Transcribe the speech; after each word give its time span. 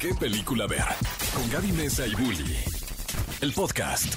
¿Qué 0.00 0.12
película 0.14 0.66
ver? 0.66 0.84
Con 1.34 1.50
Gaby 1.50 1.72
Mesa 1.72 2.06
y 2.06 2.14
Bully. 2.14 2.54
El 3.40 3.50
podcast. 3.54 4.14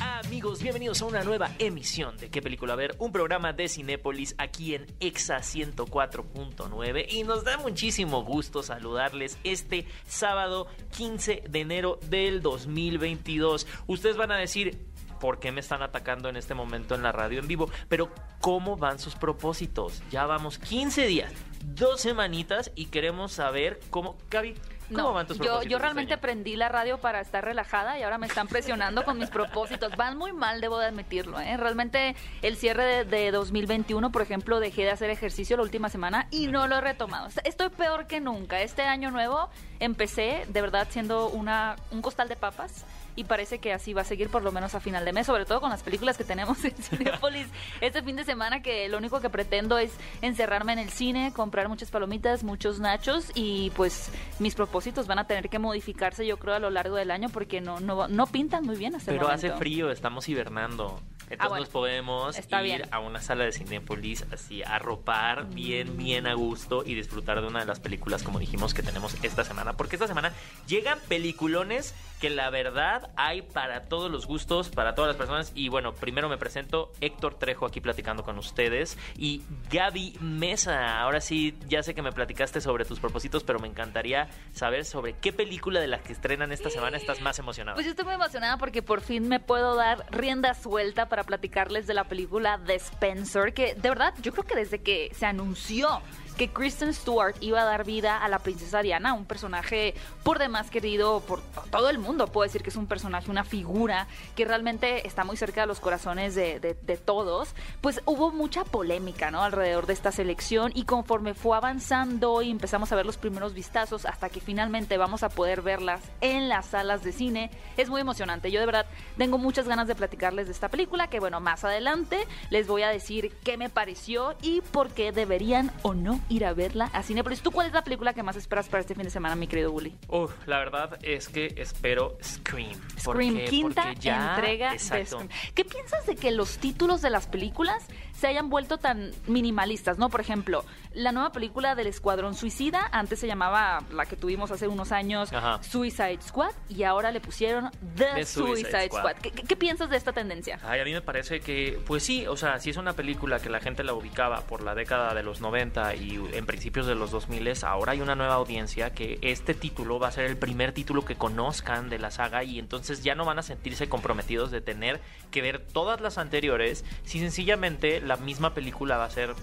Amigos, 0.00 0.60
bienvenidos 0.60 1.00
a 1.00 1.04
una 1.04 1.22
nueva 1.22 1.52
emisión 1.60 2.16
de 2.16 2.28
¿Qué 2.28 2.42
película 2.42 2.74
ver? 2.74 2.96
Un 2.98 3.12
programa 3.12 3.52
de 3.52 3.68
Cinépolis 3.68 4.34
aquí 4.36 4.74
en 4.74 4.86
Exa 4.98 5.36
104.9 5.36 7.06
y 7.08 7.22
nos 7.22 7.44
da 7.44 7.56
muchísimo 7.58 8.24
gusto 8.24 8.64
saludarles 8.64 9.38
este 9.44 9.86
sábado 10.08 10.66
15 10.96 11.44
de 11.48 11.60
enero 11.60 12.00
del 12.08 12.42
2022. 12.42 13.68
Ustedes 13.86 14.16
van 14.16 14.32
a 14.32 14.36
decir, 14.36 14.76
por 15.24 15.38
qué 15.40 15.52
me 15.52 15.60
están 15.60 15.80
atacando 15.80 16.28
en 16.28 16.36
este 16.36 16.52
momento 16.52 16.94
en 16.94 17.02
la 17.02 17.10
radio 17.10 17.40
en 17.40 17.48
vivo, 17.48 17.70
pero 17.88 18.10
cómo 18.42 18.76
van 18.76 18.98
sus 18.98 19.14
propósitos. 19.14 20.02
Ya 20.10 20.26
vamos 20.26 20.58
15 20.58 21.06
días, 21.06 21.32
dos 21.62 22.02
semanitas 22.02 22.70
y 22.74 22.88
queremos 22.88 23.32
saber 23.32 23.80
cómo, 23.88 24.18
Gaby, 24.30 24.52
¿cómo 24.88 24.98
No, 24.98 25.12
van 25.14 25.26
tus 25.26 25.38
yo, 25.38 25.44
propósitos? 25.44 25.70
yo 25.72 25.78
realmente 25.78 26.18
prendí 26.18 26.56
la 26.56 26.68
radio 26.68 26.98
para 26.98 27.22
estar 27.22 27.42
relajada 27.42 27.98
y 27.98 28.02
ahora 28.02 28.18
me 28.18 28.26
están 28.26 28.48
presionando 28.48 29.02
con 29.02 29.18
mis 29.18 29.30
propósitos. 29.30 29.96
Van 29.96 30.18
muy 30.18 30.34
mal, 30.34 30.60
debo 30.60 30.78
de 30.78 30.88
admitirlo. 30.88 31.40
¿eh? 31.40 31.56
Realmente 31.56 32.14
el 32.42 32.58
cierre 32.58 32.84
de, 32.84 33.04
de 33.06 33.30
2021, 33.30 34.12
por 34.12 34.20
ejemplo, 34.20 34.60
dejé 34.60 34.82
de 34.82 34.90
hacer 34.90 35.08
ejercicio 35.08 35.56
la 35.56 35.62
última 35.62 35.88
semana 35.88 36.28
y 36.30 36.48
no 36.48 36.66
lo 36.66 36.76
he 36.76 36.80
retomado. 36.82 37.28
Estoy 37.44 37.70
peor 37.70 38.06
que 38.06 38.20
nunca. 38.20 38.60
Este 38.60 38.82
año 38.82 39.10
nuevo 39.10 39.48
empecé 39.80 40.44
de 40.50 40.60
verdad 40.60 40.86
siendo 40.90 41.30
una, 41.30 41.76
un 41.92 42.02
costal 42.02 42.28
de 42.28 42.36
papas. 42.36 42.84
Y 43.16 43.24
parece 43.24 43.58
que 43.58 43.72
así 43.72 43.92
va 43.92 44.02
a 44.02 44.04
seguir 44.04 44.28
por 44.28 44.42
lo 44.42 44.50
menos 44.52 44.74
a 44.74 44.80
final 44.80 45.04
de 45.04 45.12
mes, 45.12 45.26
sobre 45.26 45.44
todo 45.44 45.60
con 45.60 45.70
las 45.70 45.82
películas 45.82 46.18
que 46.18 46.24
tenemos 46.24 46.64
en 46.64 46.74
Cinepolis 46.82 47.46
este 47.80 48.02
fin 48.02 48.16
de 48.16 48.24
semana, 48.24 48.62
que 48.62 48.88
lo 48.88 48.98
único 48.98 49.20
que 49.20 49.30
pretendo 49.30 49.78
es 49.78 49.92
encerrarme 50.22 50.72
en 50.72 50.78
el 50.80 50.90
cine, 50.90 51.32
comprar 51.34 51.68
muchas 51.68 51.90
palomitas, 51.90 52.42
muchos 52.42 52.80
nachos 52.80 53.30
y 53.34 53.70
pues 53.76 54.10
mis 54.38 54.54
propósitos 54.54 55.06
van 55.06 55.18
a 55.18 55.26
tener 55.26 55.48
que 55.48 55.58
modificarse 55.58 56.26
yo 56.26 56.38
creo 56.38 56.54
a 56.54 56.58
lo 56.58 56.70
largo 56.70 56.96
del 56.96 57.10
año 57.10 57.28
porque 57.28 57.60
no, 57.60 57.80
no, 57.80 58.08
no 58.08 58.26
pintan 58.26 58.64
muy 58.64 58.76
bien 58.76 58.94
hasta 58.94 59.10
el 59.12 59.18
Pero 59.18 59.30
hace 59.30 59.46
momento. 59.46 59.58
frío, 59.58 59.90
estamos 59.90 60.28
hibernando. 60.28 61.00
Entonces 61.30 61.48
bueno. 61.48 61.60
nos 61.64 61.68
podemos 61.70 62.38
ir 62.38 62.62
bien. 62.62 62.82
a 62.90 62.98
una 62.98 63.20
sala 63.20 63.44
de 63.44 63.52
Cinépolis 63.52 64.26
así 64.30 64.62
a 64.62 64.78
ropar 64.78 65.46
bien, 65.48 65.96
bien 65.96 66.26
a 66.26 66.34
gusto 66.34 66.82
y 66.84 66.94
disfrutar 66.94 67.40
de 67.40 67.46
una 67.46 67.60
de 67.60 67.66
las 67.66 67.80
películas, 67.80 68.22
como 68.22 68.38
dijimos, 68.38 68.74
que 68.74 68.82
tenemos 68.82 69.16
esta 69.22 69.42
semana. 69.42 69.72
Porque 69.72 69.96
esta 69.96 70.06
semana 70.06 70.32
llegan 70.66 70.98
peliculones 71.08 71.94
que 72.20 72.28
la 72.28 72.50
verdad 72.50 73.03
hay 73.16 73.42
para 73.42 73.84
todos 73.84 74.10
los 74.10 74.26
gustos, 74.26 74.68
para 74.68 74.94
todas 74.94 75.08
las 75.08 75.16
personas. 75.16 75.52
Y 75.54 75.68
bueno, 75.68 75.94
primero 75.94 76.28
me 76.28 76.38
presento, 76.38 76.92
Héctor 77.00 77.34
Trejo 77.34 77.66
aquí 77.66 77.80
platicando 77.80 78.22
con 78.22 78.38
ustedes. 78.38 78.98
Y 79.16 79.42
Gaby 79.70 80.18
Mesa, 80.20 81.00
ahora 81.00 81.20
sí, 81.20 81.56
ya 81.68 81.82
sé 81.82 81.94
que 81.94 82.02
me 82.02 82.12
platicaste 82.12 82.60
sobre 82.60 82.84
tus 82.84 83.00
propósitos, 83.00 83.44
pero 83.44 83.58
me 83.58 83.68
encantaría 83.68 84.28
saber 84.52 84.84
sobre 84.84 85.14
qué 85.14 85.32
película 85.32 85.80
de 85.80 85.88
las 85.88 86.02
que 86.02 86.12
estrenan 86.12 86.52
esta 86.52 86.70
semana 86.70 86.96
estás 86.96 87.20
más 87.20 87.38
emocionada. 87.38 87.74
Pues 87.74 87.86
yo 87.86 87.90
estoy 87.90 88.04
muy 88.04 88.14
emocionada 88.14 88.56
porque 88.58 88.82
por 88.82 89.00
fin 89.00 89.28
me 89.28 89.40
puedo 89.40 89.74
dar 89.74 90.06
rienda 90.10 90.54
suelta 90.54 91.08
para 91.08 91.24
platicarles 91.24 91.86
de 91.86 91.94
la 91.94 92.04
película 92.04 92.60
The 92.66 92.76
Spencer, 92.76 93.52
que 93.52 93.74
de 93.74 93.88
verdad 93.88 94.14
yo 94.22 94.32
creo 94.32 94.44
que 94.44 94.56
desde 94.56 94.82
que 94.82 95.10
se 95.14 95.26
anunció 95.26 96.00
que 96.36 96.48
Kristen 96.48 96.92
Stewart 96.92 97.36
iba 97.40 97.62
a 97.62 97.64
dar 97.64 97.84
vida 97.84 98.18
a 98.18 98.28
la 98.28 98.38
princesa 98.38 98.82
Diana, 98.82 99.14
un 99.14 99.24
personaje 99.24 99.94
por 100.22 100.38
demás 100.38 100.70
querido 100.70 101.20
por 101.20 101.40
todo 101.70 101.90
el 101.90 101.98
mundo, 101.98 102.26
puedo 102.26 102.44
decir 102.44 102.62
que 102.62 102.70
es 102.70 102.76
un 102.76 102.86
personaje, 102.86 103.30
una 103.30 103.44
figura 103.44 104.08
que 104.34 104.44
realmente 104.44 105.06
está 105.06 105.24
muy 105.24 105.36
cerca 105.36 105.62
de 105.62 105.66
los 105.66 105.80
corazones 105.80 106.34
de, 106.34 106.74
todos, 107.04 107.54
pues 107.80 108.00
hubo 108.06 108.30
mucha 108.30 108.64
polémica 108.64 109.28
alrededor 109.28 109.86
de 109.86 109.92
esta 109.92 110.12
selección 110.12 110.70
y 110.74 110.84
conforme 110.84 111.34
fue 111.34 111.56
avanzando 111.56 112.42
y 112.42 112.50
empezamos 112.50 112.92
a 112.92 112.96
ver 112.96 113.06
los 113.06 113.16
primeros 113.16 113.54
vistazos 113.54 114.06
hasta 114.06 114.28
que 114.28 114.40
finalmente 114.40 114.96
vamos 114.96 115.22
a 115.22 115.28
poder 115.28 115.62
verlas 115.62 116.00
en 116.20 116.48
las 116.48 116.66
salas 116.66 117.02
de 117.02 117.12
cine, 117.12 117.50
es 117.76 117.88
muy 117.88 118.00
emocionante. 118.00 118.50
Yo 118.50 118.60
de 118.60 118.66
verdad 118.66 118.86
tengo 119.16 119.38
muchas 119.38 119.66
ganas 119.66 119.88
de 119.88 119.94
platicarles 119.94 120.46
de 120.46 120.52
esta 120.52 120.68
película, 120.68 121.08
que 121.08 121.20
bueno, 121.20 121.40
más 121.40 121.64
adelante 121.64 122.18
les 122.50 122.66
voy 122.66 122.82
a 122.82 122.88
decir 122.88 123.32
qué 123.44 123.56
me 123.56 123.70
pareció 123.70 124.34
y 124.42 124.60
por 124.60 124.90
qué 124.90 125.12
deberían 125.12 125.72
o 125.82 125.94
no 125.94 126.20
ir 126.28 126.44
a 126.44 126.52
verla 126.54 126.90
a 126.92 127.02
Cinepolis. 127.02 127.40
¿Tú 127.42 127.50
cuál 127.50 127.66
es 127.68 127.72
la 127.72 127.82
película 127.84 128.14
que 128.14 128.22
más 128.22 128.36
esperas 128.36 128.68
para 128.68 128.80
este 128.80 128.94
fin 128.94 129.04
de 129.04 129.10
semana, 129.10 129.34
mi 129.36 129.46
querido 129.46 129.70
Bully? 129.72 129.94
Uf, 130.08 130.32
la 130.46 130.58
verdad 130.58 130.98
es 131.02 131.28
que 131.28 131.54
espero 131.56 132.16
Scream. 132.22 132.78
¿Por 133.04 133.16
Scream, 133.16 133.44
quinta 133.48 133.82
Porque 133.84 134.00
ya- 134.00 134.34
entrega 134.36 134.72
exacto. 134.72 134.96
de 134.98 135.06
Scream. 135.06 135.28
¿Qué 135.54 135.64
piensas 135.64 136.06
de 136.06 136.16
que 136.16 136.30
los 136.30 136.58
títulos 136.58 137.02
de 137.02 137.10
las 137.10 137.26
películas 137.26 137.84
se 138.12 138.26
hayan 138.28 138.48
vuelto 138.48 138.78
tan 138.78 139.10
minimalistas, 139.26 139.98
no? 139.98 140.08
Por 140.08 140.20
ejemplo, 140.20 140.64
la 140.92 141.12
nueva 141.12 141.32
película 141.32 141.74
del 141.74 141.88
Escuadrón 141.88 142.34
Suicida, 142.34 142.88
antes 142.92 143.18
se 143.18 143.26
llamaba 143.26 143.82
la 143.92 144.06
que 144.06 144.16
tuvimos 144.16 144.50
hace 144.50 144.68
unos 144.68 144.92
años 144.92 145.32
Ajá. 145.32 145.62
Suicide 145.62 146.18
Squad 146.22 146.52
y 146.68 146.84
ahora 146.84 147.10
le 147.10 147.20
pusieron 147.20 147.70
The, 147.96 148.04
The 148.14 148.24
Suicide 148.26 148.70
Suicide, 148.70 148.86
Squad. 148.86 149.00
Squad. 149.00 149.16
¿Qué, 149.16 149.30
qué- 149.32 149.42
qué 149.42 149.56
piensas 149.56 149.90
de 149.90 149.96
esta 149.96 150.12
tendencia? 150.12 150.58
Ay, 150.64 150.80
a 150.80 150.84
mí 150.84 150.92
me 150.92 151.02
parece 151.02 151.40
que, 151.40 151.80
pues 151.86 152.02
sí, 152.04 152.26
o 152.26 152.36
sea, 152.36 152.58
si 152.60 152.70
es 152.70 152.76
una 152.76 152.92
película 152.94 153.40
que 153.40 153.50
la 153.50 153.60
gente 153.60 153.82
la 153.84 153.92
ubicaba 153.94 154.40
por 154.42 154.62
la 154.62 154.74
década 154.74 155.12
de 155.14 155.22
los 155.22 155.40
90 155.40 155.94
y 155.96 156.13
en 156.32 156.46
principios 156.46 156.86
de 156.86 156.94
los 156.94 157.10
2000, 157.10 157.64
ahora 157.64 157.92
hay 157.92 158.00
una 158.00 158.14
nueva 158.14 158.34
audiencia 158.34 158.94
que 158.94 159.18
este 159.22 159.54
título 159.54 159.98
va 159.98 160.08
a 160.08 160.12
ser 160.12 160.24
el 160.24 160.36
primer 160.36 160.72
título 160.72 161.04
que 161.04 161.16
conozcan 161.16 161.90
de 161.90 161.98
la 161.98 162.10
saga 162.10 162.44
y 162.44 162.58
entonces 162.58 163.02
ya 163.02 163.14
no 163.14 163.24
van 163.24 163.38
a 163.38 163.42
sentirse 163.42 163.88
comprometidos 163.88 164.50
de 164.50 164.60
tener 164.60 165.00
que 165.30 165.42
ver 165.42 165.60
todas 165.60 166.00
las 166.00 166.18
anteriores 166.18 166.84
si 167.04 167.18
sencillamente 167.18 168.00
la 168.00 168.16
misma 168.16 168.54
película 168.54 168.96
va 168.96 169.04
a 169.04 169.10
ser 169.10 169.34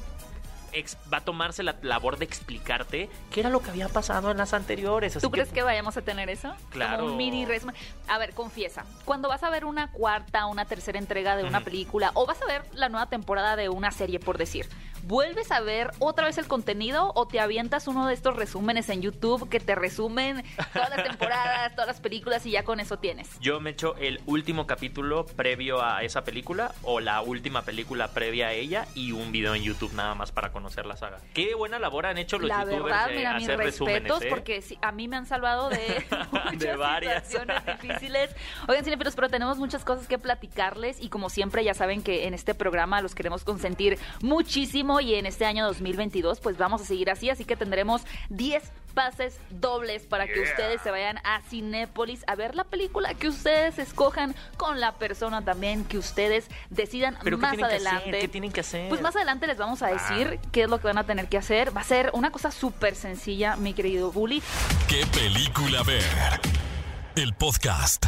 va 1.14 1.18
a 1.18 1.22
tomarse 1.22 1.64
la 1.64 1.76
labor 1.82 2.18
de 2.18 2.26
explicarte 2.26 3.09
qué 3.32 3.42
era 3.42 3.50
lo 3.50 3.62
que 3.62 3.70
había 3.70 3.90
pasado 3.90 4.32
en 4.32 4.38
las 4.38 4.53
anteriores. 4.53 5.16
Así 5.16 5.26
¿Tú 5.26 5.32
crees 5.32 5.50
que 5.50 5.64
vayamos 5.64 5.98
a 5.98 6.02
tener 6.02 6.30
eso? 6.30 6.53
Claro. 6.70 7.00
Como 7.00 7.12
un 7.12 7.18
mini 7.18 7.46
resumen. 7.46 7.76
A 8.08 8.18
ver, 8.18 8.34
confiesa. 8.34 8.86
Cuando 9.06 9.28
vas 9.28 9.44
a 9.44 9.50
ver 9.50 9.66
una 9.66 9.92
cuarta, 9.92 10.46
una 10.46 10.66
tercera 10.66 10.98
entrega 10.98 11.36
de 11.36 11.44
una 11.44 11.62
película 11.62 12.12
o 12.14 12.26
vas 12.26 12.42
a 12.42 12.46
ver 12.46 12.64
la 12.74 12.90
nueva 12.90 13.08
temporada 13.08 13.56
de 13.56 13.70
una 13.70 13.92
serie, 13.92 14.20
por 14.20 14.38
decir, 14.38 14.68
¿vuelves 15.03 15.51
a 15.51 15.59
ver 15.62 15.91
otra 16.00 16.25
vez 16.25 16.38
el 16.38 16.47
contenido 16.47 17.12
o 17.16 17.28
te 17.28 17.39
avientas 17.39 17.88
uno 17.88 18.07
de 18.07 18.13
estos 18.13 18.35
resúmenes 18.35 18.89
en 18.89 19.01
YouTube 19.01 19.50
que 19.50 19.59
te 19.59 19.75
resumen 19.75 20.44
todas 20.73 20.89
las 20.89 21.03
temporadas, 21.03 21.72
todas 21.73 21.88
las 21.88 22.00
películas 22.00 22.45
y 22.45 22.51
ya 22.51 22.63
con 22.63 22.79
eso 22.79 22.97
tienes? 22.97 23.29
Yo 23.40 23.59
me 23.59 23.72
echo 23.72 23.95
el 23.97 24.22
último 24.25 24.67
capítulo 24.67 25.25
previo 25.25 25.84
a 25.84 26.03
esa 26.03 26.23
película 26.23 26.73
o 26.84 27.00
la 27.00 27.22
última 27.22 27.61
película 27.63 28.09
previa 28.09 28.47
a 28.47 28.53
ella 28.53 28.85
y 28.95 29.11
un 29.11 29.31
video 29.31 29.56
en 29.56 29.63
YouTube 29.63 29.94
nada 29.94 30.16
más 30.16 30.31
para 30.31 30.51
conocer 30.51 30.85
la 30.85 30.97
saga. 30.97 31.17
Qué 31.34 31.56
buena 31.56 31.79
labor 31.79 32.06
han 32.06 32.17
hecho 32.17 32.38
los 32.38 32.47
La 32.47 32.59
youtubers 32.63 32.84
verdad, 32.84 33.07
de 33.09 33.16
mira, 33.16 33.34
mis 33.38 33.47
respetos 33.47 34.22
¿eh? 34.23 34.28
porque 34.29 34.61
sí, 34.61 34.78
a 34.81 34.91
mí 34.91 35.07
me 35.07 35.17
han 35.17 35.25
salvado 35.25 35.69
de 35.69 36.06
muchas 36.31 36.59
De 36.59 36.75
varias. 36.75 37.25
situaciones 37.28 37.66
difíciles. 37.66 38.29
Oigan, 38.67 38.84
cinefilos, 38.84 39.16
pero 39.16 39.29
tenemos 39.29 39.57
muchas 39.57 39.84
cosas 39.85 40.07
que 40.07 40.17
platicarles 40.17 41.01
y 41.01 41.09
como 41.09 41.29
siempre 41.29 41.63
ya 41.63 41.73
saben 41.73 42.01
que 42.03 42.28
en 42.28 42.34
este 42.34 42.53
programa 42.56 43.01
los 43.01 43.16
queremos 43.16 43.44
consentir 43.44 43.97
muchísimo 44.22 44.91
y 45.00 45.16
en 45.16 45.25
este 45.25 45.46
año 45.46 45.66
2022 45.66 46.40
pues 46.40 46.57
vamos 46.57 46.81
a 46.81 46.85
seguir 46.85 47.09
así, 47.09 47.29
así 47.29 47.46
que 47.46 47.56
tendremos 47.56 48.02
10 48.29 48.63
pases 48.94 49.40
dobles 49.50 50.03
para 50.03 50.28
que 50.28 50.41
ustedes 50.41 50.81
se 50.81 50.91
vayan 50.91 51.18
a 51.24 51.41
Cinépolis 51.50 52.24
a 52.28 52.35
ver 52.35 52.56
la 52.56 52.66
película 52.66 53.13
que 53.13 53.29
ustedes 53.29 53.79
escojan 53.79 54.35
con 54.57 54.81
la 54.81 54.94
persona 54.94 55.44
también 55.46 55.85
que 55.85 55.97
ustedes 55.97 56.47
decidan 56.69 57.18
Pero 57.24 57.38
¿qué 57.38 57.41
más 57.41 57.52
tienen 57.52 57.69
que 57.69 57.75
hacer? 57.78 57.88
adelante. 57.88 58.19
¿Qué 58.19 58.28
tienen 58.28 58.52
que 58.52 58.59
hacer? 58.59 58.90
Pues 58.90 59.02
más 59.02 59.16
adelante 59.16 59.47
les 59.47 59.57
vamos 59.57 59.81
a 59.81 59.88
decir 59.88 60.40
qué 60.52 60.63
es 60.63 60.69
lo 60.69 60.79
que 60.79 60.88
van 60.88 60.97
a 60.97 61.06
tener 61.06 61.28
que 61.29 61.38
hacer. 61.38 61.75
Va 61.75 61.81
a 61.81 61.85
ser 61.85 62.12
una 62.13 62.31
cosa 62.31 62.52
súper 62.52 62.96
sencilla, 62.96 63.56
mi 63.56 63.73
querido 63.73 64.12
Bully. 64.12 64.44
¿Qué 64.90 65.06
película 65.13 65.84
ver? 65.84 66.03
El 67.16 67.34
podcast. 67.34 68.08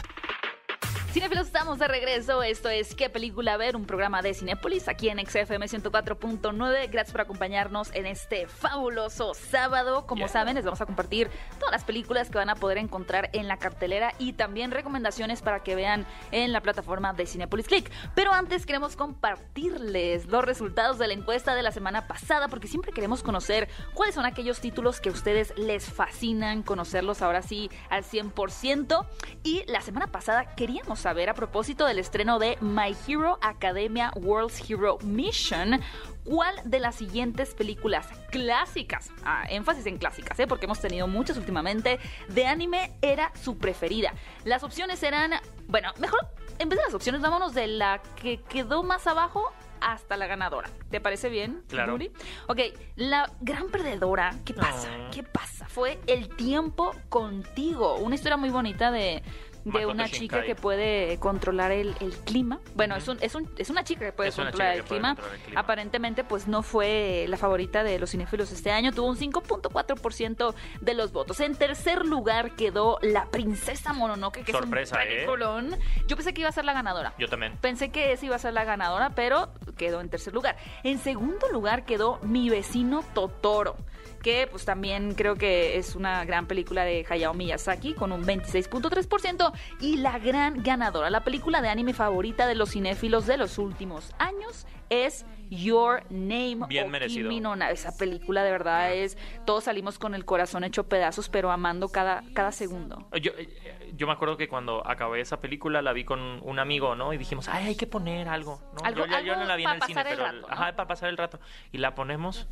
Cinefilos, 1.13 1.45
estamos 1.45 1.77
de 1.77 1.87
regreso. 1.87 2.41
Esto 2.41 2.69
es 2.69 2.95
¿Qué 2.95 3.07
película 3.07 3.55
ver? 3.55 3.75
Un 3.75 3.85
programa 3.85 4.23
de 4.23 4.33
Cinépolis 4.33 4.87
aquí 4.87 5.09
en 5.09 5.19
XFM 5.23 5.67
104.9. 5.67 6.89
Gracias 6.89 7.11
por 7.11 7.21
acompañarnos 7.21 7.93
en 7.93 8.07
este 8.07 8.47
fabuloso 8.47 9.35
sábado. 9.35 10.07
Como 10.07 10.23
Yeah. 10.23 10.27
saben, 10.29 10.55
les 10.55 10.65
vamos 10.65 10.81
a 10.81 10.87
compartir 10.87 11.29
todas 11.59 11.71
las 11.71 11.83
películas 11.83 12.31
que 12.31 12.39
van 12.39 12.49
a 12.49 12.55
poder 12.55 12.79
encontrar 12.79 13.29
en 13.33 13.47
la 13.47 13.57
cartelera 13.57 14.15
y 14.17 14.33
también 14.33 14.71
recomendaciones 14.71 15.43
para 15.43 15.61
que 15.61 15.75
vean 15.75 16.07
en 16.31 16.51
la 16.51 16.61
plataforma 16.61 17.13
de 17.13 17.27
Cinépolis 17.27 17.67
Click. 17.67 17.91
Pero 18.15 18.33
antes 18.33 18.65
queremos 18.65 18.95
compartirles 18.95 20.25
los 20.25 20.43
resultados 20.43 20.97
de 20.97 21.07
la 21.09 21.13
encuesta 21.13 21.53
de 21.53 21.61
la 21.61 21.71
semana 21.71 22.07
pasada 22.07 22.47
porque 22.47 22.67
siempre 22.67 22.91
queremos 22.91 23.21
conocer 23.21 23.69
cuáles 23.93 24.15
son 24.15 24.25
aquellos 24.25 24.61
títulos 24.61 24.99
que 24.99 25.09
a 25.09 25.11
ustedes 25.11 25.53
les 25.57 25.85
fascinan, 25.85 26.63
conocerlos 26.63 27.21
ahora 27.21 27.43
sí 27.43 27.69
al 27.91 28.03
100%. 28.03 29.05
Y 29.43 29.63
la 29.67 29.81
semana 29.81 30.07
pasada 30.07 30.55
queríamos 30.55 31.02
saber 31.03 31.29
a 31.29 31.33
propósito 31.33 31.85
del 31.85 31.99
estreno 31.99 32.39
de 32.39 32.57
My 32.61 32.95
Hero 33.05 33.37
Academia 33.41 34.09
World's 34.15 34.69
Hero 34.69 34.97
Mission, 35.03 35.81
¿cuál 36.23 36.55
de 36.63 36.79
las 36.79 36.95
siguientes 36.95 37.53
películas 37.53 38.07
clásicas, 38.31 39.11
ah, 39.25 39.43
énfasis 39.49 39.85
en 39.85 39.97
clásicas, 39.97 40.39
¿eh? 40.39 40.47
porque 40.47 40.65
hemos 40.65 40.79
tenido 40.79 41.05
muchas 41.05 41.35
últimamente, 41.35 41.99
de 42.29 42.45
anime 42.45 42.93
era 43.01 43.33
su 43.35 43.57
preferida? 43.57 44.13
Las 44.45 44.63
opciones 44.63 45.03
eran, 45.03 45.31
bueno, 45.67 45.91
mejor, 45.99 46.21
en 46.57 46.69
vez 46.69 46.79
de 46.79 46.85
las 46.85 46.93
opciones, 46.93 47.19
vámonos 47.19 47.53
de 47.53 47.67
la 47.67 48.01
que 48.15 48.41
quedó 48.41 48.81
más 48.81 49.05
abajo 49.05 49.51
hasta 49.81 50.15
la 50.15 50.27
ganadora. 50.27 50.69
¿Te 50.89 51.01
parece 51.01 51.27
bien, 51.27 51.63
Claro. 51.67 51.91
Yuri? 51.91 52.13
Ok, 52.47 52.59
la 52.95 53.29
gran 53.41 53.67
perdedora, 53.67 54.35
¿qué 54.45 54.53
pasa? 54.53 54.87
No. 54.97 55.11
¿Qué 55.11 55.23
pasa? 55.23 55.67
Fue 55.67 55.99
El 56.07 56.29
tiempo 56.29 56.95
contigo. 57.09 57.97
Una 57.97 58.15
historia 58.15 58.37
muy 58.37 58.51
bonita 58.51 58.89
de, 58.89 59.21
de 59.65 59.85
una 59.85 60.09
chica 60.09 60.43
que 60.43 60.55
puede 60.55 61.17
controlar 61.19 61.71
el, 61.71 61.95
el 62.01 62.11
clima. 62.13 62.59
Bueno, 62.75 62.95
es, 62.95 63.07
un, 63.07 63.17
es, 63.21 63.33
un- 63.35 63.49
es 63.57 63.69
una 63.69 63.83
chica 63.83 64.05
que 64.05 64.11
puede 64.11 64.29
Es 64.29 64.37
una 64.37 64.47
controlar, 64.51 64.73
chica 64.73 64.77
el, 64.79 64.83
que 64.83 64.87
puede 64.87 64.99
clima. 64.99 65.09
controlar 65.15 65.35
el 65.35 65.41
clima. 65.45 65.59
Aparentemente, 65.61 66.23
pues 66.23 66.47
no 66.47 66.63
fue 66.63 67.25
la 67.29 67.37
favorita 67.37 67.83
de 67.83 67.99
los 67.99 68.11
cinéfilos 68.11 68.51
este 68.51 68.71
año. 68.71 68.91
Tuvo 68.91 69.07
un 69.07 69.17
5.4% 69.17 70.53
de 70.81 70.93
los 70.93 71.11
votos. 71.11 71.39
En 71.39 71.55
tercer 71.55 72.05
lugar 72.05 72.55
quedó 72.55 72.97
La 73.01 73.25
Princesa 73.25 73.93
Mononoke, 73.93 74.43
que 74.43 74.51
Sorpresa, 74.51 75.01
es 75.03 75.05
un 75.05 75.11
¿eh? 75.11 75.15
peliculón. 75.15 75.75
Yo 76.07 76.15
pensé 76.15 76.33
que 76.33 76.41
iba 76.41 76.49
a 76.49 76.53
ser 76.53 76.65
la 76.65 76.73
ganadora. 76.73 77.13
Yo 77.17 77.27
también. 77.27 77.57
Pensé 77.61 77.89
que 77.89 78.11
esa 78.11 78.25
iba 78.25 78.35
a 78.35 78.39
ser 78.39 78.53
la 78.53 78.63
ganadora, 78.63 79.11
pero 79.11 79.49
quedó 79.77 80.01
en 80.01 80.09
tercer 80.09 80.33
lugar. 80.33 80.57
En 80.83 80.99
segundo 80.99 81.47
lugar 81.51 81.85
quedó 81.85 82.19
Mi 82.23 82.49
vecino 82.49 83.03
Totoro, 83.13 83.75
que 84.23 84.47
pues 84.49 84.65
también 84.65 85.13
creo 85.13 85.35
que 85.35 85.77
es 85.77 85.95
una 85.95 86.25
gran 86.25 86.47
película 86.47 86.83
de 86.85 87.05
Hayao 87.07 87.33
Miyazaki 87.35 87.93
con 87.93 88.11
un 88.11 88.23
26.3% 88.25 89.51
y 89.81 89.97
la 89.97 90.17
gran 90.17 90.63
ganadora, 90.63 91.09
la 91.09 91.23
película 91.23 91.61
de 91.61 91.69
anime 91.69 91.93
favorita 91.93 92.47
de 92.47 92.55
los 92.55 92.71
cinéfilos 92.71 93.27
de 93.27 93.37
los 93.37 93.57
últimos 93.57 94.13
años 94.17 94.65
es 94.89 95.25
Your 95.49 96.03
Name 96.09 96.65
Bien 96.67 96.89
merecido. 96.89 97.29
Esa 97.69 97.95
película 97.97 98.43
de 98.43 98.51
verdad 98.51 98.93
es 98.93 99.17
todos 99.45 99.65
salimos 99.65 99.99
con 99.99 100.15
el 100.15 100.23
corazón 100.25 100.63
hecho 100.63 100.83
pedazos, 100.87 101.29
pero 101.29 101.51
amando 101.51 101.89
cada 101.89 102.23
cada 102.33 102.51
segundo. 102.51 103.07
Yo, 103.21 103.31
eh, 103.37 103.91
yo 103.95 104.07
me 104.07 104.13
acuerdo 104.13 104.37
que 104.37 104.47
cuando 104.47 104.85
acabé 104.87 105.21
esa 105.21 105.39
película 105.39 105.81
la 105.81 105.93
vi 105.93 106.05
con 106.05 106.19
un 106.41 106.59
amigo, 106.59 106.95
¿no? 106.95 107.13
Y 107.13 107.17
dijimos, 107.17 107.47
ay, 107.49 107.67
hay 107.67 107.75
que 107.75 107.87
poner 107.87 108.27
algo, 108.29 108.61
¿no? 108.73 108.85
Algo- 108.85 109.05
yo, 109.05 109.15
algo 109.15 109.35
no 109.35 109.45
la 109.45 109.55
vi 109.55 109.63
en 109.63 109.69
el 109.71 109.81
cine, 109.83 110.01
el 110.01 110.07
pero 110.07 110.23
rato, 110.23 110.41
¿no? 110.41 110.47
ajá, 110.47 110.75
para 110.75 110.87
pasar 110.87 111.09
el 111.09 111.17
rato. 111.17 111.39
Y 111.71 111.77
la 111.79 111.93
ponemos 111.95 112.47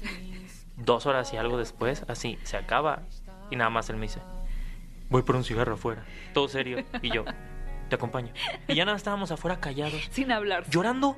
dos 0.78 1.06
horas 1.06 1.32
y 1.34 1.38
algo 1.38 1.58
después, 1.58 2.06
así, 2.08 2.38
se 2.44 2.58
acaba. 2.58 3.04
Y 3.50 3.56
nada 3.56 3.70
más 3.70 3.90
él 3.90 3.98
me 3.98 4.04
dice, 4.04 4.22
voy 5.10 5.22
por 5.24 5.36
un 5.36 5.44
cigarro 5.44 5.74
afuera. 5.74 6.04
Todo 6.34 6.48
serio. 6.48 6.84
Y 7.02 7.12
yo, 7.12 7.26
te 7.90 7.96
acompaño. 7.96 8.34
Y 8.68 8.76
ya 8.76 8.86
nada, 8.86 8.98
estábamos 8.98 9.32
afuera 9.32 9.60
callados, 9.60 10.08
Sin 10.12 10.32
hablar. 10.32 10.66
llorando. 10.70 11.16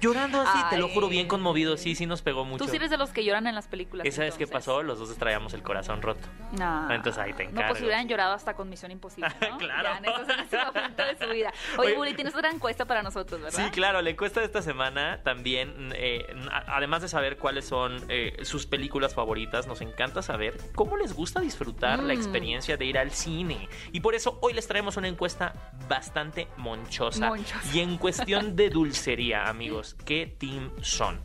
Llorando 0.00 0.40
así, 0.40 0.58
te 0.70 0.78
lo 0.78 0.88
juro, 0.88 1.08
bien 1.08 1.28
conmovido. 1.28 1.76
Sí, 1.76 1.94
sí 1.94 2.06
nos 2.06 2.22
pegó 2.22 2.44
mucho. 2.44 2.64
Tú 2.64 2.70
sí 2.70 2.76
eres 2.76 2.90
de 2.90 2.96
los 2.96 3.10
que 3.10 3.24
lloran 3.24 3.46
en 3.46 3.54
las 3.54 3.68
películas. 3.68 4.06
¿Esa 4.06 4.22
vez 4.22 4.34
que 4.36 4.44
entonces. 4.44 4.66
pasó? 4.66 4.82
Los 4.82 4.98
dos 4.98 5.16
traíamos 5.16 5.52
el 5.54 5.62
corazón 5.62 6.00
roto. 6.02 6.26
No. 6.58 6.90
Entonces 6.90 7.22
ahí 7.22 7.32
te 7.34 7.44
No, 7.44 7.50
encargo. 7.50 7.70
pues 7.70 7.82
hubieran 7.82 8.08
llorado 8.08 8.32
hasta 8.34 8.54
con 8.54 8.68
Misión 8.68 8.90
Imposible, 8.90 9.28
¿no? 9.50 9.58
Claro. 9.58 9.88
Ya 9.90 9.98
en 9.98 10.04
ese, 10.06 10.56
en 10.56 10.66
momento 10.66 11.02
de 11.04 11.18
su 11.26 11.32
vida. 11.32 11.52
Oye. 11.78 11.96
Uli, 11.98 12.14
tienes 12.14 12.34
otra 12.34 12.50
encuesta 12.50 12.84
para 12.86 13.02
nosotros, 13.02 13.40
¿verdad? 13.40 13.64
Sí, 13.64 13.70
claro, 13.70 14.00
la 14.02 14.10
encuesta 14.10 14.40
de 14.40 14.46
esta 14.46 14.62
semana 14.62 15.20
también, 15.22 15.92
eh, 15.96 16.24
además 16.66 17.02
de 17.02 17.08
saber 17.08 17.36
cuáles 17.36 17.66
son 17.66 18.02
eh, 18.08 18.36
sus 18.42 18.66
películas 18.66 19.14
favoritas, 19.14 19.66
nos 19.66 19.80
encanta 19.82 20.22
saber 20.22 20.56
cómo 20.74 20.96
les 20.96 21.12
gusta 21.14 21.40
disfrutar 21.40 21.98
la 21.98 22.14
Mm. 22.14 22.16
experiencia 22.16 22.76
de 22.76 22.84
ir 22.84 22.98
al 22.98 23.10
cine. 23.10 23.68
Y 23.92 24.00
por 24.00 24.14
eso 24.14 24.38
hoy 24.42 24.52
les 24.52 24.66
traemos 24.66 24.96
una 24.96 25.08
encuesta 25.08 25.54
bastante 25.88 26.48
monchosa. 26.56 27.28
Monchosa. 27.28 27.60
Y 27.76 27.80
en 27.80 27.98
cuestión 27.98 28.56
de 28.56 28.70
dulcería, 28.70 29.44
amigos, 29.48 29.89
¿qué 29.94 30.26
team 30.26 30.70
son? 30.82 31.20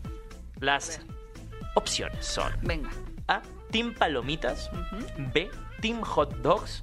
Las 0.59 1.01
opciones 1.75 2.25
son 2.25 2.51
Venga. 2.61 2.89
A, 3.27 3.41
team 3.71 3.93
palomitas. 3.93 4.69
B, 5.33 5.49
team 5.81 6.01
hot 6.01 6.33
dogs, 6.37 6.81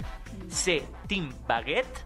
C, 0.49 0.85
team 1.09 1.33
baguette 1.47 2.05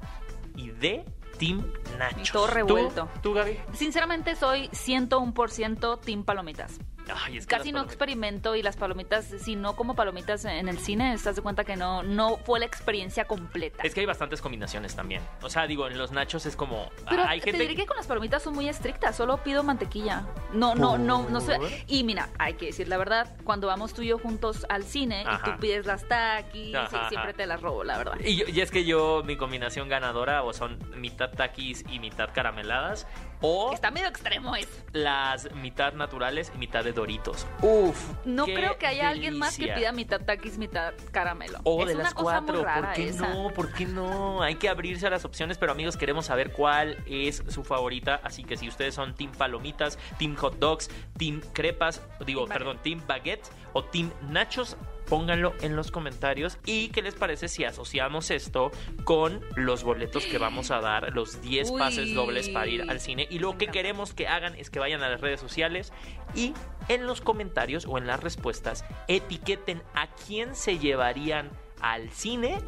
y 0.56 0.70
D, 0.70 1.04
team 1.38 1.72
nachos. 1.98 2.28
Y 2.28 2.32
todo 2.32 2.46
revuelto. 2.46 3.08
¿Tú, 3.14 3.20
¿Tú, 3.22 3.34
Gaby? 3.34 3.58
Sinceramente 3.72 4.36
soy 4.36 4.68
101% 4.68 6.00
Team 6.00 6.24
Palomitas. 6.24 6.78
Ay, 7.14 7.38
es 7.38 7.46
que 7.46 7.56
Casi 7.56 7.72
no 7.72 7.82
experimento 7.82 8.54
y 8.56 8.62
las 8.62 8.76
palomitas, 8.76 9.26
si 9.40 9.56
no 9.56 9.76
como 9.76 9.94
palomitas 9.94 10.44
en 10.44 10.68
el 10.68 10.78
cine, 10.78 11.12
estás 11.14 11.36
de 11.36 11.42
cuenta 11.42 11.64
que 11.64 11.76
no, 11.76 12.02
no 12.02 12.36
fue 12.38 12.58
la 12.58 12.66
experiencia 12.66 13.26
completa. 13.26 13.82
Es 13.84 13.94
que 13.94 14.00
hay 14.00 14.06
bastantes 14.06 14.40
combinaciones 14.40 14.94
también. 14.96 15.22
O 15.42 15.48
sea, 15.50 15.66
digo, 15.66 15.86
en 15.88 15.98
los 15.98 16.12
nachos 16.12 16.46
es 16.46 16.56
como. 16.56 16.90
Pero 17.08 17.22
hay 17.24 17.40
te 17.40 17.52
diré 17.52 17.74
que 17.76 17.86
con 17.86 17.96
las 17.96 18.06
palomitas 18.06 18.42
son 18.42 18.54
muy 18.54 18.68
estrictas, 18.68 19.16
solo 19.16 19.36
pido 19.38 19.62
mantequilla. 19.62 20.26
No, 20.52 20.74
no, 20.74 20.98
no, 20.98 21.28
no 21.28 21.40
sé. 21.40 21.58
Y 21.86 22.02
mira, 22.04 22.28
hay 22.38 22.54
que 22.54 22.66
decir 22.66 22.88
la 22.88 22.96
verdad, 22.96 23.36
cuando 23.44 23.66
vamos 23.68 23.94
tú 23.94 24.02
y 24.02 24.08
yo 24.08 24.18
juntos 24.18 24.66
al 24.68 24.82
cine 24.84 25.22
y 25.22 25.44
tú 25.44 25.50
pides 25.60 25.86
las 25.86 26.06
taquis, 26.08 26.74
Ajá, 26.74 26.88
sí, 26.88 26.96
siempre 27.08 27.30
ajá. 27.30 27.32
te 27.36 27.46
las 27.46 27.60
robo, 27.60 27.84
la 27.84 27.98
verdad. 27.98 28.14
Y, 28.24 28.36
yo- 28.36 28.46
y 28.48 28.60
es 28.60 28.70
que 28.70 28.84
yo, 28.84 29.22
mi 29.24 29.36
combinación 29.36 29.88
ganadora, 29.88 30.42
o 30.42 30.52
son 30.52 30.78
mitad 30.96 31.30
taquis 31.30 31.84
y 31.90 31.98
mitad 31.98 32.30
carameladas, 32.34 33.06
o 33.46 33.72
Está 33.72 33.90
medio 33.90 34.08
extremo 34.08 34.56
eso. 34.56 34.68
las 34.92 35.52
mitad 35.54 35.92
naturales 35.92 36.50
y 36.54 36.58
mitad 36.58 36.82
de 36.84 36.92
doritos. 36.92 37.46
Uf. 37.62 38.12
No 38.24 38.44
qué 38.44 38.54
creo 38.54 38.78
que 38.78 38.86
haya 38.86 39.08
alguien 39.08 39.38
más 39.38 39.56
que 39.56 39.62
delicia. 39.62 39.76
pida 39.76 39.92
mitad 39.92 40.20
taquis, 40.20 40.58
mitad 40.58 40.94
caramelo. 41.12 41.58
O 41.64 41.80
es 41.82 41.88
de 41.88 41.94
una 41.94 42.04
las 42.04 42.14
cosa 42.14 42.38
cuatro, 42.40 42.54
muy 42.56 42.64
rara 42.64 42.86
¿por 42.88 42.94
qué 42.94 43.08
esa. 43.08 43.28
no? 43.28 43.50
¿Por 43.50 43.72
qué 43.72 43.86
no? 43.86 44.42
Hay 44.42 44.56
que 44.56 44.68
abrirse 44.68 45.06
a 45.06 45.10
las 45.10 45.24
opciones, 45.24 45.58
pero 45.58 45.72
amigos, 45.72 45.96
queremos 45.96 46.26
saber 46.26 46.52
cuál 46.52 46.96
es 47.06 47.42
su 47.48 47.62
favorita. 47.64 48.20
Así 48.24 48.42
que 48.44 48.56
si 48.56 48.68
ustedes 48.68 48.94
son 48.94 49.14
Team 49.14 49.32
Palomitas, 49.32 49.98
Team 50.18 50.36
Hot 50.36 50.58
Dogs, 50.58 50.90
Team 51.16 51.40
Crepas, 51.52 52.02
digo, 52.24 52.46
Team 52.46 52.52
perdón, 52.58 52.78
Team 52.82 53.02
Baguette 53.06 53.48
o 53.72 53.84
Team 53.84 54.10
Nachos, 54.28 54.76
pónganlo 55.08 55.54
en 55.60 55.76
los 55.76 55.90
comentarios. 55.90 56.58
¿Y 56.66 56.88
qué 56.88 57.02
les 57.02 57.14
parece 57.14 57.48
si 57.48 57.64
asociamos 57.64 58.30
esto 58.30 58.70
con 59.04 59.40
los 59.54 59.84
boletos 59.84 60.24
que 60.26 60.38
vamos 60.38 60.70
a 60.70 60.80
dar, 60.80 61.12
los 61.12 61.40
10 61.42 61.70
Uy. 61.70 61.78
pases 61.78 62.14
dobles 62.14 62.48
para 62.48 62.66
ir 62.66 62.82
al 62.88 63.00
cine? 63.00 63.26
Y 63.30 63.38
lo 63.38 63.56
que 63.58 63.68
queremos 63.68 64.14
que 64.14 64.28
hagan 64.28 64.54
es 64.56 64.70
que 64.70 64.78
vayan 64.78 65.02
a 65.02 65.08
las 65.08 65.20
redes 65.20 65.40
sociales 65.40 65.92
y 66.34 66.54
en 66.88 67.06
los 67.06 67.20
comentarios 67.20 67.86
o 67.86 67.98
en 67.98 68.06
las 68.06 68.22
respuestas 68.22 68.84
etiqueten 69.08 69.82
a 69.94 70.08
quién 70.08 70.54
se 70.54 70.78
llevarían 70.78 71.50
al 71.80 72.10
cine 72.10 72.58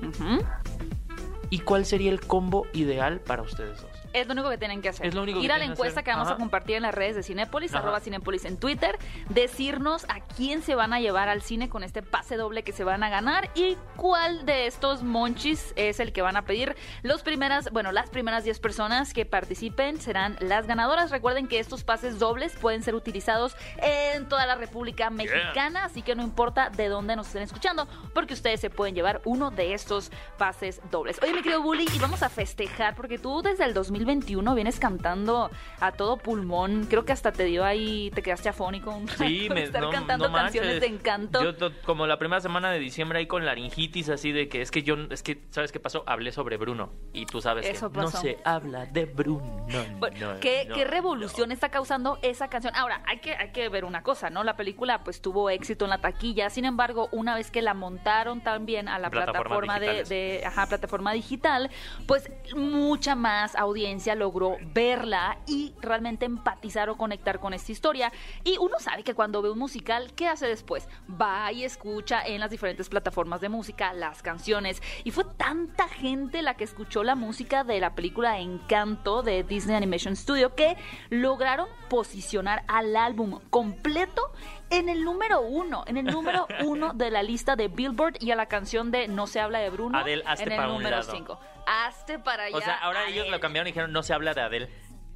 y 1.50 1.60
cuál 1.60 1.86
sería 1.86 2.10
el 2.10 2.20
combo 2.20 2.66
ideal 2.72 3.20
para 3.20 3.42
ustedes 3.42 3.80
dos. 3.80 3.87
Es 4.12 4.26
lo 4.26 4.32
único 4.32 4.50
que 4.50 4.58
tienen 4.58 4.80
que 4.82 4.88
hacer. 4.88 5.06
Es 5.06 5.14
lo 5.14 5.22
único 5.22 5.38
que 5.40 5.44
Ir 5.44 5.52
a 5.52 5.58
la 5.58 5.64
que 5.66 5.72
encuesta 5.72 6.00
hacer. 6.00 6.04
que 6.04 6.10
vamos 6.10 6.26
Ajá. 6.28 6.34
a 6.34 6.38
compartir 6.38 6.76
en 6.76 6.82
las 6.82 6.94
redes 6.94 7.16
de 7.16 7.22
Cinépolis, 7.22 7.72
Ajá. 7.72 7.82
arroba 7.82 8.00
Cinépolis 8.00 8.44
en 8.44 8.56
Twitter, 8.58 8.96
decirnos 9.28 10.04
a 10.08 10.20
quién 10.20 10.62
se 10.62 10.74
van 10.74 10.92
a 10.92 11.00
llevar 11.00 11.28
al 11.28 11.42
cine 11.42 11.68
con 11.68 11.82
este 11.84 12.02
pase 12.02 12.36
doble 12.36 12.62
que 12.62 12.72
se 12.72 12.84
van 12.84 13.02
a 13.02 13.08
ganar 13.10 13.50
y 13.54 13.76
cuál 13.96 14.46
de 14.46 14.66
estos 14.66 15.02
monchis 15.02 15.72
es 15.76 16.00
el 16.00 16.12
que 16.12 16.22
van 16.22 16.36
a 16.36 16.42
pedir. 16.42 16.76
Los 17.02 17.22
primeras, 17.22 17.70
bueno, 17.72 17.92
las 17.92 18.10
primeras 18.10 18.44
10 18.44 18.58
personas 18.60 19.12
que 19.12 19.26
participen 19.26 20.00
serán 20.00 20.36
las 20.40 20.66
ganadoras. 20.66 21.10
Recuerden 21.10 21.46
que 21.48 21.58
estos 21.58 21.84
pases 21.84 22.18
dobles 22.18 22.54
pueden 22.56 22.82
ser 22.82 22.94
utilizados 22.94 23.56
en 23.78 24.28
toda 24.28 24.46
la 24.46 24.54
República 24.56 25.10
Mexicana, 25.10 25.84
así 25.84 26.02
que 26.02 26.14
no 26.14 26.22
importa 26.22 26.70
de 26.70 26.88
dónde 26.88 27.14
nos 27.16 27.26
estén 27.28 27.42
escuchando, 27.42 27.86
porque 28.14 28.34
ustedes 28.34 28.60
se 28.60 28.70
pueden 28.70 28.94
llevar 28.94 29.20
uno 29.24 29.50
de 29.50 29.74
estos 29.74 30.10
pases 30.38 30.80
dobles. 30.90 31.20
Oye, 31.22 31.32
mi 31.32 31.42
querido 31.42 31.62
Bully, 31.62 31.86
y 31.94 31.98
vamos 31.98 32.22
a 32.22 32.28
festejar, 32.28 32.94
porque 32.94 33.18
tú 33.18 33.42
desde 33.42 33.64
el 33.64 33.74
2021 33.98 34.54
vienes 34.54 34.78
cantando 34.78 35.50
a 35.80 35.92
todo 35.92 36.16
pulmón. 36.16 36.86
Creo 36.88 37.04
que 37.04 37.12
hasta 37.12 37.32
te 37.32 37.44
dio 37.44 37.64
ahí, 37.64 38.10
te 38.14 38.22
quedaste 38.22 38.48
afónico 38.48 38.90
un 38.94 39.08
Sí, 39.08 39.48
me 39.52 39.64
estar 39.64 39.82
no, 39.82 39.90
cantando 39.90 40.28
no 40.28 40.34
canciones 40.34 40.80
de 40.80 40.86
encanto. 40.86 41.42
Yo 41.42 41.70
como 41.84 42.06
la 42.06 42.18
primera 42.18 42.40
semana 42.40 42.70
de 42.70 42.78
diciembre 42.78 43.18
ahí 43.18 43.26
con 43.26 43.44
laringitis 43.44 44.08
así 44.08 44.32
de 44.32 44.48
que 44.48 44.62
es 44.62 44.70
que 44.70 44.82
yo 44.82 44.96
es 45.10 45.22
que 45.22 45.42
sabes 45.50 45.72
qué 45.72 45.80
pasó, 45.80 46.04
hablé 46.06 46.32
sobre 46.32 46.56
Bruno 46.56 46.92
y 47.12 47.26
tú 47.26 47.40
sabes 47.40 47.66
Eso 47.66 47.90
que 47.90 47.98
no 48.00 48.10
se 48.10 48.38
habla 48.44 48.86
de 48.86 49.06
Bruno. 49.06 49.66
Bueno, 49.98 50.34
no, 50.34 50.40
¿qué, 50.40 50.68
qué 50.72 50.84
revolución 50.84 51.50
está 51.52 51.70
causando 51.70 52.18
esa 52.22 52.48
canción? 52.48 52.74
Ahora, 52.76 53.02
hay 53.06 53.18
que, 53.18 53.34
hay 53.34 53.50
que 53.52 53.68
ver 53.68 53.84
una 53.84 54.02
cosa, 54.02 54.30
¿no? 54.30 54.44
La 54.44 54.56
película 54.56 55.02
pues 55.04 55.20
tuvo 55.20 55.50
éxito 55.50 55.84
en 55.84 55.90
la 55.90 55.98
taquilla, 56.00 56.50
sin 56.50 56.64
embargo, 56.64 57.08
una 57.12 57.34
vez 57.34 57.50
que 57.50 57.62
la 57.62 57.74
montaron 57.74 58.40
también 58.42 58.88
a 58.88 58.98
la 58.98 59.10
plataforma 59.10 59.80
de, 59.80 60.04
de- 60.04 60.42
ajá, 60.46 60.66
plataforma 60.66 61.12
digital, 61.12 61.70
pues 62.06 62.30
mucha 62.54 63.14
más 63.14 63.54
audiencia 63.56 63.87
logró 64.14 64.56
verla 64.74 65.38
y 65.46 65.74
realmente 65.80 66.26
empatizar 66.26 66.88
o 66.90 66.96
conectar 66.96 67.40
con 67.40 67.54
esta 67.54 67.72
historia. 67.72 68.12
Y 68.44 68.58
uno 68.58 68.78
sabe 68.78 69.02
que 69.02 69.14
cuando 69.14 69.42
ve 69.42 69.50
un 69.50 69.58
musical, 69.58 70.12
¿qué 70.14 70.28
hace 70.28 70.46
después? 70.46 70.88
Va 71.20 71.50
y 71.52 71.64
escucha 71.64 72.22
en 72.24 72.40
las 72.40 72.50
diferentes 72.50 72.88
plataformas 72.88 73.40
de 73.40 73.48
música 73.48 73.92
las 73.92 74.22
canciones. 74.22 74.82
Y 75.04 75.10
fue 75.10 75.24
tanta 75.36 75.88
gente 75.88 76.42
la 76.42 76.54
que 76.54 76.64
escuchó 76.64 77.02
la 77.02 77.14
música 77.14 77.64
de 77.64 77.80
la 77.80 77.94
película 77.94 78.38
Encanto 78.38 79.22
de 79.22 79.42
Disney 79.42 79.76
Animation 79.76 80.16
Studio 80.16 80.54
que 80.54 80.76
lograron 81.10 81.68
posicionar 81.88 82.64
al 82.68 82.96
álbum 82.96 83.40
completo 83.50 84.30
en 84.70 84.88
el 84.88 85.04
número 85.04 85.40
uno, 85.40 85.84
en 85.86 85.96
el 85.96 86.04
número 86.04 86.46
uno 86.64 86.92
de 86.94 87.10
la 87.10 87.22
lista 87.22 87.56
de 87.56 87.68
Billboard 87.68 88.16
y 88.20 88.30
a 88.30 88.36
la 88.36 88.46
canción 88.46 88.90
de 88.90 89.08
No 89.08 89.26
se 89.26 89.40
habla 89.40 89.58
de 89.60 89.70
Bruno 89.70 89.98
Adele, 89.98 90.22
hazte 90.26 90.44
en 90.44 90.52
el 90.52 90.56
para 90.56 90.68
número 90.68 90.90
lado. 90.90 91.10
5. 91.10 91.40
Hazte 91.66 92.18
para 92.18 92.44
allá. 92.44 92.56
O 92.56 92.60
sea, 92.60 92.78
ahora 92.78 93.08
ellos 93.08 93.28
lo 93.28 93.40
cambiaron 93.40 93.68
y 93.68 93.72
dijeron, 93.72 93.92
no 93.92 94.02
se 94.02 94.14
habla 94.14 94.34
de 94.34 94.40
Adele. 94.40 94.68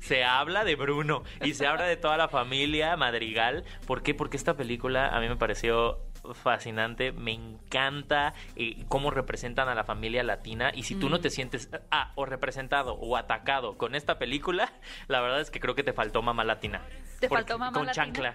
Se 0.02 0.24
habla 0.24 0.64
de 0.64 0.74
Bruno 0.74 1.22
y 1.42 1.54
se 1.54 1.64
habla 1.66 1.84
de 1.84 1.96
toda 1.96 2.16
la 2.16 2.26
familia 2.28 2.96
Madrigal. 2.96 3.64
¿Por 3.86 4.02
qué? 4.02 4.14
Porque 4.14 4.36
esta 4.36 4.54
película 4.56 5.06
a 5.08 5.20
mí 5.20 5.28
me 5.28 5.36
pareció 5.36 6.00
fascinante. 6.34 7.12
Me 7.12 7.32
encanta 7.32 8.34
eh, 8.56 8.84
cómo 8.88 9.10
representan 9.10 9.68
a 9.68 9.74
la 9.76 9.84
familia 9.84 10.22
latina. 10.24 10.72
Y 10.74 10.82
si 10.84 10.96
tú 10.96 11.08
no 11.08 11.20
te 11.20 11.30
sientes 11.30 11.68
ah, 11.92 12.10
o 12.16 12.26
representado 12.26 12.94
o 12.94 13.16
atacado 13.16 13.76
con 13.78 13.94
esta 13.94 14.18
película, 14.18 14.72
la 15.08 15.20
verdad 15.20 15.40
es 15.40 15.50
que 15.50 15.60
creo 15.60 15.74
que 15.76 15.82
te 15.84 15.92
faltó 15.92 16.20
mamá 16.22 16.42
latina. 16.44 16.82
¿Te 17.20 17.28
Porque- 17.28 17.44
faltó 17.44 17.58
mamá 17.58 17.72
con 17.72 17.86
latina? 17.86 18.04
chancla, 18.04 18.34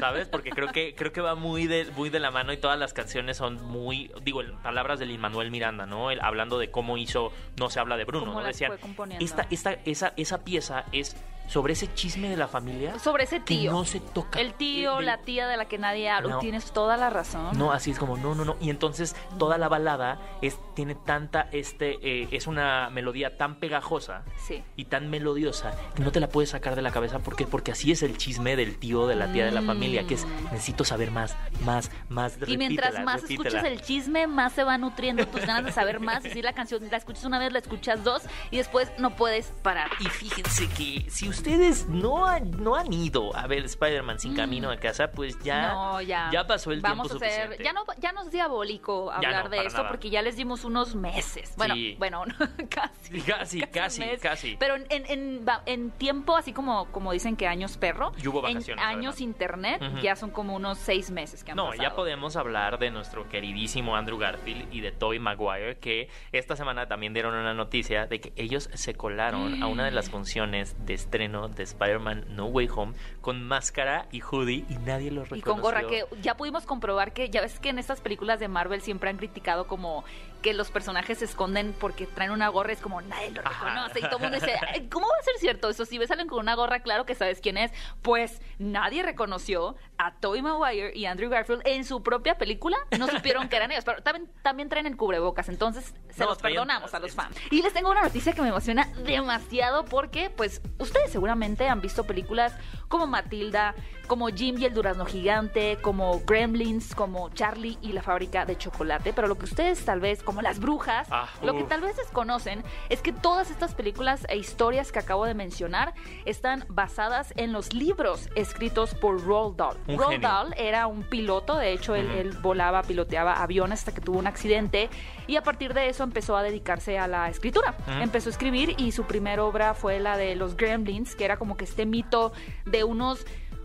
¿sabes? 0.00 0.26
Porque 0.28 0.50
creo 0.50 0.68
que 0.72 0.96
creo 0.96 1.12
que 1.12 1.20
va 1.20 1.36
muy 1.36 1.68
de 1.68 1.84
muy 1.96 2.10
de 2.10 2.18
la 2.18 2.32
mano 2.32 2.52
y 2.52 2.56
todas 2.56 2.76
las 2.78 2.92
canciones 2.92 3.36
son 3.36 3.62
muy 3.62 4.10
digo, 4.22 4.42
palabras 4.62 4.98
de 4.98 5.06
Lin 5.06 5.20
Manuel 5.20 5.52
Miranda, 5.52 5.86
¿no? 5.86 6.10
Él 6.10 6.18
hablando 6.20 6.58
de 6.58 6.70
cómo 6.72 6.96
hizo 6.96 7.32
No 7.58 7.70
se 7.70 7.78
habla 7.78 7.96
de 7.96 8.04
Bruno, 8.04 8.26
Cómo 8.26 8.40
¿no? 8.40 8.46
Decían, 8.46 8.72
esta 9.20 9.46
esta 9.50 9.72
esa 9.84 10.12
esa 10.16 10.44
pieza 10.44 10.84
es 10.90 11.03
guys. 11.04 11.33
Sobre 11.48 11.74
ese 11.74 11.92
chisme 11.94 12.28
de 12.28 12.36
la 12.36 12.48
familia 12.48 12.98
Sobre 12.98 13.24
ese 13.24 13.38
que 13.40 13.44
tío. 13.54 13.72
no 13.72 13.84
se 13.84 14.00
toca. 14.00 14.40
El 14.40 14.54
tío, 14.54 14.96
de- 14.96 15.02
la 15.04 15.18
tía 15.18 15.46
de 15.46 15.56
la 15.56 15.66
que 15.66 15.78
nadie 15.78 16.08
habla. 16.10 16.34
No. 16.34 16.38
Tienes 16.38 16.72
toda 16.72 16.96
la 16.96 17.10
razón. 17.10 17.56
no, 17.58 17.72
así 17.72 17.90
es 17.90 17.98
como, 17.98 18.16
no, 18.16 18.34
no, 18.34 18.44
no. 18.44 18.56
Y 18.60 18.70
entonces 18.70 19.14
toda 19.38 19.58
la 19.58 19.68
balada 19.68 20.18
es, 20.42 20.58
tiene 20.74 20.94
tanta, 20.94 21.48
este, 21.52 21.98
eh, 22.02 22.28
es 22.32 22.46
una 22.46 22.88
melodía 22.90 23.36
tan 23.36 23.56
pegajosa 23.56 24.24
Sí. 24.46 24.62
y 24.76 24.86
tan 24.86 25.10
melodiosa 25.10 25.72
que 25.94 26.02
no 26.02 26.12
te 26.12 26.20
la 26.20 26.28
puedes 26.28 26.50
sacar 26.50 26.74
de 26.76 26.82
la 26.82 26.90
cabeza. 26.90 27.18
¿Por 27.18 27.36
qué? 27.36 27.46
Porque 27.46 27.72
así 27.72 27.92
es 27.92 28.02
el 28.02 28.16
chisme 28.16 28.56
del 28.56 28.78
tío, 28.78 29.06
de 29.06 29.16
la 29.16 29.32
tía, 29.32 29.44
de 29.44 29.50
la 29.52 29.62
familia, 29.62 30.06
que 30.06 30.14
es, 30.14 30.26
necesito 30.50 30.84
saber 30.84 31.10
más, 31.10 31.36
más, 31.64 31.90
más. 32.08 32.38
Y 32.46 32.56
mientras 32.56 33.02
más 33.04 33.22
repítela. 33.22 33.48
escuchas 33.60 33.64
el 33.72 33.82
chisme, 33.82 34.26
más 34.26 34.52
se 34.54 34.64
va 34.64 34.78
nutriendo 34.78 35.26
tus 35.26 35.40
ganas 35.42 35.64
de 35.64 35.72
saber 35.72 36.00
más. 36.00 36.24
Y 36.24 36.30
si 36.30 36.42
la 36.42 36.52
canción 36.52 36.82
la 36.90 36.96
escuchas 36.96 37.24
una 37.24 37.38
vez, 37.38 37.52
la 37.52 37.58
escuchas 37.58 38.02
dos 38.02 38.22
y 38.50 38.56
después 38.56 38.90
no 38.98 39.14
puedes 39.16 39.46
parar. 39.62 39.90
Y 40.00 40.04
fíjense 40.06 40.68
que 40.68 41.10
si 41.10 41.28
ustedes 41.34 41.88
no 41.88 42.26
han, 42.26 42.50
no 42.62 42.74
han 42.76 42.92
ido 42.92 43.34
a 43.36 43.46
ver 43.46 43.64
Spider-Man 43.64 44.18
sin 44.18 44.34
camino 44.34 44.70
a 44.70 44.76
casa, 44.76 45.10
pues 45.10 45.38
ya, 45.42 45.68
Mm. 45.68 45.74
no, 45.74 46.00
ya. 46.02 46.46
pasó 46.46 46.72
el 46.72 46.80
Vamos 46.80 47.08
tiempo 47.08 47.24
a 47.24 47.26
hacer, 47.28 47.42
suficiente. 47.42 47.64
ya 47.64 47.72
no, 47.72 47.84
ya 48.00 48.12
no 48.12 48.22
es 48.22 48.30
diabólico 48.30 49.10
hablar 49.10 49.44
no, 49.44 49.50
de 49.50 49.58
esto 49.66 49.78
nada. 49.78 49.88
porque 49.88 50.10
ya 50.10 50.22
les 50.22 50.36
dimos 50.36 50.64
unos 50.64 50.94
meses. 50.94 51.54
Bueno, 51.56 51.74
Sí. 51.74 51.96
bueno, 51.98 52.22
casi. 52.70 53.20
Casi, 53.22 53.60
casi, 53.62 54.02
casi. 54.20 54.56
Pero 54.58 54.76
en, 54.76 54.86
en, 54.90 55.44
en, 55.66 55.90
tiempo, 55.92 56.36
así 56.36 56.52
como, 56.52 56.86
como 56.92 57.12
dicen 57.12 57.36
que 57.36 57.46
años 57.46 57.76
perro, 57.78 58.12
Y 58.22 58.28
hubo 58.28 58.46
en 58.48 58.56
años 58.56 58.68
además. 58.78 59.20
internet, 59.20 59.82
ya 60.02 60.16
son 60.16 60.30
como 60.30 60.54
unos 60.54 60.78
seis 60.78 61.10
meses 61.10 61.42
que 61.44 61.52
han 61.52 61.56
No, 61.56 61.66
pasado. 61.70 61.82
ya 61.82 61.94
podemos 61.94 62.36
hablar 62.36 62.78
de 62.78 62.90
nuestro 62.90 63.28
queridísimo 63.28 63.96
Andrew 63.96 64.18
Garfield 64.18 64.72
y 64.72 64.80
de 64.80 64.92
Tobey 64.92 65.18
Maguire, 65.18 65.78
que 65.78 66.08
esta 66.32 66.56
semana 66.56 66.86
también 66.86 67.12
dieron 67.14 67.34
una 67.34 67.54
noticia 67.54 68.06
de 68.06 68.20
que 68.20 68.32
ellos 68.36 68.68
se 68.74 68.94
colaron 68.94 69.62
a 69.62 69.66
una 69.66 69.84
de 69.84 69.90
las 69.90 70.10
funciones 70.10 70.76
de 70.86 70.94
estreno 70.94 71.23
de 71.28 71.62
Spider-Man 71.62 72.24
No 72.30 72.46
Way 72.46 72.68
Home 72.74 72.94
con 73.20 73.42
máscara 73.42 74.06
y 74.12 74.20
hoodie 74.20 74.64
y 74.68 74.76
nadie 74.84 75.10
los 75.10 75.28
reconoció. 75.30 75.38
Y 75.38 75.42
con 75.42 75.60
gorra, 75.60 75.86
que 75.86 76.04
ya 76.22 76.36
pudimos 76.36 76.66
comprobar 76.66 77.12
que, 77.12 77.30
ya 77.30 77.40
ves 77.40 77.58
que 77.58 77.70
en 77.70 77.78
estas 77.78 78.00
películas 78.00 78.40
de 78.40 78.48
Marvel 78.48 78.82
siempre 78.82 79.10
han 79.10 79.16
criticado 79.16 79.66
como 79.66 80.04
que 80.44 80.52
los 80.52 80.70
personajes 80.70 81.18
se 81.20 81.24
esconden 81.24 81.72
porque 81.80 82.06
traen 82.06 82.30
una 82.30 82.48
gorra, 82.48 82.70
es 82.74 82.80
como 82.82 83.00
nadie 83.00 83.30
lo 83.30 83.40
Ajá. 83.40 83.64
reconoce. 83.64 83.98
Y 83.98 84.02
todo 84.02 84.16
el 84.16 84.22
mundo 84.24 84.38
dice, 84.38 84.54
"Ay, 84.74 84.88
¿cómo 84.90 85.06
va 85.08 85.14
a 85.18 85.24
ser 85.24 85.34
cierto 85.38 85.70
eso? 85.70 85.86
Si 85.86 85.96
ves 85.96 86.08
salen 86.08 86.28
con 86.28 86.38
una 86.38 86.54
gorra, 86.54 86.80
claro 86.80 87.06
que 87.06 87.14
sabes 87.14 87.40
quién 87.40 87.56
es. 87.56 87.72
Pues 88.02 88.42
nadie 88.58 89.02
reconoció 89.02 89.74
a 89.96 90.12
Tobey 90.16 90.42
Maguire 90.42 90.92
y 90.94 91.06
Andrew 91.06 91.30
Garfield 91.30 91.62
en 91.64 91.86
su 91.86 92.02
propia 92.02 92.36
película. 92.36 92.76
No 92.98 93.08
supieron 93.08 93.48
que 93.48 93.56
eran 93.56 93.70
ellos, 93.72 93.84
pero 93.86 94.02
también, 94.02 94.30
también 94.42 94.68
traen 94.68 94.84
el 94.84 94.98
cubrebocas, 94.98 95.48
entonces 95.48 95.94
se 96.10 96.20
No, 96.24 96.28
los 96.28 96.38
perdonamos 96.38 96.92
a 96.92 96.98
los 96.98 97.12
fans. 97.14 97.34
Y 97.50 97.62
les 97.62 97.72
tengo 97.72 97.90
una 97.90 98.02
noticia 98.02 98.34
que 98.34 98.42
me 98.42 98.48
emociona 98.48 98.86
demasiado 99.02 99.86
porque, 99.86 100.28
pues, 100.28 100.60
ustedes 100.78 101.10
seguramente 101.10 101.66
han 101.68 101.80
visto 101.80 102.04
películas 102.04 102.52
como 102.88 103.06
Matilda, 103.06 103.74
como 104.06 104.28
Jim 104.28 104.56
y 104.58 104.64
el 104.64 104.74
Durazno 104.74 105.04
Gigante, 105.06 105.78
como 105.80 106.20
Gremlins, 106.26 106.94
como 106.94 107.30
Charlie 107.30 107.78
y 107.82 107.92
la 107.92 108.02
fábrica 108.02 108.44
de 108.44 108.56
chocolate, 108.56 109.12
pero 109.12 109.28
lo 109.28 109.36
que 109.36 109.44
ustedes 109.44 109.84
tal 109.84 110.00
vez, 110.00 110.22
como 110.22 110.42
las 110.42 110.58
brujas, 110.60 111.08
Ah, 111.10 111.28
lo 111.42 111.54
que 111.56 111.64
tal 111.64 111.80
vez 111.80 111.96
desconocen 111.96 112.62
es 112.88 113.00
que 113.00 113.12
todas 113.12 113.50
estas 113.50 113.74
películas 113.74 114.26
e 114.28 114.36
historias 114.36 114.92
que 114.92 114.98
acabo 114.98 115.24
de 115.26 115.34
mencionar 115.34 115.94
están 116.24 116.64
basadas 116.68 117.32
en 117.36 117.52
los 117.52 117.72
libros 117.72 118.28
escritos 118.34 118.94
por 118.94 119.22
Roald 119.24 119.56
Dahl. 119.56 119.76
Un 119.86 119.98
Roald 119.98 120.12
genio. 120.14 120.28
Dahl 120.28 120.54
era 120.56 120.86
un 120.86 121.02
piloto, 121.02 121.56
de 121.56 121.72
hecho 121.72 121.94
él, 121.94 122.36
volaba, 122.42 122.82
piloteaba 122.82 123.42
aviones 123.42 123.80
hasta 123.80 123.92
que 123.92 124.00
tuvo 124.00 124.18
un 124.18 124.26
accidente 124.26 124.88
y 125.26 125.36
a 125.36 125.42
partir 125.42 125.74
de 125.74 125.88
eso 125.88 126.04
empezó 126.04 126.36
a 126.36 126.42
dedicarse 126.42 126.98
a 126.98 127.06
la 127.06 127.28
escritura. 127.28 127.74
Empezó 128.00 128.28
a 128.28 128.32
escribir 128.32 128.74
y 128.78 128.92
su 128.92 129.04
primera 129.04 129.44
obra 129.44 129.74
fue 129.74 130.00
la 130.00 130.16
de 130.16 130.34
los 130.36 130.56
Gremlins, 130.56 131.14
que 131.14 131.24
era 131.24 131.36
como 131.36 131.56
que 131.56 131.64
este 131.64 131.86
mito 131.86 132.32
de 132.64 132.84
unos 132.84 133.24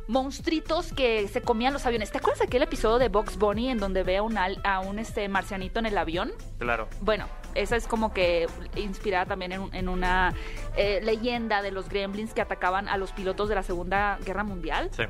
monstruitos 0.10 0.92
que 0.92 1.28
se 1.28 1.42
comían 1.42 1.72
los 1.72 1.86
aviones. 1.86 2.12
¿Te 2.12 2.18
acuerdas 2.18 2.39
de 2.39 2.46
aquel 2.46 2.63
episodio 2.63 2.98
de 2.98 3.10
Box 3.10 3.38
Bunny 3.38 3.70
en 3.70 3.78
donde 3.78 4.01
ve 4.01 4.18
a 4.18 4.24
un, 4.24 4.39
al- 4.39 4.60
a 4.63 4.80
un 4.80 4.98
este 4.98 5.30
marcianito 5.30 5.78
en 5.80 5.86
el 5.86 5.96
avión? 5.98 6.32
Claro. 6.58 6.88
Bueno, 7.01 7.28
esa 7.54 7.75
es 7.75 7.88
como 7.88 8.12
que 8.12 8.48
inspirada 8.75 9.28
también 9.28 9.51
en 9.72 9.88
una 9.88 10.34
eh, 10.75 11.00
leyenda 11.04 11.62
de 11.62 11.70
los 11.72 11.89
gremlins 11.89 12.34
que 12.34 12.42
atacaban 12.42 12.89
a 12.89 12.98
los 12.98 13.12
pilotos 13.12 13.50
de 13.50 13.56
la 13.56 13.62
Segunda 13.63 14.18
Guerra 14.25 14.44
Mundial. 14.44 14.89
Sí. 14.96 15.04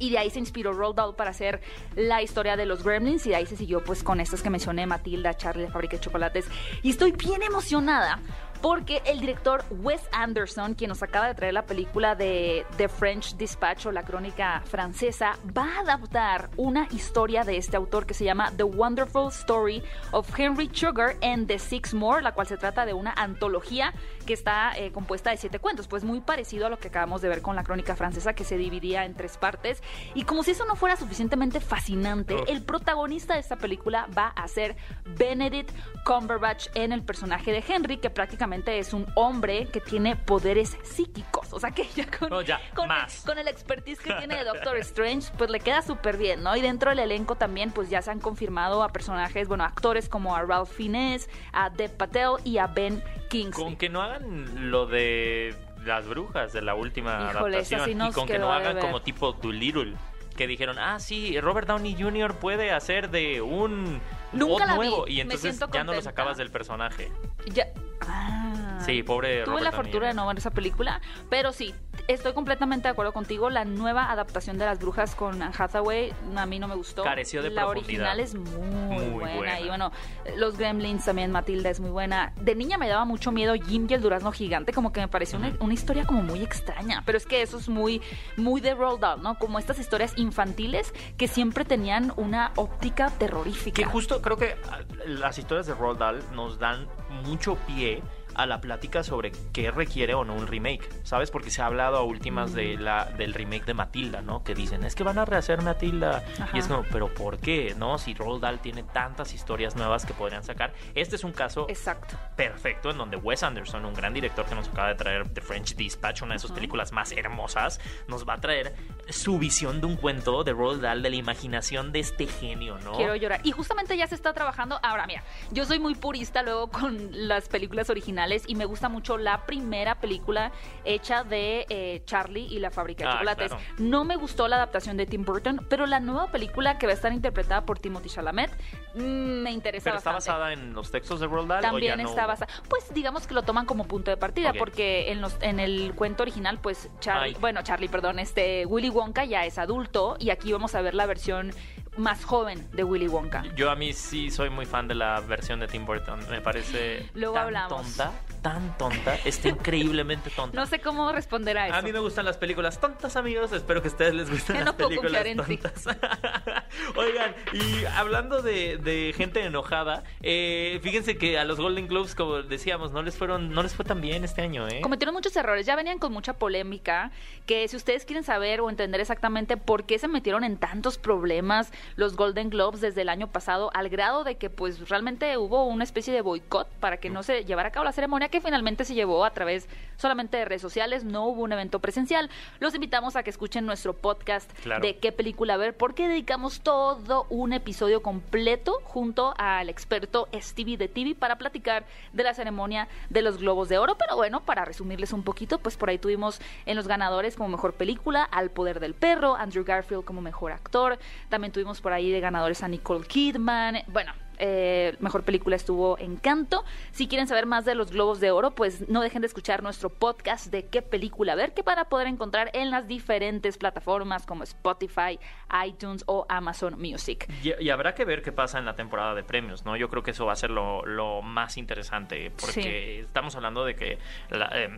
Y 0.00 0.10
de 0.10 0.18
ahí 0.18 0.30
se 0.30 0.38
inspiró 0.40 0.72
Roald 0.72 0.96
Dahl 0.96 1.14
para 1.14 1.30
hacer 1.30 1.60
la 1.94 2.20
historia 2.22 2.56
de 2.56 2.66
los 2.66 2.82
gremlins 2.82 3.26
y 3.26 3.30
de 3.30 3.36
ahí 3.36 3.46
se 3.46 3.56
siguió 3.56 3.84
pues 3.84 4.02
con 4.02 4.18
estas 4.18 4.42
que 4.42 4.50
mencioné, 4.50 4.84
Matilda, 4.86 5.34
Charlie, 5.36 5.64
la 5.64 5.70
fábrica 5.70 5.96
de 5.96 6.00
chocolates. 6.00 6.46
Y 6.82 6.90
estoy 6.90 7.12
bien 7.12 7.42
emocionada 7.42 8.18
porque 8.60 9.02
el 9.06 9.20
director 9.20 9.64
Wes 9.70 10.02
Anderson, 10.12 10.74
quien 10.74 10.88
nos 10.88 11.02
acaba 11.02 11.28
de 11.28 11.34
traer 11.34 11.54
la 11.54 11.64
película 11.64 12.14
de 12.14 12.66
The 12.76 12.88
French 12.88 13.36
Dispatch 13.36 13.86
o 13.86 13.92
la 13.92 14.02
crónica 14.02 14.62
francesa, 14.66 15.38
va 15.56 15.76
a 15.76 15.80
adaptar 15.80 16.50
una 16.56 16.86
historia 16.90 17.44
de 17.44 17.56
este 17.56 17.76
autor 17.76 18.06
que 18.06 18.14
se 18.14 18.24
llama 18.24 18.52
The 18.56 18.64
Wonderful 18.64 19.28
Story 19.28 19.82
of 20.12 20.38
Henry 20.38 20.70
Sugar 20.72 21.16
and 21.22 21.46
the 21.46 21.58
Six 21.58 21.94
More, 21.94 22.22
la 22.22 22.32
cual 22.32 22.46
se 22.46 22.56
trata 22.56 22.84
de 22.84 22.92
una 22.92 23.12
antología 23.12 23.94
que 24.26 24.34
está 24.34 24.76
eh, 24.76 24.92
compuesta 24.92 25.30
de 25.30 25.38
siete 25.38 25.58
cuentos, 25.58 25.88
pues 25.88 26.04
muy 26.04 26.20
parecido 26.20 26.66
a 26.66 26.70
lo 26.70 26.78
que 26.78 26.88
acabamos 26.88 27.22
de 27.22 27.28
ver 27.28 27.42
con 27.42 27.56
la 27.56 27.64
crónica 27.64 27.96
francesa 27.96 28.34
que 28.34 28.44
se 28.44 28.58
dividía 28.58 29.04
en 29.04 29.14
tres 29.14 29.38
partes. 29.38 29.82
Y 30.14 30.24
como 30.24 30.42
si 30.42 30.52
eso 30.52 30.66
no 30.66 30.76
fuera 30.76 30.96
suficientemente 30.96 31.60
fascinante, 31.60 32.36
el 32.48 32.62
protagonista 32.62 33.34
de 33.34 33.40
esta 33.40 33.56
película 33.56 34.06
va 34.16 34.28
a 34.28 34.46
ser 34.48 34.76
Benedict 35.16 35.70
Cumberbatch 36.04 36.68
en 36.74 36.92
el 36.92 37.02
personaje 37.02 37.52
de 37.52 37.64
Henry, 37.66 37.96
que 37.96 38.10
prácticamente 38.10 38.49
es 38.52 38.92
un 38.92 39.06
hombre 39.14 39.66
que 39.66 39.80
tiene 39.80 40.16
poderes 40.16 40.76
psíquicos. 40.82 41.52
O 41.52 41.60
sea 41.60 41.70
que 41.70 41.86
ya 41.94 42.06
con, 42.10 42.30
No, 42.30 42.42
ya, 42.42 42.60
con, 42.74 42.88
más. 42.88 43.22
con 43.24 43.38
el 43.38 43.48
expertise 43.48 44.00
que 44.00 44.12
tiene 44.14 44.36
de 44.36 44.44
Doctor 44.52 44.76
Strange, 44.78 45.30
pues 45.38 45.50
le 45.50 45.60
queda 45.60 45.82
súper 45.82 46.16
bien, 46.16 46.42
¿no? 46.42 46.56
Y 46.56 46.60
dentro 46.60 46.90
del 46.90 46.98
elenco 47.00 47.36
también, 47.36 47.70
pues 47.72 47.90
ya 47.90 48.02
se 48.02 48.10
han 48.10 48.20
confirmado 48.20 48.82
a 48.82 48.88
personajes, 48.90 49.48
bueno, 49.48 49.64
actores 49.64 50.08
como 50.08 50.36
a 50.36 50.42
Ralph 50.42 50.70
Fiennes, 50.70 51.28
a 51.52 51.70
Dev 51.70 51.96
Patel 51.96 52.32
y 52.44 52.58
a 52.58 52.66
Ben 52.66 53.02
Kingsley. 53.28 53.64
Con 53.64 53.76
que 53.76 53.88
no 53.88 54.02
hagan 54.02 54.70
lo 54.70 54.86
de 54.86 55.54
las 55.84 56.06
brujas 56.06 56.52
de 56.52 56.62
la 56.62 56.74
última 56.74 57.30
Híjole, 57.30 57.56
adaptación 57.56 57.84
sí 57.84 58.08
y 58.10 58.12
con 58.12 58.26
que 58.26 58.38
no 58.38 58.52
hagan 58.52 58.78
como 58.78 59.00
tipo 59.00 59.32
Doolittle 59.32 59.94
que 60.40 60.46
dijeron, 60.46 60.78
ah, 60.78 60.98
sí, 60.98 61.38
Robert 61.38 61.68
Downey 61.68 61.94
Jr. 62.00 62.34
puede 62.36 62.72
hacer 62.72 63.10
de 63.10 63.42
un 63.42 64.00
Nunca 64.32 64.64
vi, 64.68 64.74
nuevo 64.74 65.06
y 65.06 65.20
entonces 65.20 65.60
ya 65.70 65.84
no 65.84 65.92
lo 65.92 66.00
sacabas 66.00 66.38
del 66.38 66.50
personaje. 66.50 67.12
Ya. 67.52 67.66
Ah. 68.00 68.78
Sí, 68.86 69.02
pobre 69.02 69.42
Tuve 69.42 69.56
Robert 69.56 69.64
la 69.64 69.72
fortuna 69.72 70.06
de 70.06 70.14
no 70.14 70.26
ver 70.26 70.38
esa 70.38 70.50
película, 70.50 71.02
pero 71.28 71.52
sí, 71.52 71.74
estoy 72.08 72.32
completamente 72.32 72.88
de 72.88 72.92
acuerdo 72.92 73.12
contigo. 73.12 73.50
La 73.50 73.64
nueva 73.64 74.10
adaptación 74.10 74.58
de 74.58 74.64
Las 74.66 74.78
Brujas 74.78 75.14
con 75.14 75.42
Anne 75.42 75.54
Hathaway 75.56 76.12
a 76.36 76.46
mí 76.46 76.58
no 76.58 76.68
me 76.68 76.74
gustó. 76.74 77.02
Careció 77.04 77.42
de 77.42 77.50
La 77.50 77.62
profundidad. 77.66 78.12
original 78.12 78.20
es 78.20 78.34
muy, 78.34 78.96
Muy 78.98 79.10
buena. 79.10 79.36
buena. 79.36 79.60
Y 79.60 79.68
bueno, 79.68 79.92
Los 80.36 80.56
Gremlins 80.56 81.04
también, 81.04 81.30
Matilda 81.30 81.70
es 81.70 81.80
muy 81.80 81.90
buena. 81.90 82.32
De 82.40 82.54
niña 82.54 82.78
me 82.78 82.88
daba 82.88 83.04
mucho 83.04 83.32
miedo 83.32 83.54
Jim 83.54 83.86
y 83.88 83.94
el 83.94 84.00
Durazno 84.02 84.32
Gigante, 84.32 84.72
como 84.72 84.92
que 84.92 85.00
me 85.00 85.08
pareció 85.08 85.38
una, 85.38 85.52
una 85.60 85.74
historia 85.74 86.06
como 86.06 86.22
muy 86.22 86.42
extraña. 86.42 87.02
Pero 87.06 87.18
es 87.18 87.26
que 87.26 87.42
eso 87.42 87.58
es 87.58 87.68
muy, 87.68 88.00
muy 88.36 88.60
de 88.60 88.74
Roald 88.74 89.00
Dahl, 89.00 89.22
¿no? 89.22 89.38
Como 89.38 89.58
estas 89.58 89.78
historias 89.78 90.12
infantiles 90.16 90.92
que 91.16 91.28
siempre 91.28 91.64
tenían 91.64 92.12
una 92.16 92.52
óptica 92.56 93.10
terrorífica. 93.10 93.76
Que 93.76 93.84
justo 93.84 94.20
creo 94.22 94.36
que 94.36 94.56
ah, 94.70 94.80
las 95.06 95.38
historias 95.38 95.66
de 95.66 95.74
Roald 95.74 95.98
Dahl 95.98 96.22
nos 96.34 96.58
dan 96.58 96.86
mucho 97.24 97.56
pie 97.66 98.02
a 98.34 98.46
la 98.46 98.60
plática 98.60 99.02
sobre 99.02 99.32
qué 99.52 99.70
requiere 99.70 100.14
o 100.14 100.24
no 100.24 100.34
un 100.34 100.46
remake, 100.46 100.88
¿sabes? 101.04 101.30
Porque 101.30 101.50
se 101.50 101.62
ha 101.62 101.66
hablado 101.66 101.96
a 101.98 102.02
últimas 102.02 102.52
de 102.52 102.76
Mm. 102.76 102.80
la, 102.80 103.04
del 103.06 103.34
remake 103.34 103.64
de 103.66 103.74
Matilda, 103.74 104.22
¿no? 104.22 104.42
Que 104.44 104.54
dicen, 104.54 104.84
es 104.84 104.94
que 104.94 105.02
van 105.04 105.18
a 105.18 105.24
rehacer 105.24 105.62
Matilda. 105.62 106.22
Ajá. 106.40 106.50
Y 106.56 106.58
es 106.58 106.66
como, 106.68 106.84
¿pero 106.90 107.12
por 107.12 107.38
qué? 107.38 107.74
¿No? 107.76 107.98
Si 107.98 108.14
Roald 108.14 108.42
Dahl 108.42 108.60
tiene 108.60 108.82
tantas 108.82 109.34
historias 109.34 109.76
nuevas 109.76 110.04
que 110.06 110.14
podrían 110.14 110.42
sacar. 110.44 110.72
Este 110.94 111.16
es 111.16 111.24
un 111.24 111.32
caso 111.32 111.66
Exacto. 111.68 112.16
perfecto 112.36 112.90
en 112.90 112.98
donde 112.98 113.16
Wes 113.16 113.42
Anderson, 113.42 113.84
un 113.84 113.94
gran 113.94 114.14
director 114.14 114.46
que 114.46 114.54
nos 114.54 114.68
acaba 114.68 114.88
de 114.88 114.94
traer 114.94 115.28
The 115.28 115.40
French 115.40 115.74
Dispatch, 115.76 116.22
una 116.22 116.34
de 116.34 116.38
sus 116.40 116.52
películas 116.52 116.92
más 116.92 117.12
hermosas, 117.12 117.80
nos 118.08 118.28
va 118.28 118.34
a 118.34 118.40
traer 118.40 118.74
su 119.08 119.38
visión 119.38 119.80
de 119.80 119.86
un 119.86 119.96
cuento 119.96 120.44
de 120.44 120.52
Roald 120.52 120.82
Dahl, 120.82 121.02
de 121.02 121.10
la 121.10 121.16
imaginación 121.16 121.92
de 121.92 122.00
este 122.00 122.26
genio, 122.26 122.78
¿no? 122.80 122.92
Quiero 122.92 123.16
llorar. 123.16 123.40
Y 123.44 123.52
justamente 123.52 123.96
ya 123.96 124.06
se 124.06 124.14
está 124.14 124.32
trabajando. 124.32 124.78
Ahora, 124.82 125.06
mira, 125.06 125.22
yo 125.50 125.64
soy 125.64 125.78
muy 125.78 125.94
purista 125.94 126.42
luego 126.42 126.68
con 126.70 127.08
las 127.12 127.48
películas 127.48 127.90
originales 127.90 128.44
y 128.46 128.54
me 128.54 128.64
gusta 128.64 128.88
mucho 128.88 129.18
la 129.18 129.46
primera 129.46 129.96
película 130.00 130.52
hecha 130.84 131.24
de 131.24 131.66
eh, 131.68 132.02
Charlie 132.04 132.46
y 132.46 132.58
la 132.58 132.70
fábrica 132.70 133.04
de 133.04 133.10
Ah, 133.10 133.12
chocolates. 133.14 133.48
claro. 133.48 133.62
No 133.78 134.04
me 134.04 134.16
gustó 134.16 134.46
la 134.48 134.56
adaptación 134.56 134.96
de 134.96 135.06
Tim 135.06 135.24
Burton, 135.24 135.66
pero 135.68 135.86
la 135.86 136.00
nueva 136.00 136.28
película 136.30 136.78
que 136.78 136.86
va 136.86 136.92
a 136.92 136.94
estar 136.94 137.12
interpretada 137.12 137.64
por 137.66 137.78
Timothy 137.78 138.08
Chalamet 138.08 138.50
mm, 138.94 139.00
me 139.42 139.50
interesa 139.50 139.84
¿Pero 139.84 139.98
está 139.98 140.12
bastante. 140.12 140.38
basada 140.40 140.52
en 140.52 140.72
los 140.74 140.90
textos 140.90 141.20
de 141.20 141.26
Roald 141.26 141.48
Dahl? 141.48 141.58
o 141.58 141.62
También 141.62 142.02
no? 142.02 142.08
está 142.08 142.26
basada. 142.26 142.52
Pues 142.68 142.92
digamos 142.94 143.26
que 143.26 143.34
lo 143.34 143.42
toman 143.42 143.66
como 143.66 143.84
punto 143.86 144.10
de 144.10 144.16
partida, 144.16 144.52
porque 144.52 145.10
en, 145.12 145.20
los, 145.20 145.36
en 145.40 145.58
el 145.60 145.94
cuento 145.94 146.22
original, 146.22 146.58
pues 146.60 146.88
Charlie, 147.00 147.34
Ay. 147.34 147.36
bueno, 147.40 147.62
Charlie, 147.62 147.88
perdón, 147.88 148.18
este 148.18 148.66
Willy 148.66 148.88
Wonka 148.90 148.99
ya 149.28 149.44
es 149.46 149.58
adulto 149.58 150.16
y 150.18 150.30
aquí 150.30 150.52
vamos 150.52 150.74
a 150.74 150.82
ver 150.82 150.94
la 150.94 151.06
versión 151.06 151.52
más 151.96 152.24
joven 152.24 152.66
de 152.72 152.84
Willy 152.84 153.08
Wonka. 153.08 153.42
Yo 153.56 153.70
a 153.70 153.76
mí 153.76 153.92
sí 153.92 154.30
soy 154.30 154.50
muy 154.50 154.66
fan 154.66 154.88
de 154.88 154.94
la 154.94 155.20
versión 155.20 155.60
de 155.60 155.66
Tim 155.66 155.84
Burton. 155.84 156.20
Me 156.30 156.40
parece 156.40 157.08
Luego 157.14 157.34
tan 157.34 157.46
hablamos. 157.46 157.82
tonta, 157.82 158.12
tan 158.42 158.76
tonta. 158.78 159.16
Está 159.24 159.48
increíblemente 159.48 160.30
tonta. 160.30 160.56
No 160.56 160.66
sé 160.66 160.80
cómo 160.80 161.12
responder 161.12 161.58
a 161.58 161.68
eso. 161.68 161.76
A 161.76 161.82
mí 161.82 161.92
me 161.92 161.98
gustan 161.98 162.24
las 162.24 162.36
películas 162.36 162.80
tontas, 162.80 163.16
amigos. 163.16 163.52
Espero 163.52 163.82
que 163.82 163.88
a 163.88 163.90
ustedes 163.90 164.14
les 164.14 164.30
gusten 164.30 164.56
Ya 164.56 164.60
las 164.64 164.66
no 164.72 164.76
puedo 164.76 164.88
películas 164.88 165.22
confiar 165.24 165.26
en 165.26 165.44
ti. 165.46 165.56
tontas. 165.58 165.86
Oigan, 166.96 167.34
y 167.52 167.84
hablando 167.96 168.42
de, 168.42 168.78
de 168.78 169.12
gente 169.16 169.44
enojada, 169.44 170.04
eh, 170.22 170.80
fíjense 170.82 171.16
que 171.18 171.38
a 171.38 171.44
los 171.44 171.58
Golden 171.60 171.88
Globes, 171.88 172.14
como 172.14 172.42
decíamos, 172.42 172.92
no 172.92 173.02
les 173.02 173.16
fueron, 173.16 173.50
no 173.50 173.62
les 173.62 173.74
fue 173.74 173.84
tan 173.84 174.00
bien 174.00 174.24
este 174.24 174.42
año, 174.42 174.66
¿eh? 174.68 174.80
Cometieron 174.82 175.14
muchos 175.14 175.34
errores, 175.36 175.66
ya 175.66 175.76
venían 175.76 175.98
con 175.98 176.12
mucha 176.12 176.34
polémica, 176.34 177.10
que 177.46 177.66
si 177.68 177.76
ustedes 177.76 178.04
quieren 178.04 178.24
saber 178.24 178.60
o 178.60 178.70
entender 178.70 179.00
exactamente 179.00 179.56
por 179.56 179.84
qué 179.84 179.98
se 179.98 180.08
metieron 180.08 180.44
en 180.44 180.56
tantos 180.56 180.98
problemas 180.98 181.72
los 181.96 182.16
Golden 182.16 182.50
Globes 182.50 182.80
desde 182.80 183.02
el 183.02 183.08
año 183.08 183.28
pasado, 183.28 183.70
al 183.74 183.88
grado 183.88 184.24
de 184.24 184.36
que 184.36 184.50
pues 184.50 184.88
realmente 184.88 185.36
hubo 185.38 185.64
una 185.66 185.84
especie 185.84 186.12
de 186.14 186.20
boicot 186.22 186.68
para 186.80 186.98
que 186.98 187.10
no 187.10 187.22
se 187.22 187.44
llevara 187.44 187.68
a 187.68 187.72
cabo 187.72 187.84
la 187.84 187.92
ceremonia 187.92 188.28
que 188.30 188.40
finalmente 188.40 188.84
se 188.84 188.94
llevó 188.94 189.24
a 189.24 189.30
través 189.30 189.68
solamente 189.96 190.38
de 190.38 190.46
redes 190.46 190.62
sociales, 190.62 191.04
no 191.04 191.26
hubo 191.26 191.42
un 191.42 191.52
evento 191.52 191.78
presencial. 191.80 192.30
Los 192.58 192.74
invitamos 192.74 193.16
a 193.16 193.22
que 193.22 193.30
escuchen 193.30 193.66
nuestro 193.66 193.92
podcast 193.92 194.50
Claro. 194.62 194.80
de 194.80 194.96
qué 194.96 195.12
película 195.12 195.56
ver, 195.58 195.76
porque 195.76 196.08
dedicamos 196.08 196.60
todo 196.62 197.26
un 197.28 197.52
episodio 197.52 198.02
completo 198.02 198.80
junto 198.84 199.34
al 199.36 199.68
experto 199.68 200.28
Stevie 200.34 200.78
de 200.78 200.88
TV 200.88 201.14
para 201.14 201.36
platicar 201.36 201.84
de 202.12 202.22
la 202.22 202.32
ceremonia 202.32 202.88
de 203.10 203.20
los 203.22 203.38
Globos 203.38 203.68
de 203.68 203.76
Oro. 203.78 203.96
Pero 203.98 204.16
bueno, 204.16 204.40
para 204.40 204.64
resumirles 204.64 205.12
un 205.12 205.22
poquito, 205.22 205.58
pues 205.58 205.76
por 205.76 205.90
ahí 205.90 205.98
tuvimos 205.98 206.40
en 206.64 206.76
los 206.76 206.88
ganadores 206.88 207.36
como 207.36 207.48
mejor 207.50 207.74
película 207.74 208.22
Al 208.24 208.50
Poder 208.50 208.80
del 208.80 208.94
Perro, 208.94 209.36
Andrew 209.36 209.64
Garfield 209.64 210.04
como 210.04 210.20
mejor 210.22 210.52
actor, 210.52 210.98
también 211.28 211.52
tuvimos 211.52 211.80
por 211.80 211.92
ahí 211.92 212.10
de 212.10 212.20
ganadores 212.20 212.62
a 212.62 212.68
Nicole 212.68 213.06
Kidman, 213.06 213.82
bueno. 213.88 214.12
Eh, 214.40 214.96
mejor 215.00 215.22
película 215.22 215.54
estuvo 215.54 215.96
Encanto. 215.98 216.64
Si 216.90 217.06
quieren 217.06 217.28
saber 217.28 217.46
más 217.46 217.64
de 217.64 217.74
los 217.74 217.92
Globos 217.92 218.18
de 218.20 218.30
Oro, 218.32 218.50
pues 218.52 218.88
no 218.88 219.00
dejen 219.02 219.20
de 219.22 219.26
escuchar 219.26 219.62
nuestro 219.62 219.90
podcast 219.90 220.46
de 220.48 220.66
qué 220.66 220.82
película 220.82 221.34
ver, 221.34 221.54
que 221.54 221.62
para 221.62 221.84
poder 221.88 222.06
encontrar 222.08 222.50
en 222.54 222.70
las 222.70 222.88
diferentes 222.88 223.58
plataformas 223.58 224.26
como 224.26 224.42
Spotify, 224.42 225.18
iTunes 225.66 226.02
o 226.06 226.26
Amazon 226.28 226.80
Music. 226.80 227.28
Y, 227.42 227.52
y 227.62 227.70
habrá 227.70 227.94
que 227.94 228.04
ver 228.04 228.22
qué 228.22 228.32
pasa 228.32 228.58
en 228.58 228.64
la 228.64 228.74
temporada 228.74 229.14
de 229.14 229.22
premios, 229.22 229.64
¿no? 229.64 229.76
Yo 229.76 229.88
creo 229.88 230.02
que 230.02 230.12
eso 230.12 230.26
va 230.26 230.32
a 230.32 230.36
ser 230.36 230.50
lo, 230.50 230.84
lo 230.86 231.22
más 231.22 231.56
interesante, 231.56 232.32
porque 232.40 233.00
estamos 233.00 233.36
hablando 233.36 233.64
de 233.64 233.74
que 233.76 233.98
la- 234.30 234.50
eh, 234.54 234.70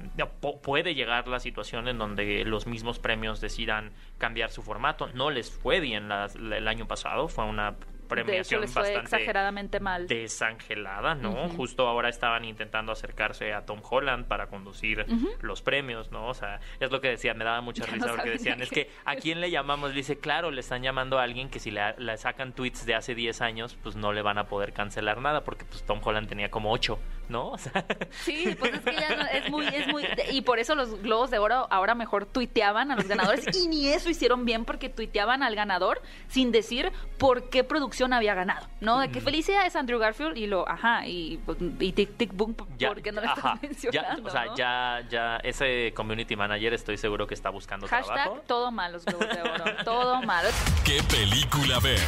puede 0.63 0.95
llegar 0.95 1.29
la 1.29 1.41
situación 1.41 1.89
en 1.89 1.99
donde 1.99 2.45
los 2.45 2.67
mismos 2.67 2.99
premios 2.99 3.41
decidan 3.41 3.93
cambiar 4.19 4.51
su 4.51 4.63
formato. 4.63 5.09
No 5.15 5.31
les 5.31 5.51
fue 5.51 5.81
bien 5.81 6.09
el 6.11 6.69
año 6.69 6.87
pasado, 6.89 7.29
fue 7.29 7.45
una 7.45 7.75
De 8.17 8.21
hecho, 8.23 8.27
premiación 8.27 8.61
les 8.63 8.73
fue 8.73 8.83
bastante 8.83 9.05
exageradamente 9.17 9.81
mal. 9.81 10.07
desangelada, 10.07 11.15
¿no? 11.15 11.49
Justo 11.51 11.87
ahora 11.89 12.09
estaban 12.09 12.45
intentando 12.45 12.93
acercarse 12.93 13.53
a 13.53 13.65
Tom 13.65 13.81
Holland 13.89 14.27
para 14.27 14.47
conducir 14.49 15.05
los 15.41 15.63
premios, 15.63 16.11
¿no? 16.11 16.29
O 16.29 16.35
sea, 16.35 16.61
es 16.81 16.91
lo 16.91 17.01
que 17.01 17.09
decía, 17.09 17.35
me 17.35 17.45
daba 17.45 17.61
mucha 17.61 17.85
risa 17.87 18.07
no 18.07 18.15
porque 18.17 18.31
decían, 18.31 18.61
es 18.63 18.69
que- 18.71 18.87
que 18.87 18.91
¿a 19.05 19.17
quién 19.17 19.41
le 19.41 19.51
llamamos? 19.51 19.91
Le 19.91 19.97
dice, 19.97 20.19
claro, 20.19 20.51
le 20.51 20.61
están 20.61 20.83
llamando 20.83 21.19
a 21.19 21.23
alguien 21.23 21.49
que 21.49 21.59
si 21.61 21.71
le, 21.71 21.81
le 21.99 22.17
sacan 22.17 22.53
tweets 22.53 22.87
de 22.87 22.95
hace 22.95 23.15
10 23.15 23.41
años, 23.41 23.77
pues 23.83 23.97
no 23.97 24.13
le 24.13 24.23
van 24.23 24.39
a 24.39 24.45
poder 24.47 24.73
cancelar 24.73 25.21
nada 25.21 25.45
porque 25.45 25.65
pues 25.65 25.83
Tom 25.85 26.01
Holland 26.03 26.29
tenía 26.29 26.51
como 26.51 26.73
8, 26.73 26.99
¿no? 27.33 27.49
O 27.49 27.59
sea, 27.59 27.85
Sí, 28.23 28.55
pues 28.59 28.75
es 28.75 28.81
que 28.81 28.93
ya 28.95 29.17
no- 29.17 29.27
es 29.27 29.51
muy, 29.51 29.67
es 29.67 29.89
muy, 29.89 30.05
y 30.31 30.43
por 30.43 30.59
eso 30.61 30.75
los 30.77 31.01
Globos 31.03 31.31
de 31.31 31.39
Oro 31.39 31.67
ahora 31.71 31.95
mejor 31.97 32.27
tuiteaban 32.27 32.93
a 32.93 32.97
los 32.97 33.09
ganadores 33.09 33.47
y 33.57 33.67
ni 33.67 33.89
eso 33.89 34.09
hicieron 34.11 34.45
bien 34.45 34.65
porque 34.65 34.89
tuiteaban 34.89 35.43
al 35.43 35.57
ganador 35.57 36.01
sin 36.29 36.53
decir 36.53 36.93
por 37.19 37.49
qué 37.51 37.65
producción 37.65 38.13
había 38.13 38.35
ganado, 38.35 38.69
¿no? 38.81 39.01
De 39.01 39.11
que 39.11 39.21
felicidades 39.21 39.75
Andrew 39.75 39.99
Garfield 39.99 40.37
y 40.37 40.47
lo, 40.47 40.69
ajá, 40.69 41.07
y, 41.07 41.39
pues, 41.47 41.59
y 41.81 41.93
tic 41.93 42.17
tic 42.17 42.33
boom, 42.35 42.55
ya, 42.79 42.89
¿por 42.89 43.03
qué 43.03 43.11
no 43.13 43.21
lo 43.21 43.29
ajá, 43.29 43.35
estás 43.35 43.61
ya, 43.61 43.69
mencionando? 44.03 44.29
o 44.29 44.31
sea, 44.31 44.45
no? 44.47 44.57
ya, 44.57 45.03
ya, 45.11 45.37
ese 45.39 45.93
community 45.97 46.37
manager 46.37 46.75
estoy 46.75 46.99
seguro 46.99 47.27
que 47.27 47.35
está 47.35 47.49
buscando 47.51 47.87
trabajo. 47.87 48.11
Hashtag 48.13 48.43
todo 48.47 48.71
mal 48.71 48.93
los 48.93 49.05
Globos 49.07 49.29
de 49.29 49.41
Oro, 49.43 49.65
todo 49.85 50.23
mal. 50.25 50.45
¿Qué 50.85 51.01
película 51.09 51.79
ver? 51.81 51.99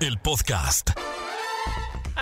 El 0.00 0.18
podcast. 0.18 0.90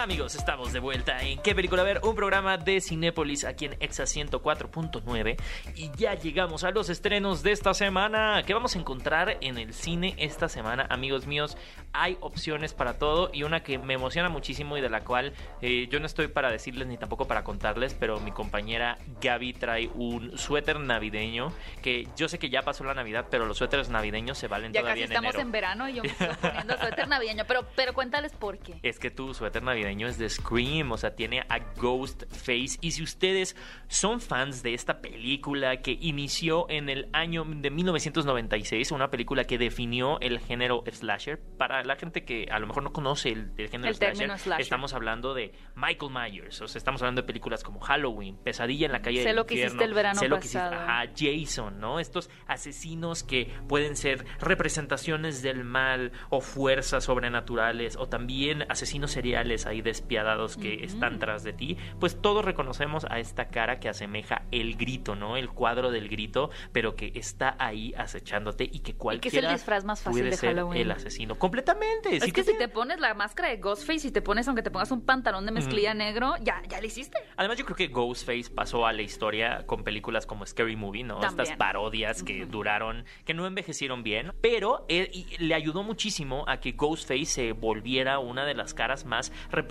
Amigos, 0.01 0.37
estamos 0.37 0.73
de 0.73 0.79
vuelta 0.79 1.21
en 1.23 1.43
¿Qué 1.43 1.57
película 1.57 1.83
ver? 1.83 2.01
Un 2.05 2.15
programa 2.15 2.57
de 2.57 2.81
Cinépolis 2.81 3.45
aquí 3.45 3.65
en 3.65 3.77
Exa 3.81 4.05
104.9 4.05 5.37
y 5.75 5.91
ya 5.97 6.15
llegamos 6.15 6.63
a 6.63 6.71
los 6.71 6.89
estrenos 6.89 7.43
de 7.43 7.51
esta 7.51 7.75
semana. 7.75 8.45
¿Qué 8.47 8.55
vamos 8.55 8.77
a 8.77 8.79
encontrar 8.79 9.39
en 9.41 9.59
el 9.59 9.75
cine 9.75 10.15
esta 10.19 10.49
semana? 10.49 10.87
Amigos 10.89 11.27
míos, 11.27 11.59
hay 11.93 12.17
opciones 12.21 12.75
para 12.75 12.97
todo 12.97 13.31
y 13.33 13.43
una 13.43 13.65
que 13.65 13.77
me 13.79 13.95
emociona 13.95 14.29
muchísimo 14.29 14.79
y 14.79 14.81
de 14.81 14.89
la 14.89 15.01
cual 15.01 15.33
eh, 15.63 15.89
yo 15.91 15.99
no 15.99 16.07
estoy 16.07 16.29
para 16.29 16.53
decirles 16.53 16.87
ni 16.87 16.97
tampoco 16.97 17.27
para 17.27 17.43
contarles, 17.43 17.95
pero 17.95 18.21
mi 18.21 18.31
compañera 18.31 18.99
Gaby 19.21 19.55
trae 19.55 19.91
un 19.97 20.39
suéter 20.39 20.79
navideño 20.79 21.53
que 21.83 22.07
yo 22.17 22.29
sé 22.29 22.39
que 22.39 22.51
ya 22.51 22.63
pasó 22.63 22.85
la 22.85 22.95
Navidad, 22.95 23.27
pero 23.33 23.47
los 23.47 23.59
suéteres 23.59 23.89
navideños 23.89 24.39
se 24.39 24.47
valen 24.47 24.73
Ya 24.73 24.83
todavía 24.83 25.07
casi 25.09 25.13
en 25.13 25.17
estamos 25.17 25.35
enero. 25.35 25.43
en 25.43 25.53
verano 25.53 25.89
y 25.89 25.95
yo 25.95 26.03
me 26.05 26.09
estoy 26.11 26.29
poniendo 26.41 26.77
suéter 26.79 27.09
navideño, 27.09 27.45
pero, 27.49 27.67
pero 27.75 27.93
cuéntales 27.95 28.33
por 28.33 28.59
qué. 28.59 28.79
Es 28.85 29.01
que 29.01 29.11
tu 29.11 29.35
suéter 29.35 29.61
navideño 29.65 29.88
es 29.88 30.18
de 30.18 30.29
Scream, 30.29 30.92
o 30.92 30.96
sea, 30.96 31.14
tiene 31.14 31.40
a 31.48 31.59
Ghostface. 31.77 32.79
Y 32.81 32.90
si 32.92 33.03
ustedes 33.03 33.57
son 33.88 34.20
fans 34.20 34.62
de 34.62 34.74
esta 34.74 35.01
película 35.01 35.79
que 35.83 35.96
inició 36.01 36.66
en 36.68 36.88
el 36.88 37.09
año 37.12 37.44
de 37.46 37.70
1996, 37.70 38.92
una 38.92 39.11
película 39.11 39.44
que 39.44 39.59
definió 39.59 40.20
el 40.20 40.40
género 40.40 40.85
slasher, 40.90 41.38
para 41.57 41.83
la 41.85 41.96
gente 41.96 42.24
que 42.24 42.48
a 42.51 42.59
lo 42.59 42.66
mejor 42.66 42.83
no 42.83 42.92
conoce 42.92 43.31
el, 43.31 43.53
el 43.57 43.68
género 43.68 43.88
El 43.90 43.94
slasher, 43.96 44.61
estamos 44.61 44.92
hablando 44.94 45.35
de 45.35 45.53
Michael 45.74 46.12
Myers, 46.12 46.61
o 46.61 46.68
sea, 46.68 46.79
estamos 46.79 47.01
hablando 47.03 47.22
de 47.22 47.27
películas 47.27 47.62
como 47.64 47.81
Halloween, 47.81 48.37
Pesadilla 48.37 48.87
en 48.87 48.92
la 48.92 49.03
calle 49.03 49.22
Sé 49.22 49.29
del 49.29 49.37
lo 49.37 49.46
que 49.46 49.55
infierno, 49.55 49.72
hiciste 49.74 49.85
el 49.85 49.94
verano 49.94 50.20
Sé 50.20 50.29
lo 50.29 50.38
que 50.38 50.46
hiciste- 50.46 50.59
ajá, 50.59 51.05
Jason, 51.16 51.81
¿no? 51.81 52.01
Estos 52.01 52.31
asesinos 52.46 53.22
que 53.22 53.51
pueden 53.68 53.96
ser 53.96 54.24
representaciones 54.40 55.42
del 55.42 55.64
mal 55.64 56.12
o 56.31 56.40
fuerzas 56.40 57.05
sobrenaturales 57.05 57.96
o 57.96 58.09
también 58.09 58.64
asesinos 58.68 59.11
seriales 59.12 59.66
ahí 59.66 59.78
despiadados 59.83 60.57
que 60.57 60.85
están 60.85 61.19
tras 61.19 61.45
de 61.45 61.53
ti, 61.53 61.77
pues 62.01 62.21
todos 62.21 62.45
reconocemos 62.45 63.07
a 63.11 63.19
esta 63.19 63.49
cara 63.49 63.81
que 63.81 63.88
asemeja 63.88 64.43
el 64.51 64.77
grito, 64.77 65.14
¿no? 65.14 65.37
El 65.37 65.49
cuadro 65.51 65.91
del 65.91 66.09
grito, 66.09 66.51
pero 66.73 66.97
que 66.97 67.12
está 67.14 67.57
ahí 67.59 67.95
acechándote 67.97 68.64
y 68.64 68.69
que 68.71 68.79
Y 68.79 68.83
que 68.83 68.91
es 68.91 68.97
cualquiera 68.97 69.49
el 69.51 69.55
disfraz 69.55 69.85
más 69.85 70.03
fácil 70.03 70.21
puede 70.21 70.31
de 70.31 70.37
ser 70.37 70.51
Halloween. 70.55 70.83
el 70.83 70.91
asesino. 70.91 71.35
Completamente. 71.37 72.17
Es 72.17 72.25
Si 72.25 72.33
que 72.33 72.45
si 72.45 72.57
te 72.57 72.69
pones 72.69 73.01
la 73.01 73.14
máscara 73.14 73.49
de 73.49 73.57
Ghostface 73.59 74.09
y 74.09 74.11
te 74.11 74.23
pones, 74.23 74.47
aunque 74.49 74.62
te 74.62 74.71
pongas 74.71 74.91
un 74.91 75.03
pantalón 75.03 75.47
de 75.47 75.53
mezclilla 75.53 75.95
negro, 75.95 76.35
ya, 76.43 76.62
ya 76.69 76.81
lo 76.81 76.87
hiciste. 76.87 77.19
Además, 77.37 77.59
yo 77.59 77.64
creo 77.64 77.77
que 77.77 77.88
Ghostface 77.88 78.51
pasó 78.55 78.87
a 78.87 78.93
la 78.93 79.03
historia 79.03 79.64
con 79.67 79.85
películas 79.85 80.27
como 80.27 80.47
Scary 80.47 80.77
Movie, 80.77 81.05
¿no? 81.05 81.19
También. 81.19 81.41
Estas 81.41 81.57
parodias 81.57 82.23
que 82.23 82.47
duraron, 82.47 83.05
que 83.25 83.35
no 83.35 83.47
envejecieron 83.47 84.03
bien, 84.03 84.33
pero 84.41 84.85
eh, 84.88 85.11
le 85.38 85.55
ayudó 85.55 85.83
muchísimo 85.83 86.45
a 86.49 86.59
que 86.61 86.73
Ghostface 86.73 87.27
se 87.27 87.53
volviera 87.53 88.19
una 88.19 88.45
de 88.45 88.55
las 88.55 88.75
caras 88.75 89.05
más 89.05 89.33
representativas 89.51 89.68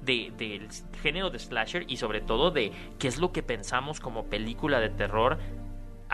de- 0.00 0.32
del 0.38 0.68
género 1.02 1.30
de 1.30 1.38
slasher 1.38 1.84
y 1.88 1.96
sobre 1.98 2.20
todo 2.20 2.50
de 2.50 2.72
qué 2.98 3.08
es 3.08 3.18
lo 3.18 3.32
que 3.32 3.42
pensamos 3.42 4.00
como 4.00 4.24
película 4.26 4.80
de 4.80 4.88
terror 4.88 5.38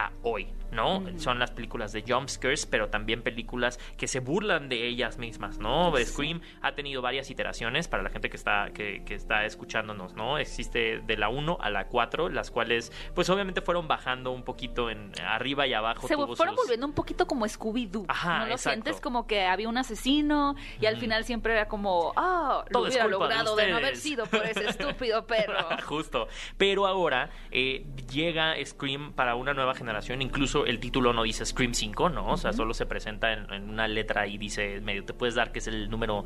a 0.06 0.12
hoy, 0.22 0.48
¿no? 0.72 1.02
Son 1.18 1.38
las 1.38 1.50
películas 1.50 1.92
de 1.92 2.02
jumpscares, 2.06 2.64
pero 2.66 2.88
también 2.88 3.22
películas 3.22 3.78
que 3.96 4.06
se 4.06 4.20
burlan 4.20 4.68
de 4.68 4.86
ellas 4.86 5.18
mismas, 5.18 5.58
¿no? 5.58 5.94
Sí. 5.96 6.04
Scream 6.06 6.40
ha 6.62 6.74
tenido 6.74 7.02
varias 7.02 7.28
iteraciones 7.30 7.88
para 7.88 8.02
la 8.02 8.10
gente 8.10 8.30
que 8.30 8.36
está, 8.36 8.70
que, 8.72 9.02
que 9.04 9.14
está 9.14 9.44
escuchándonos, 9.44 10.14
¿no? 10.14 10.38
Existe 10.38 11.00
de 11.00 11.16
la 11.16 11.28
1 11.28 11.58
a 11.60 11.70
la 11.70 11.88
4, 11.88 12.28
las 12.30 12.50
cuales, 12.50 12.92
pues 13.14 13.28
obviamente 13.30 13.60
fueron 13.60 13.88
bajando 13.88 14.30
un 14.30 14.42
poquito 14.44 14.88
en 14.90 15.12
arriba 15.26 15.66
y 15.66 15.74
abajo. 15.74 16.08
Se 16.08 16.14
fueron 16.16 16.54
sus- 16.54 16.64
volviendo 16.64 16.86
un 16.86 16.94
poquito 16.94 17.26
como 17.26 17.44
Scooby-Doo. 17.46 18.06
Ajá, 18.08 18.38
¿No 18.40 18.46
lo 18.46 18.52
exacto. 18.52 18.70
sientes? 18.84 19.00
Como 19.02 19.26
que 19.26 19.44
había 19.46 19.68
un 19.68 19.76
asesino 19.76 20.54
y 20.80 20.86
al 20.86 20.96
final 20.96 21.24
siempre 21.24 21.52
era 21.52 21.68
como, 21.68 22.12
ah, 22.16 22.64
lo 22.68 22.72
Todo 22.72 22.86
hubiera 22.88 23.04
de 23.04 23.10
logrado 23.10 23.56
de, 23.56 23.68
no 23.70 23.76
haber 23.76 23.92
ustedes". 23.94 24.02
sido 24.02 24.26
por 24.26 24.46
ese 24.46 24.66
estúpido 24.70 25.26
perro. 25.26 25.58
Justo. 25.84 26.28
Pero 26.56 26.86
ahora 26.86 27.28
eh, 27.50 27.84
llega 28.10 28.54
Scream 28.64 29.12
para 29.12 29.34
una 29.34 29.52
nueva 29.52 29.74
generación 29.74 29.89
generación. 29.90 30.22
Incluso 30.22 30.66
el 30.66 30.79
título 30.79 31.12
no 31.12 31.24
dice 31.24 31.44
Scream 31.44 31.74
5, 31.74 32.11
¿no? 32.11 32.33
O 32.33 32.37
sea, 32.37 32.53
solo 32.53 32.74
se 32.74 32.87
presenta 32.87 33.33
en, 33.33 33.70
una 33.70 33.88
letra 33.88 34.26
y 34.26 34.38
dice, 34.38 34.81
medio 34.81 35.05
te 35.05 35.14
puedes 35.14 35.35
dar 35.35 35.50
que 35.50 35.59
es 35.59 35.66
el 35.66 35.90
número 35.90 36.24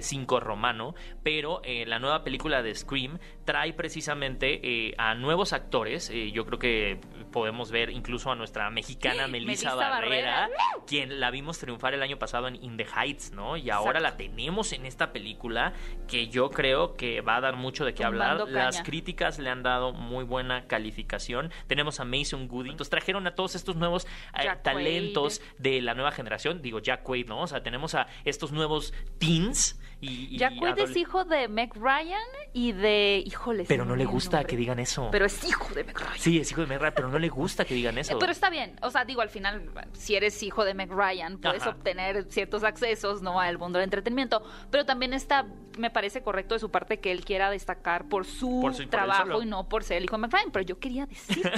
5 0.00 0.36
eh, 0.36 0.40
romano. 0.40 0.94
Pero 1.22 1.60
eh, 1.62 1.86
la 1.86 2.00
nueva 2.00 2.24
película 2.24 2.62
de 2.62 2.74
Scream 2.74 3.18
trae 3.44 3.72
precisamente 3.72 4.60
eh, 4.62 4.94
a 4.98 5.14
nuevos 5.14 5.52
actores. 5.52 6.10
yo 6.32 6.44
creo 6.44 6.58
que 6.58 6.98
podemos 7.30 7.70
ver 7.70 7.90
incluso 7.90 8.30
a 8.30 8.34
nuestra 8.34 8.68
mexicana 8.70 9.28
Melissa, 9.28 9.74
Barrera, 9.74 10.48
quien 10.86 11.20
la 11.20 11.30
vimos 11.30 11.58
triunfar 11.58 11.94
el 11.94 12.02
año 12.02 12.18
pasado 12.18 12.48
en 12.48 12.56
In 12.62 12.76
the 12.76 12.86
Heights, 12.86 13.32
¿no? 13.32 13.56
Y 13.56 13.70
ahora 13.70 14.00
la 14.00 14.16
tenemos 14.16 14.72
en 14.72 14.86
esta 14.86 15.12
película 15.12 15.72
que 16.08 16.28
yo 16.28 16.50
creo 16.50 16.94
que 16.94 17.20
va 17.20 17.36
a 17.36 17.40
dar 17.40 17.56
mucho 17.56 17.84
de 17.84 17.94
qué 17.94 18.04
hablar. 18.04 18.48
Las 18.48 18.82
críticas 18.82 19.38
le 19.38 19.50
han 19.50 19.62
dado 19.62 19.92
muy 19.92 20.24
buena 20.24 20.66
calificación. 20.66 21.50
Tenemos 21.66 22.00
a 22.00 22.04
Mason 22.04 22.48
Goody. 22.48 22.70
Entonces 22.70 22.90
trajeron 22.94 23.26
a 23.26 23.34
todos 23.34 23.56
estos 23.56 23.74
nuevos 23.74 24.06
eh, 24.38 24.48
talentos 24.62 25.42
de 25.58 25.82
la 25.82 25.94
nueva 25.94 26.12
generación. 26.12 26.62
Digo, 26.62 26.78
Jack 26.78 27.02
Quaid, 27.02 27.26
¿no? 27.26 27.40
O 27.40 27.46
sea, 27.48 27.60
tenemos 27.60 27.96
a 27.96 28.06
estos 28.24 28.52
nuevos 28.52 28.94
teens. 29.18 29.80
Y, 30.04 30.36
Jack 30.36 30.56
Quaid 30.58 30.78
es 30.78 30.96
hijo 30.96 31.24
de 31.24 31.48
Meg 31.48 31.74
Ryan 31.74 32.20
y 32.52 32.72
de. 32.72 33.22
Híjole. 33.24 33.64
Pero 33.66 33.84
no 33.84 33.96
le 33.96 34.04
gusta 34.04 34.44
que 34.44 34.56
digan 34.56 34.78
eso. 34.78 35.08
Pero 35.10 35.26
es 35.26 35.44
hijo 35.44 35.72
de 35.74 35.84
Meg 35.84 35.98
Ryan. 35.98 36.18
Sí, 36.18 36.38
es 36.38 36.50
hijo 36.50 36.60
de 36.60 36.66
Meg 36.66 36.80
Ryan, 36.80 36.92
pero 36.94 37.08
no 37.08 37.18
le 37.18 37.28
gusta 37.28 37.64
que 37.64 37.74
digan 37.74 37.98
eso. 37.98 38.18
Pero 38.18 38.32
está 38.32 38.50
bien. 38.50 38.76
O 38.82 38.90
sea, 38.90 39.04
digo, 39.04 39.20
al 39.20 39.30
final, 39.30 39.70
si 39.92 40.14
eres 40.14 40.42
hijo 40.42 40.64
de 40.64 40.74
Meg 40.74 40.90
Ryan, 40.90 41.38
puedes 41.38 41.66
obtener 41.66 42.26
ciertos 42.28 42.64
accesos, 42.64 43.22
¿no? 43.22 43.40
Al 43.40 43.58
mundo 43.58 43.78
del 43.78 43.84
entretenimiento. 43.84 44.42
Pero 44.70 44.84
también 44.84 45.14
está, 45.14 45.46
me 45.78 45.90
parece 45.90 46.22
correcto 46.22 46.54
de 46.54 46.60
su 46.60 46.70
parte 46.70 47.00
que 47.00 47.10
él 47.10 47.24
quiera 47.24 47.50
destacar 47.50 48.08
por 48.08 48.24
su, 48.26 48.72
trabajo 48.90 49.42
y 49.42 49.46
no 49.46 49.68
por 49.68 49.84
ser 49.84 49.98
el 49.98 50.04
hijo 50.04 50.16
de 50.16 50.22
Meg 50.22 50.32
Ryan. 50.32 50.50
Pero 50.52 50.64
yo 50.64 50.78
quería 50.78 51.06
decir 51.06 51.50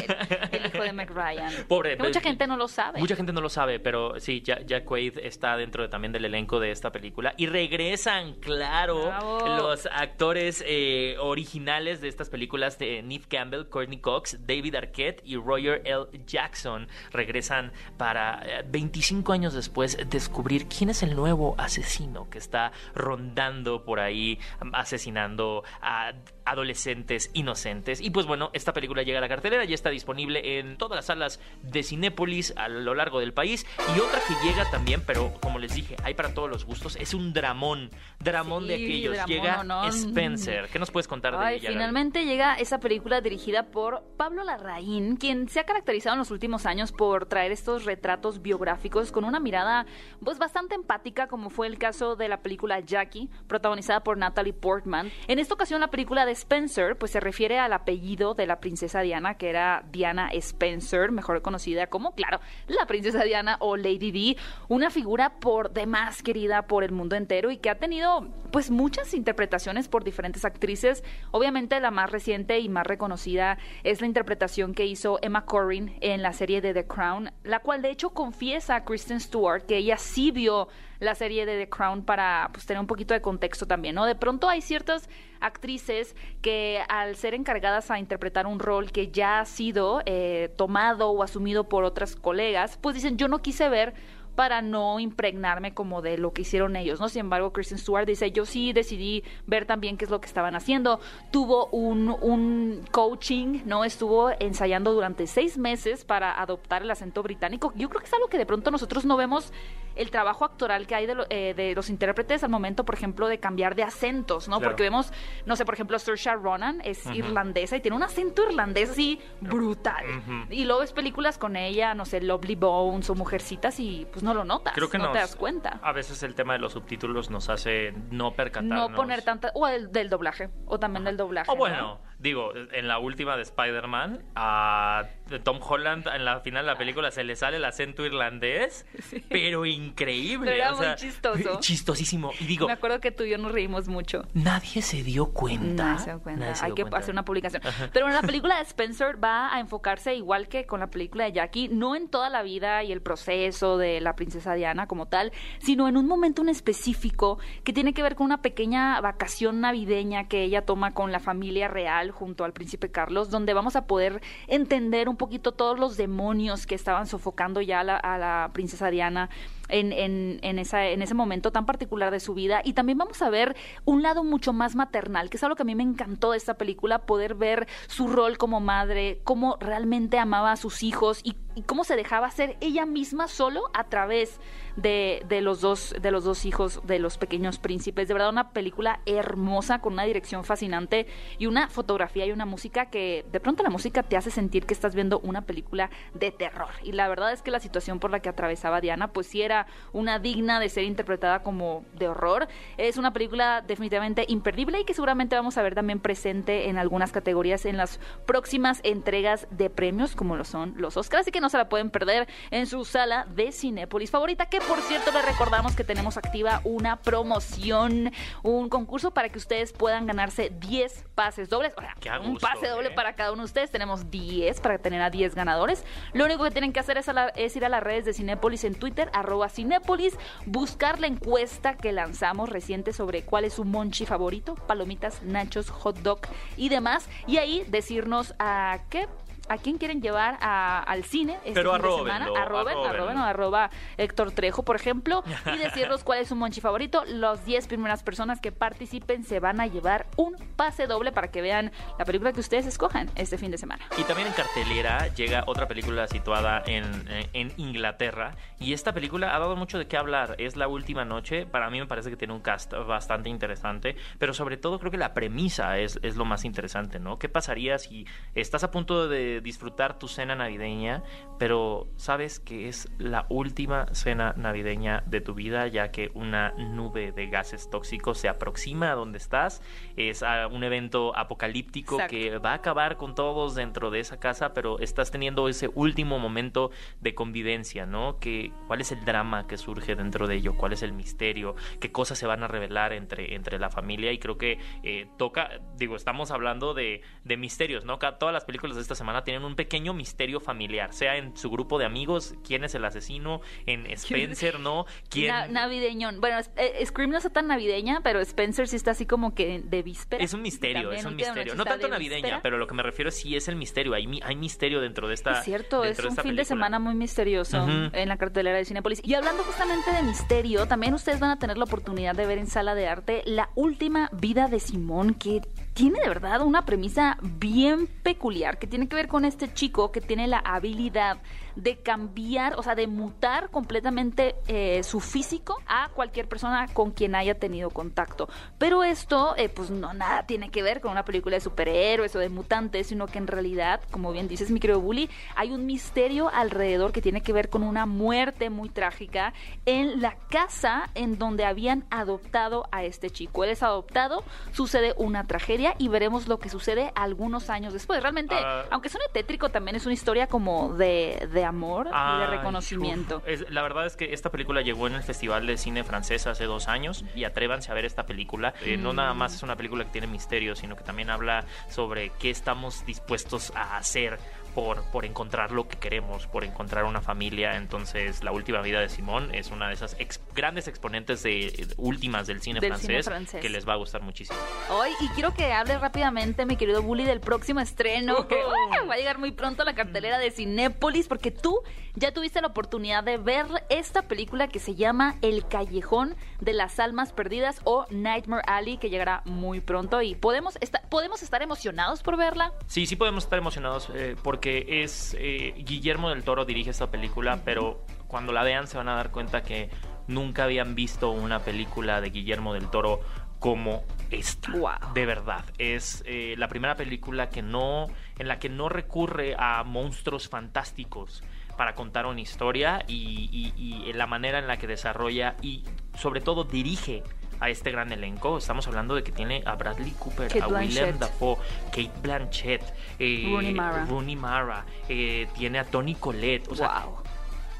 el 0.52 0.66
hijo 0.66 0.82
de 0.82 0.92
Meg 0.92 1.10
Ryan. 1.10 1.52
Pobre. 1.68 1.96
mucha 1.96 2.20
gente 2.20 2.46
no 2.46 2.56
lo 2.56 2.68
sabe. 2.68 3.00
Mucha 3.00 3.16
gente 3.16 3.32
no 3.32 3.40
lo 3.40 3.48
sabe, 3.48 3.80
pero 3.80 4.20
sí, 4.20 4.42
Jack 4.42 4.84
Quaid 4.84 5.18
está 5.18 5.56
dentro 5.56 5.88
también 5.88 6.12
del 6.12 6.24
elenco 6.24 6.60
de 6.60 6.70
esta 6.70 6.92
película. 6.92 7.34
Y 7.36 7.46
regresan, 7.46 8.35
claro, 8.40 9.12
los 9.58 9.86
actores 9.86 10.62
eh, 10.66 11.16
originales 11.18 12.00
de 12.00 12.08
estas 12.08 12.30
películas 12.30 12.78
de 12.78 13.02
Neve 13.02 13.24
Campbell, 13.28 13.68
Courtney 13.68 13.98
Cox, 13.98 14.38
David 14.46 14.74
Arquette 14.74 15.22
y 15.24 15.36
Roger 15.36 15.82
L. 15.84 16.06
Jackson. 16.26 16.88
Regresan 17.12 17.72
para 17.96 18.42
25 18.68 19.32
eh, 19.32 19.34
años 19.34 19.54
después 19.54 19.98
descubrir 20.08 20.66
quién 20.66 20.90
es 20.90 21.02
el 21.02 21.16
nuevo 21.16 21.54
asesino 21.58 22.28
que 22.30 22.38
está 22.38 22.72
rondando 22.94 23.84
por 23.84 24.00
ahí, 24.00 24.38
asesinando 24.72 25.64
a 25.80 26.12
adolescentes 26.44 27.30
inocentes. 27.34 28.00
Y 28.00 28.10
pues 28.10 28.24
bueno, 28.24 28.50
esta 28.52 28.72
película 28.72 29.02
llega 29.02 29.18
a 29.18 29.20
la 29.20 29.28
cartelera, 29.28 29.64
ya 29.64 29.74
está 29.74 29.90
disponible 29.90 30.58
en 30.58 30.78
todas 30.78 30.96
las 30.96 31.06
salas 31.06 31.40
de 31.62 31.82
Cinépolis 31.82 32.54
a 32.56 32.68
lo 32.68 32.94
largo 32.94 33.20
del 33.20 33.34
país. 33.34 33.66
Y 33.94 34.00
otra 34.00 34.20
que 34.26 34.46
llega 34.46 34.70
también, 34.70 35.02
pero 35.04 35.34
como 35.40 35.58
les 35.58 35.74
dije, 35.74 35.96
hay 36.04 36.14
para 36.14 36.32
todos 36.32 36.48
los 36.48 36.64
gustos, 36.64 36.96
es 36.96 37.12
un 37.12 37.32
dramón, 37.32 37.90
dramón 38.26 38.66
de 38.66 38.74
aquellos. 38.74 39.16
llega 39.26 39.64
Spencer. 39.88 40.68
¿Qué 40.68 40.78
nos 40.78 40.90
puedes 40.90 41.08
contar 41.08 41.38
de 41.38 41.54
ella? 41.54 41.70
Finalmente 41.70 42.24
llega 42.24 42.54
esa 42.56 42.78
película 42.80 43.20
dirigida 43.20 43.64
por 43.64 44.02
Pablo 44.16 44.44
Larraín, 44.44 45.16
quien 45.16 45.48
se 45.48 45.60
ha 45.60 45.64
caracterizado 45.64 46.14
en 46.14 46.18
los 46.18 46.30
últimos 46.30 46.66
años 46.66 46.92
por 46.92 47.26
traer 47.26 47.52
estos 47.52 47.84
retratos 47.84 48.42
biográficos 48.42 49.12
con 49.12 49.24
una 49.24 49.40
mirada 49.40 49.86
pues 50.22 50.38
bastante 50.38 50.74
empática, 50.74 51.28
como 51.28 51.50
fue 51.50 51.66
el 51.68 51.78
caso 51.78 52.16
de 52.16 52.28
la 52.28 52.42
película 52.42 52.80
Jackie, 52.80 53.30
protagonizada 53.46 54.02
por 54.02 54.18
Natalie 54.18 54.52
Portman. 54.52 55.10
En 55.28 55.38
esta 55.38 55.54
ocasión 55.54 55.80
la 55.80 55.88
película 55.88 56.26
de 56.26 56.32
Spencer, 56.32 56.96
pues 56.98 57.12
se 57.12 57.20
refiere 57.20 57.58
al 57.58 57.72
apellido 57.72 58.34
de 58.34 58.46
la 58.46 58.58
princesa 58.60 59.00
Diana, 59.00 59.36
que 59.36 59.48
era 59.48 59.84
Diana 59.90 60.30
Spencer, 60.32 61.12
mejor 61.12 61.42
conocida 61.42 61.86
como, 61.86 62.14
claro, 62.14 62.40
la 62.66 62.86
princesa 62.86 63.22
Diana 63.22 63.56
o 63.60 63.76
Lady 63.76 64.10
Di, 64.10 64.36
una 64.68 64.90
figura 64.90 65.38
por 65.38 65.70
demás 65.70 66.22
querida 66.22 66.66
por 66.66 66.82
el 66.82 66.92
mundo 66.92 67.14
entero 67.14 67.50
y 67.50 67.58
que 67.58 67.70
ha 67.70 67.78
tenido 67.78 68.05
pues 68.50 68.70
muchas 68.70 69.12
interpretaciones 69.14 69.88
por 69.88 70.04
diferentes 70.04 70.44
actrices. 70.44 71.04
Obviamente 71.30 71.78
la 71.80 71.90
más 71.90 72.10
reciente 72.10 72.58
y 72.58 72.68
más 72.68 72.86
reconocida 72.86 73.58
es 73.84 74.00
la 74.00 74.06
interpretación 74.06 74.74
que 74.74 74.86
hizo 74.86 75.18
Emma 75.22 75.44
Corrin 75.44 75.96
en 76.00 76.22
la 76.22 76.32
serie 76.32 76.60
de 76.60 76.72
The 76.72 76.86
Crown, 76.86 77.30
la 77.44 77.60
cual 77.60 77.82
de 77.82 77.90
hecho 77.90 78.10
confiesa 78.10 78.76
a 78.76 78.84
Kristen 78.84 79.20
Stewart 79.20 79.66
que 79.66 79.76
ella 79.76 79.98
sí 79.98 80.30
vio 80.30 80.68
la 81.00 81.14
serie 81.14 81.44
de 81.44 81.58
The 81.58 81.68
Crown 81.68 82.04
para 82.04 82.48
pues, 82.52 82.66
tener 82.66 82.80
un 82.80 82.86
poquito 82.86 83.14
de 83.14 83.20
contexto 83.20 83.66
también, 83.66 83.94
¿no? 83.94 84.06
De 84.06 84.14
pronto 84.14 84.48
hay 84.48 84.62
ciertas 84.62 85.08
actrices 85.40 86.16
que 86.40 86.80
al 86.88 87.16
ser 87.16 87.34
encargadas 87.34 87.90
a 87.90 87.98
interpretar 87.98 88.46
un 88.46 88.58
rol 88.58 88.90
que 88.90 89.08
ya 89.08 89.40
ha 89.40 89.44
sido 89.44 90.00
eh, 90.06 90.50
tomado 90.56 91.10
o 91.10 91.22
asumido 91.22 91.68
por 91.68 91.84
otras 91.84 92.16
colegas, 92.16 92.78
pues 92.80 92.94
dicen, 92.94 93.18
yo 93.18 93.28
no 93.28 93.42
quise 93.42 93.68
ver 93.68 93.94
para 94.36 94.62
no 94.62 95.00
impregnarme 95.00 95.74
como 95.74 96.02
de 96.02 96.18
lo 96.18 96.32
que 96.32 96.42
hicieron 96.42 96.76
ellos, 96.76 97.00
¿no? 97.00 97.08
Sin 97.08 97.20
embargo, 97.20 97.52
Kristen 97.52 97.78
Stewart 97.78 98.06
dice, 98.06 98.30
yo 98.30 98.46
sí 98.46 98.72
decidí 98.72 99.24
ver 99.46 99.66
también 99.66 99.96
qué 99.96 100.04
es 100.04 100.10
lo 100.10 100.20
que 100.20 100.26
estaban 100.26 100.54
haciendo. 100.54 101.00
Tuvo 101.32 101.66
un, 101.66 102.14
un 102.20 102.82
coaching, 102.92 103.62
¿no? 103.64 103.84
Estuvo 103.84 104.30
ensayando 104.38 104.92
durante 104.92 105.26
seis 105.26 105.58
meses 105.58 106.04
para 106.04 106.40
adoptar 106.40 106.82
el 106.82 106.90
acento 106.90 107.22
británico. 107.22 107.72
Yo 107.74 107.88
creo 107.88 108.00
que 108.00 108.06
es 108.06 108.14
algo 108.14 108.28
que 108.28 108.38
de 108.38 108.46
pronto 108.46 108.70
nosotros 108.70 109.04
no 109.04 109.16
vemos 109.16 109.52
el 109.96 110.10
trabajo 110.10 110.44
actoral 110.44 110.86
que 110.86 110.94
hay 110.94 111.06
de, 111.06 111.16
eh, 111.30 111.54
de 111.54 111.74
los 111.74 111.88
intérpretes 111.90 112.44
al 112.44 112.50
momento, 112.50 112.84
por 112.84 112.94
ejemplo, 112.94 113.28
de 113.28 113.38
cambiar 113.38 113.74
de 113.74 113.82
acentos, 113.82 114.46
¿no? 114.48 114.60
Porque 114.60 114.82
vemos, 114.82 115.10
no 115.46 115.56
sé, 115.56 115.64
por 115.64 115.74
ejemplo, 115.74 115.98
Saoirse 115.98 116.34
Ronan 116.34 116.82
es 116.84 117.06
irlandesa 117.06 117.76
y 117.76 117.80
tiene 117.80 117.96
un 117.96 118.02
acento 118.02 118.42
irlandés 118.48 118.90
así 118.90 119.20
brutal. 119.40 120.04
Y 120.50 120.64
luego 120.64 120.80
ves 120.80 120.92
películas 120.92 121.38
con 121.38 121.56
ella, 121.56 121.94
no 121.94 122.04
sé, 122.04 122.20
Lovely 122.20 122.56
Bones 122.56 123.08
o 123.08 123.14
Mujercitas 123.14 123.80
y 123.80 124.06
pues 124.12 124.22
no 124.26 124.34
lo 124.34 124.44
notas, 124.44 124.74
Creo 124.74 124.90
que 124.90 124.98
no 124.98 125.12
te 125.12 125.18
das 125.18 125.36
cuenta. 125.36 125.78
A 125.82 125.92
veces 125.92 126.22
el 126.22 126.34
tema 126.34 126.52
de 126.54 126.58
los 126.58 126.72
subtítulos 126.72 127.30
nos 127.30 127.48
hace 127.48 127.94
no 128.10 128.34
percatarnos. 128.34 128.90
No 128.90 128.94
poner 128.96 129.22
tanta... 129.22 129.52
O 129.54 129.66
el, 129.68 129.92
del 129.92 130.10
doblaje, 130.10 130.50
o 130.66 130.78
también 130.78 131.04
del 131.04 131.16
doblaje. 131.16 131.50
O 131.50 131.56
bueno, 131.56 132.00
digo, 132.18 132.52
en 132.54 132.88
la 132.88 132.98
última 132.98 133.36
de 133.36 133.42
Spider-Man, 133.42 134.22
a 134.34 135.04
Tom 135.42 135.58
Holland 135.60 136.06
en 136.14 136.24
la 136.24 136.40
final 136.40 136.64
de 136.64 136.72
la 136.72 136.78
película 136.78 137.10
se 137.10 137.24
le 137.24 137.36
sale 137.36 137.58
el 137.58 137.64
acento 137.64 138.04
irlandés, 138.04 138.86
pero 139.28 139.66
increíble. 139.66 140.52
Pero 140.52 140.62
era 140.62 140.74
muy 140.74 140.96
chistoso. 140.96 141.60
Chistosísimo. 141.60 142.32
Y 142.40 142.44
digo... 142.46 142.66
Me 142.66 142.72
acuerdo 142.72 143.00
que 143.00 143.10
tú 143.10 143.24
y 143.24 143.30
yo 143.30 143.38
nos 143.38 143.52
reímos 143.52 143.88
mucho. 143.88 144.22
Nadie 144.34 144.82
se 144.82 145.02
dio 145.02 145.32
cuenta. 145.32 145.84
Nadie 145.84 145.98
se 145.98 146.10
dio 146.10 146.20
cuenta. 146.20 146.64
Hay 146.64 146.72
que 146.72 146.84
hacer 146.92 147.12
una 147.12 147.24
publicación. 147.24 147.62
Pero 147.92 148.06
en 148.06 148.14
la 148.14 148.22
película 148.26 148.56
de 148.56 148.62
Spencer 148.62 149.22
va 149.22 149.54
a 149.54 149.60
enfocarse 149.60 150.14
igual 150.14 150.48
que 150.48 150.66
con 150.66 150.80
la 150.80 150.88
película 150.88 151.24
de 151.24 151.32
Jackie, 151.32 151.68
no 151.68 151.96
en 151.96 152.08
toda 152.08 152.30
la 152.30 152.42
vida 152.42 152.82
y 152.82 152.92
el 152.92 153.02
proceso 153.02 153.78
de 153.78 154.00
la 154.00 154.16
princesa 154.16 154.54
Diana 154.54 154.86
como 154.86 155.06
tal, 155.06 155.32
sino 155.58 155.88
en 155.88 155.96
un 155.96 156.06
momento 156.06 156.42
en 156.42 156.48
específico 156.48 157.38
que 157.64 157.72
tiene 157.72 157.92
que 157.92 158.02
ver 158.02 158.14
con 158.14 158.26
una 158.26 158.42
pequeña 158.42 159.00
vacación 159.00 159.60
navideña 159.60 160.28
que 160.28 160.42
ella 160.42 160.64
toma 160.64 160.94
con 160.94 161.12
la 161.12 161.20
familia 161.20 161.68
real 161.68 162.05
junto 162.10 162.44
al 162.44 162.52
príncipe 162.52 162.90
Carlos, 162.90 163.30
donde 163.30 163.54
vamos 163.54 163.76
a 163.76 163.86
poder 163.86 164.22
entender 164.46 165.08
un 165.08 165.16
poquito 165.16 165.52
todos 165.52 165.78
los 165.78 165.96
demonios 165.96 166.66
que 166.66 166.74
estaban 166.74 167.06
sofocando 167.06 167.60
ya 167.60 167.80
a 167.80 167.84
la, 167.84 167.96
a 167.96 168.18
la 168.18 168.50
princesa 168.52 168.90
Diana 168.90 169.30
en, 169.68 169.92
en, 169.92 170.38
en, 170.42 170.58
esa, 170.58 170.86
en 170.86 171.02
ese 171.02 171.14
momento 171.14 171.52
tan 171.52 171.66
particular 171.66 172.10
de 172.10 172.20
su 172.20 172.34
vida. 172.34 172.60
Y 172.64 172.72
también 172.72 172.98
vamos 172.98 173.20
a 173.22 173.30
ver 173.30 173.56
un 173.84 174.02
lado 174.02 174.24
mucho 174.24 174.52
más 174.52 174.74
maternal, 174.74 175.30
que 175.30 175.36
es 175.36 175.42
algo 175.42 175.56
que 175.56 175.62
a 175.62 175.66
mí 175.66 175.74
me 175.74 175.82
encantó 175.82 176.32
de 176.32 176.38
esta 176.38 176.54
película, 176.54 177.06
poder 177.06 177.34
ver 177.34 177.66
su 177.86 178.08
rol 178.08 178.38
como 178.38 178.60
madre, 178.60 179.20
cómo 179.24 179.56
realmente 179.60 180.18
amaba 180.18 180.52
a 180.52 180.56
sus 180.56 180.82
hijos 180.82 181.20
y, 181.22 181.36
cómo 181.64 181.84
se 181.84 181.96
dejaba 181.96 182.30
ser 182.30 182.58
ella 182.60 182.84
misma 182.84 183.28
solo 183.28 183.62
a 183.72 183.84
través 183.84 184.40
de, 184.76 185.24
de, 185.26 185.40
los 185.40 185.62
dos, 185.62 185.94
de 185.98 186.10
los 186.10 186.22
dos 186.22 186.44
hijos 186.44 186.82
de 186.84 186.98
los 186.98 187.16
pequeños 187.16 187.58
príncipes. 187.58 188.08
De 188.08 188.14
verdad, 188.14 188.28
una 188.28 188.50
película 188.50 189.00
hermosa, 189.06 189.78
con 189.78 189.94
una 189.94 190.02
dirección 190.02 190.44
fascinante 190.44 191.06
y 191.38 191.46
una 191.46 191.68
fotografía 191.68 192.26
y 192.26 192.32
una 192.32 192.44
música 192.44 192.90
que 192.90 193.24
de 193.32 193.40
pronto 193.40 193.62
la 193.62 193.70
música 193.70 194.02
te 194.02 194.18
hace 194.18 194.30
sentir 194.30 194.66
que 194.66 194.74
estás 194.74 194.94
viendo 194.94 195.18
una 195.20 195.46
película 195.46 195.88
de 196.12 196.30
terror. 196.30 196.68
Y 196.82 196.92
la 196.92 197.08
verdad 197.08 197.32
es 197.32 197.40
que 197.40 197.50
la 197.50 197.60
situación 197.60 198.00
por 198.00 198.10
la 198.10 198.20
que 198.20 198.28
atravesaba 198.28 198.82
Diana, 198.82 199.14
pues 199.14 199.26
sí 199.26 199.40
era 199.40 199.55
una 199.94 200.18
digna 200.18 200.60
de 200.60 200.68
ser 200.68 200.84
interpretada 200.84 201.42
como 201.42 201.84
de 201.94 202.08
horror. 202.08 202.48
Es 202.76 202.98
una 202.98 203.14
película 203.14 203.62
definitivamente 203.66 204.26
imperdible 204.28 204.80
y 204.80 204.84
que 204.84 204.92
seguramente 204.92 205.36
vamos 205.36 205.56
a 205.56 205.62
ver 205.62 205.74
también 205.74 206.00
presente 206.00 206.68
en 206.68 206.76
algunas 206.76 207.12
categorías 207.12 207.64
en 207.64 207.78
las 207.78 207.98
próximas 208.26 208.80
entregas 208.82 209.46
de 209.50 209.70
premios, 209.70 210.14
como 210.14 210.36
lo 210.36 210.44
son 210.44 210.74
los 210.76 210.98
Oscars, 210.98 211.22
así 211.22 211.30
que 211.30 211.40
no 211.40 211.48
se 211.48 211.56
la 211.56 211.68
pueden 211.70 211.90
perder 211.90 212.28
en 212.50 212.66
su 212.66 212.84
sala 212.84 213.26
de 213.34 213.52
Cinépolis 213.52 214.10
favorita, 214.10 214.46
que 214.46 214.60
por 214.60 214.80
cierto, 214.80 215.12
les 215.12 215.24
recordamos 215.24 215.76
que 215.76 215.84
tenemos 215.84 216.16
activa 216.16 216.60
una 216.64 216.96
promoción, 216.96 218.12
un 218.42 218.68
concurso 218.68 219.12
para 219.12 219.28
que 219.28 219.38
ustedes 219.38 219.72
puedan 219.72 220.06
ganarse 220.06 220.50
10 220.50 221.06
pases 221.14 221.48
dobles. 221.48 221.72
O 221.76 221.80
sea, 221.80 222.20
un 222.20 222.36
pase 222.36 222.66
doble 222.66 222.88
¿eh? 222.88 222.94
para 222.94 223.14
cada 223.14 223.32
uno 223.32 223.42
de 223.42 223.46
ustedes. 223.46 223.70
Tenemos 223.70 224.10
10 224.10 224.60
para 224.60 224.78
tener 224.78 225.02
a 225.02 225.10
10 225.10 225.34
ganadores. 225.34 225.84
Lo 226.12 226.24
único 226.24 226.42
que 226.44 226.50
tienen 226.50 226.72
que 226.72 226.80
hacer 226.80 226.98
es, 226.98 227.06
es 227.36 227.56
ir 227.56 227.64
a 227.64 227.68
las 227.68 227.82
redes 227.82 228.04
de 228.04 228.12
Cinépolis 228.12 228.64
en 228.64 228.74
Twitter, 228.74 229.10
arroba 229.12 229.45
Cinépolis, 229.48 230.14
buscar 230.46 231.00
la 231.00 231.06
encuesta 231.06 231.76
que 231.76 231.92
lanzamos 231.92 232.48
reciente 232.48 232.92
sobre 232.92 233.22
cuál 233.22 233.44
es 233.44 233.54
su 233.54 233.64
monchi 233.64 234.06
favorito, 234.06 234.54
palomitas, 234.54 235.22
nachos, 235.22 235.70
hot 235.70 235.98
dog 235.98 236.20
y 236.56 236.68
demás. 236.68 237.08
Y 237.26 237.38
ahí 237.38 237.64
decirnos 237.68 238.34
a 238.38 238.80
qué 238.90 239.08
a 239.48 239.58
quién 239.58 239.78
quieren 239.78 240.00
llevar 240.02 240.38
a- 240.40 240.82
al 240.82 241.04
cine 241.04 241.34
este 241.44 241.52
Pero 241.54 241.72
fin 241.74 241.82
de 241.82 241.88
semana. 241.96 242.24
Arroben, 242.26 242.38
arróbenlo. 242.76 242.84
arroben 242.88 243.16
o 243.18 243.24
arroba 243.24 243.70
Héctor 243.96 244.32
Trejo, 244.32 244.64
por 244.64 244.76
ejemplo, 244.76 245.22
y 245.54 245.58
decirnos 245.58 246.04
cuál 246.04 246.18
es 246.20 246.28
su 246.28 246.36
monchi 246.36 246.60
favorito. 246.60 247.04
Los 247.06 247.44
10 247.44 247.66
primeras 247.66 248.02
personas 248.02 248.40
que 248.40 248.52
participen 248.52 249.24
se 249.24 249.40
van 249.40 249.60
a 249.60 249.66
llevar 249.66 250.06
un 250.16 250.34
pase 250.56 250.86
doble 250.86 251.12
para 251.12 251.30
que 251.30 251.42
vean 251.42 251.72
la 251.98 252.04
película 252.04 252.32
que 252.32 252.40
ustedes 252.40 252.66
escojan 252.66 253.10
este 253.14 253.38
fin 253.38 253.50
de 253.50 253.58
semana. 253.58 253.84
Y 253.98 254.02
también 254.04 254.28
en 254.28 254.34
cartelera 254.34 255.08
llega 255.14 255.44
otra 255.46 255.66
película 255.68 256.06
situada 256.08 256.62
en, 256.66 256.84
en- 257.10 257.30
en 257.32 257.52
Inglaterra. 257.56 258.34
Y 258.58 258.72
esta 258.72 258.92
película 258.92 259.34
ha 259.34 259.38
dado 259.38 259.56
mucho 259.56 259.78
de 259.78 259.86
qué 259.86 259.96
hablar. 259.96 260.34
Es 260.38 260.56
La 260.56 260.68
Última 260.68 261.04
Noche. 261.04 261.46
Para 261.46 261.70
mí 261.70 261.78
me 261.80 261.86
parece 261.86 262.10
que 262.10 262.16
tiene 262.16 262.34
un 262.34 262.40
cast 262.40 262.72
bastante 262.86 263.28
interesante. 263.28 263.96
Pero 264.18 264.34
sobre 264.34 264.56
todo 264.56 264.78
creo 264.78 264.90
que 264.90 264.96
la 264.98 265.14
premisa 265.14 265.78
es, 265.78 265.98
es 266.02 266.16
lo 266.16 266.24
más 266.24 266.44
interesante, 266.44 266.98
¿no? 266.98 267.18
¿Qué 267.18 267.28
pasaría 267.28 267.78
si 267.78 268.06
estás 268.34 268.64
a 268.64 268.70
punto 268.70 269.08
de 269.08 269.35
disfrutar 269.40 269.98
tu 269.98 270.08
cena 270.08 270.34
navideña, 270.34 271.02
pero 271.38 271.88
sabes 271.96 272.40
que 272.40 272.68
es 272.68 272.88
la 272.98 273.26
última 273.28 273.86
cena 273.92 274.34
navideña 274.36 275.02
de 275.06 275.20
tu 275.20 275.34
vida, 275.34 275.66
ya 275.66 275.90
que 275.90 276.10
una 276.14 276.52
nube 276.52 277.12
de 277.12 277.26
gases 277.28 277.70
tóxicos 277.70 278.18
se 278.18 278.28
aproxima 278.28 278.92
a 278.92 278.94
donde 278.94 279.18
estás? 279.18 279.62
Es 279.96 280.22
ah, 280.22 280.48
un 280.48 280.64
evento 280.64 281.16
apocalíptico 281.16 281.96
Exacto. 281.96 282.16
que 282.16 282.38
va 282.38 282.52
a 282.52 282.54
acabar 282.54 282.96
con 282.96 283.14
todos 283.14 283.54
dentro 283.54 283.90
de 283.90 284.00
esa 284.00 284.18
casa, 284.18 284.52
pero 284.54 284.78
estás 284.78 285.10
teniendo 285.10 285.48
ese 285.48 285.70
último 285.74 286.18
momento 286.18 286.70
de 287.00 287.14
convivencia, 287.14 287.86
¿no? 287.86 288.18
Que, 288.18 288.52
¿Cuál 288.66 288.80
es 288.80 288.92
el 288.92 289.04
drama 289.04 289.46
que 289.46 289.56
surge 289.58 289.94
dentro 289.94 290.26
de 290.26 290.36
ello? 290.36 290.56
¿Cuál 290.56 290.72
es 290.72 290.82
el 290.82 290.92
misterio? 290.92 291.54
¿Qué 291.80 291.92
cosas 291.92 292.18
se 292.18 292.26
van 292.26 292.42
a 292.42 292.48
revelar 292.48 292.92
entre, 292.92 293.34
entre 293.34 293.58
la 293.58 293.70
familia? 293.70 294.12
Y 294.12 294.18
creo 294.18 294.38
que 294.38 294.58
eh, 294.82 295.08
toca, 295.16 295.60
digo, 295.76 295.96
estamos 295.96 296.30
hablando 296.30 296.74
de, 296.74 297.02
de 297.24 297.36
misterios, 297.36 297.84
¿no? 297.84 297.98
Todas 297.98 298.32
las 298.32 298.44
películas 298.44 298.76
de 298.76 298.82
esta 298.82 298.94
semana 298.94 299.24
tienen 299.26 299.44
un 299.44 299.54
pequeño 299.56 299.92
misterio 299.92 300.40
familiar, 300.40 300.94
sea 300.94 301.16
en 301.18 301.36
su 301.36 301.50
grupo 301.50 301.78
de 301.78 301.84
amigos, 301.84 302.34
quién 302.46 302.64
es 302.64 302.74
el 302.74 302.84
asesino, 302.86 303.42
en 303.66 303.84
Spencer, 303.90 304.58
¿no? 304.58 304.86
¿Quién... 305.10 305.28
Na- 305.28 305.48
navideñón. 305.48 306.20
Bueno, 306.22 306.38
eh, 306.56 306.82
Scream 306.86 307.10
no 307.10 307.18
está 307.18 307.28
tan 307.30 307.48
navideña, 307.48 308.00
pero 308.02 308.20
Spencer 308.20 308.68
sí 308.68 308.76
está 308.76 308.92
así 308.92 309.04
como 309.04 309.34
que 309.34 309.60
de 309.62 309.82
víspera. 309.82 310.24
Es 310.24 310.32
un 310.32 310.40
misterio, 310.40 310.82
También 310.82 311.00
es 311.00 311.04
un 311.04 311.16
misterio. 311.16 311.54
No 311.54 311.64
tanto 311.66 311.86
de 311.86 311.90
navideña, 311.92 312.22
víspera. 312.22 312.40
pero 312.42 312.56
lo 312.56 312.66
que 312.66 312.74
me 312.74 312.82
refiero 312.82 313.10
sí 313.10 313.36
es 313.36 313.48
el 313.48 313.56
misterio. 313.56 313.92
Hay, 313.94 314.06
mi- 314.06 314.20
hay 314.24 314.36
misterio 314.36 314.80
dentro 314.80 315.08
de 315.08 315.14
esta. 315.14 315.32
Es 315.40 315.44
cierto, 315.44 315.84
es 315.84 315.98
un 315.98 316.16
fin 316.16 316.36
de 316.36 316.44
semana 316.46 316.78
muy 316.78 316.94
misterioso 316.94 317.66
en 317.92 318.08
la 318.08 318.16
cartelera 318.16 318.56
de 318.56 318.64
Cinepolis. 318.64 319.00
Y 319.04 319.14
hablando 319.14 319.42
justamente 319.42 319.92
de 319.92 320.02
misterio, 320.04 320.66
también 320.68 320.94
ustedes 320.94 321.18
van 321.20 321.30
a 321.30 321.38
tener 321.38 321.58
la 321.58 321.64
oportunidad 321.64 322.14
de 322.14 322.26
ver 322.26 322.38
en 322.38 322.46
sala 322.46 322.74
de 322.74 322.86
arte 322.86 323.22
La 323.26 323.50
última 323.56 324.08
vida 324.12 324.46
de 324.48 324.60
Simón, 324.60 325.14
que 325.14 325.40
tiene 325.76 326.00
de 326.00 326.08
verdad 326.08 326.40
una 326.40 326.64
premisa 326.64 327.18
bien 327.20 327.86
peculiar, 327.86 328.58
que 328.58 328.66
tiene 328.66 328.88
que 328.88 328.96
ver 328.96 329.08
con 329.08 329.26
este 329.26 329.52
chico 329.52 329.92
que 329.92 330.00
tiene 330.00 330.26
la 330.26 330.38
habilidad 330.38 331.18
de 331.56 331.78
cambiar, 331.78 332.54
o 332.58 332.62
sea, 332.62 332.74
de 332.74 332.86
mutar 332.86 333.50
completamente 333.50 334.36
eh, 334.46 334.82
su 334.82 335.00
físico 335.00 335.58
a 335.66 335.88
cualquier 335.88 336.28
persona 336.28 336.68
con 336.72 336.90
quien 336.92 337.14
haya 337.14 337.34
tenido 337.38 337.70
contacto. 337.70 338.28
Pero 338.58 338.84
esto, 338.84 339.34
eh, 339.36 339.48
pues 339.48 339.70
no 339.70 339.92
nada 339.94 340.24
tiene 340.26 340.50
que 340.50 340.62
ver 340.62 340.80
con 340.80 340.92
una 340.92 341.04
película 341.04 341.36
de 341.36 341.40
superhéroes 341.40 342.14
o 342.14 342.18
de 342.18 342.28
mutantes, 342.28 342.86
sino 342.88 343.06
que 343.06 343.18
en 343.18 343.26
realidad, 343.26 343.80
como 343.90 344.12
bien 344.12 344.28
dices, 344.28 344.50
mi 344.50 344.60
querido 344.60 344.80
Bully, 344.80 345.08
hay 345.34 345.50
un 345.50 345.66
misterio 345.66 346.28
alrededor 346.32 346.92
que 346.92 347.00
tiene 347.02 347.22
que 347.22 347.32
ver 347.32 347.48
con 347.48 347.62
una 347.62 347.86
muerte 347.86 348.50
muy 348.50 348.68
trágica 348.68 349.32
en 349.64 350.00
la 350.02 350.16
casa 350.30 350.90
en 350.94 351.18
donde 351.18 351.44
habían 351.44 351.84
adoptado 351.90 352.68
a 352.70 352.84
este 352.84 353.08
chico. 353.10 353.44
Él 353.44 353.50
es 353.50 353.62
adoptado, 353.62 354.22
sucede 354.52 354.94
una 354.98 355.26
tragedia 355.26 355.74
y 355.78 355.88
veremos 355.88 356.28
lo 356.28 356.38
que 356.38 356.50
sucede 356.50 356.92
algunos 356.94 357.48
años 357.48 357.72
después. 357.72 358.02
Realmente, 358.02 358.34
Ah. 358.38 358.64
aunque 358.70 358.90
suene 358.90 359.06
tétrico, 359.14 359.48
también 359.48 359.76
es 359.76 359.86
una 359.86 359.94
historia 359.94 360.26
como 360.26 360.74
de, 360.74 361.28
de 361.32 361.45
amor 361.46 361.86
y 361.88 362.18
de 362.20 362.26
reconocimiento. 362.26 363.18
uf. 363.18 363.22
Es- 363.28 363.50
la 363.50 363.62
verdad 363.62 363.86
es 363.86 363.96
que 363.96 364.12
esta 364.12 364.30
película 364.30 364.60
llegó 364.62 364.86
en 364.86 364.94
el 364.94 365.02
Festival 365.02 365.46
de 365.46 365.56
Cine 365.56 365.84
Francés 365.84 366.26
hace 366.26 366.44
dos 366.44 366.68
años 366.68 367.04
y 367.14 367.24
atrévanse 367.24 367.70
a 367.70 367.74
ver 367.74 367.84
esta 367.84 368.06
película. 368.06 368.54
Eh, 368.62 368.76
No 368.76 368.92
Mm. 368.92 368.96
nada 368.96 369.14
más 369.14 369.34
es 369.34 369.42
una 369.42 369.56
película 369.56 369.84
que 369.84 369.90
tiene 369.90 370.06
misterio, 370.06 370.54
sino 370.56 370.76
que 370.76 370.84
también 370.84 371.10
habla 371.10 371.44
sobre 371.68 372.10
qué 372.18 372.30
estamos 372.30 372.84
dispuestos 372.86 373.52
a 373.56 373.76
hacer 373.76 374.18
por, 374.56 374.82
por 374.90 375.04
encontrar 375.04 375.52
lo 375.52 375.68
que 375.68 375.76
queremos, 375.78 376.26
por 376.26 376.42
encontrar 376.42 376.84
una 376.84 377.00
familia. 377.02 377.56
Entonces, 377.56 378.24
La 378.24 378.32
Última 378.32 378.62
Vida 378.62 378.80
de 378.80 378.88
Simón 378.88 379.32
es 379.34 379.50
una 379.50 379.68
de 379.68 379.74
esas 379.74 379.94
ex- 380.00 380.18
grandes 380.34 380.66
exponentes 380.66 381.22
de, 381.22 381.68
últimas 381.76 382.26
del 382.26 382.40
cine, 382.40 382.58
Del 382.60 382.70
francés, 382.70 382.86
cine 382.88 383.02
francés. 383.02 383.40
que 383.42 383.50
les 383.50 383.68
va 383.68 383.74
a 383.74 383.76
gustar 383.76 384.00
muchísimo. 384.02 384.38
Hoy, 384.70 384.88
y 385.00 385.08
quiero 385.10 385.34
que 385.34 385.52
hable 385.52 385.78
rápidamente, 385.78 386.46
mi 386.46 386.56
querido 386.56 386.80
Bully, 386.82 387.04
del 387.04 387.20
próximo 387.20 387.60
estreno 387.60 388.26
que. 388.28 388.34
¡uh! 388.36 388.88
va 388.88 388.94
a 388.94 388.96
llegar 388.96 389.18
muy 389.18 389.30
pronto 389.32 389.62
a 389.62 389.64
la 389.66 389.74
cartelera 389.74 390.18
de 390.18 390.30
Cinépolis, 390.30 391.06
porque 391.06 391.30
tú 391.30 391.60
ya 391.94 392.12
tuviste 392.12 392.40
la 392.40 392.46
oportunidad 392.48 393.04
de 393.04 393.18
ver 393.18 393.46
esta 393.68 394.02
película 394.08 394.48
que 394.48 394.58
se 394.58 394.74
llama 394.74 395.16
El 395.22 395.46
Callejón 395.46 396.16
de 396.40 396.52
las 396.54 396.80
Almas 396.80 397.12
Perdidas 397.12 397.60
o 397.64 397.84
Nightmare 397.90 398.42
Alley, 398.46 398.78
que 398.78 398.88
llegará 398.90 399.20
muy 399.26 399.60
pronto. 399.60 400.00
Y 400.02 400.14
podemos, 400.14 400.56
esta- 400.62 400.80
podemos 400.88 401.22
estar 401.22 401.42
emocionados 401.42 402.02
por 402.02 402.16
verla. 402.16 402.52
Sí, 402.66 402.86
sí 402.86 402.96
podemos 402.96 403.24
estar 403.24 403.38
emocionados 403.38 403.88
eh, 403.94 404.16
porque 404.22 404.45
es 404.82 405.16
eh, 405.18 405.54
Guillermo 405.56 406.10
del 406.10 406.22
Toro 406.22 406.44
dirige 406.44 406.70
esta 406.70 406.90
película, 406.90 407.40
pero 407.44 407.84
cuando 408.06 408.32
la 408.32 408.42
vean 408.42 408.66
se 408.66 408.76
van 408.76 408.88
a 408.88 408.94
dar 408.94 409.10
cuenta 409.10 409.42
que 409.42 409.70
nunca 410.06 410.44
habían 410.44 410.74
visto 410.74 411.10
una 411.10 411.40
película 411.40 412.00
de 412.00 412.10
Guillermo 412.10 412.54
del 412.54 412.68
Toro 412.70 413.00
como 413.38 413.84
esta. 414.10 414.50
Wow. 414.52 414.94
De 414.94 415.04
verdad, 415.06 415.44
es 415.58 416.02
eh, 416.06 416.34
la 416.38 416.48
primera 416.48 416.74
película 416.76 417.28
que 417.28 417.42
no 417.42 417.88
en 418.18 418.28
la 418.28 418.38
que 418.38 418.48
no 418.48 418.68
recurre 418.68 419.34
a 419.38 419.62
monstruos 419.64 420.28
fantásticos 420.28 421.22
para 421.56 421.74
contar 421.74 422.06
una 422.06 422.20
historia 422.20 422.82
y, 422.86 423.28
y- 423.32 423.52
y 423.86 423.90
en 423.90 423.98
la 423.98 424.06
manera 424.06 424.38
en 424.38 424.46
la 424.46 424.56
que 424.58 424.66
desarrolla 424.66 425.36
y 425.42 425.64
sobre 425.98 426.20
todo 426.20 426.44
dirige 426.44 427.02
a 427.40 427.50
este 427.50 427.70
gran 427.70 427.92
elenco. 427.92 428.38
Estamos 428.38 428.66
hablando 428.66 428.94
de 428.94 429.02
que 429.02 429.12
tiene 429.12 429.42
a 429.46 429.54
Bradley 429.54 429.92
Cooper, 429.98 430.28
Kate 430.28 430.42
a 430.42 430.48
William. 430.48 430.98
Dafoe, 430.98 431.36
Kate 431.70 431.90
Blanchett, 432.02 432.62
eh, 432.98 433.24
Rooney 433.28 433.54
Mara. 433.54 433.84
Rooney 433.86 434.16
Mara, 434.16 434.64
eh, 434.88 435.26
tiene 435.36 435.58
a 435.58 435.64
Tony 435.64 435.94
Collette. 435.94 436.48
O 436.48 436.54
sea, 436.56 436.86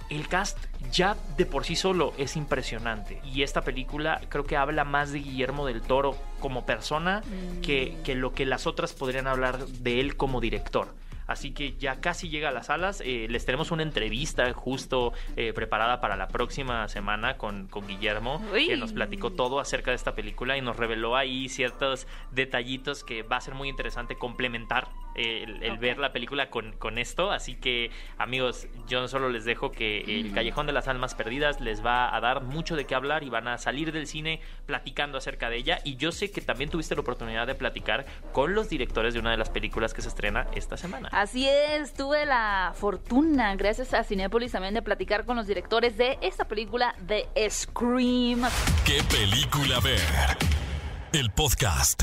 el 0.08 0.28
cast 0.28 0.56
ya 0.92 1.16
de 1.36 1.46
por 1.46 1.64
sí 1.64 1.74
solo 1.74 2.12
es 2.16 2.36
impresionante. 2.36 3.20
Y 3.24 3.42
esta 3.42 3.62
película 3.62 4.20
creo 4.28 4.44
que 4.44 4.56
habla 4.56 4.84
más 4.84 5.10
de 5.12 5.18
Guillermo 5.18 5.66
del 5.66 5.82
Toro 5.82 6.16
como 6.38 6.64
persona 6.64 7.22
Mm. 7.26 7.60
que, 7.60 7.96
que 8.04 8.14
lo 8.14 8.32
que 8.32 8.46
las 8.46 8.66
otras 8.66 8.92
podrían 8.92 9.26
hablar 9.26 9.66
de 9.66 10.00
él 10.00 10.16
como 10.16 10.40
director. 10.40 10.94
Así 11.26 11.52
que 11.52 11.76
ya 11.76 12.00
casi 12.00 12.28
llega 12.28 12.50
a 12.50 12.52
las 12.52 12.66
salas. 12.66 13.02
Eh, 13.04 13.26
les 13.28 13.44
tenemos 13.44 13.70
una 13.70 13.82
entrevista 13.82 14.52
justo 14.52 15.12
eh, 15.36 15.52
preparada 15.52 16.00
para 16.00 16.16
la 16.16 16.28
próxima 16.28 16.88
semana 16.88 17.36
con, 17.36 17.66
con 17.68 17.86
Guillermo, 17.86 18.42
Uy. 18.52 18.66
que 18.66 18.76
nos 18.76 18.92
platicó 18.92 19.32
todo 19.32 19.60
acerca 19.60 19.90
de 19.90 19.96
esta 19.96 20.14
película 20.14 20.56
y 20.56 20.60
nos 20.60 20.76
reveló 20.76 21.16
ahí 21.16 21.48
ciertos 21.48 22.06
detallitos 22.30 23.04
que 23.04 23.22
va 23.22 23.36
a 23.36 23.40
ser 23.40 23.54
muy 23.54 23.68
interesante 23.68 24.16
complementar 24.16 24.88
el, 25.16 25.78
ver 25.78 25.98
la 25.98 26.12
película 26.12 26.50
con, 26.50 26.72
con 26.72 26.98
esto. 26.98 27.30
Así 27.30 27.54
que, 27.54 27.90
amigos, 28.18 28.68
yo 28.86 29.08
solo 29.08 29.28
les 29.28 29.44
dejo 29.44 29.70
que 29.72 30.00
el 30.00 30.32
Callejón 30.32 30.66
de 30.66 30.72
las 30.72 30.88
Almas 30.88 31.14
Perdidas 31.14 31.60
les 31.60 31.84
va 31.84 32.14
a 32.14 32.20
dar 32.20 32.42
mucho 32.42 32.76
de 32.76 32.84
qué 32.84 32.94
hablar 32.94 33.22
y 33.24 33.30
van 33.30 33.48
a 33.48 33.58
salir 33.58 33.92
del 33.92 34.06
cine 34.06 34.40
platicando 34.66 35.18
acerca 35.18 35.50
de 35.50 35.56
ella. 35.56 35.80
Y 35.84 35.96
yo 35.96 36.12
sé 36.12 36.30
que 36.30 36.40
también 36.40 36.70
tuviste 36.70 36.94
la 36.94 37.00
oportunidad 37.00 37.46
de 37.46 37.54
platicar 37.54 38.06
con 38.32 38.54
los 38.54 38.68
directores 38.68 39.14
de 39.14 39.20
una 39.20 39.30
de 39.30 39.36
las 39.36 39.50
películas 39.50 39.94
que 39.94 40.02
se 40.02 40.08
estrena 40.08 40.46
esta 40.54 40.76
semana. 40.76 41.08
Así 41.12 41.48
es, 41.48 41.94
tuve 41.94 42.26
la 42.26 42.72
fortuna, 42.74 43.54
gracias 43.56 43.94
a 43.94 44.04
Cinépolis 44.04 44.52
también, 44.52 44.74
de 44.74 44.82
platicar 44.82 45.24
con 45.24 45.36
los 45.36 45.46
directores 45.46 45.96
de 45.96 46.18
esta 46.20 46.46
película 46.46 46.94
de 47.00 47.26
Scream. 47.48 48.42
¿Qué 48.84 49.02
película 49.10 49.80
ver? 49.80 50.00
El 51.12 51.30
podcast. 51.30 52.02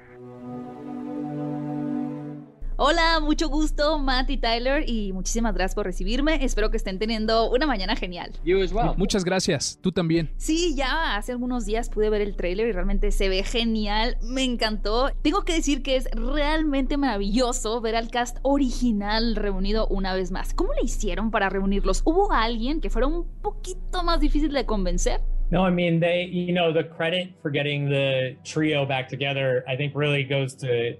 Hola, 2.83 3.19
mucho 3.21 3.47
gusto, 3.47 3.99
Matt 3.99 4.31
y 4.31 4.37
Tyler, 4.37 4.89
y 4.89 5.13
muchísimas 5.13 5.53
gracias 5.53 5.75
por 5.75 5.85
recibirme. 5.85 6.43
Espero 6.43 6.71
que 6.71 6.77
estén 6.77 6.97
teniendo 6.97 7.47
una 7.51 7.67
mañana 7.67 7.95
genial. 7.95 8.31
You 8.43 8.59
as 8.59 8.73
well. 8.73 8.93
Muchas 8.97 9.23
gracias, 9.23 9.77
tú 9.83 9.91
también. 9.91 10.31
Sí, 10.37 10.73
ya 10.75 11.15
hace 11.15 11.31
algunos 11.31 11.67
días 11.67 11.91
pude 11.91 12.09
ver 12.09 12.21
el 12.21 12.35
tráiler 12.35 12.69
y 12.69 12.71
realmente 12.71 13.11
se 13.11 13.29
ve 13.29 13.43
genial, 13.43 14.17
me 14.23 14.43
encantó. 14.43 15.11
Tengo 15.21 15.43
que 15.43 15.53
decir 15.53 15.83
que 15.83 15.95
es 15.95 16.09
realmente 16.09 16.97
maravilloso 16.97 17.81
ver 17.81 17.95
al 17.95 18.09
cast 18.09 18.39
original 18.41 19.35
reunido 19.35 19.85
una 19.85 20.15
vez 20.15 20.31
más. 20.31 20.55
¿Cómo 20.55 20.73
le 20.73 20.81
hicieron 20.81 21.29
para 21.29 21.49
reunirlos? 21.49 22.01
¿Hubo 22.03 22.31
alguien 22.31 22.81
que 22.81 22.89
fuera 22.89 23.05
un 23.05 23.27
poquito 23.43 24.03
más 24.03 24.19
difícil 24.19 24.51
de 24.53 24.65
convencer? 24.65 25.21
No, 25.51 25.67
I 25.67 25.71
mean 25.71 25.99
they. 25.99 26.31
You 26.31 26.55
know, 26.55 26.73
the 26.73 26.89
credit 26.89 27.35
for 27.43 27.51
getting 27.51 27.89
the 27.89 28.37
trio 28.43 28.87
back 28.87 29.07
together, 29.07 29.63
I 29.67 29.77
think, 29.77 29.93
really 29.95 30.23
goes 30.23 30.57
to 30.57 30.97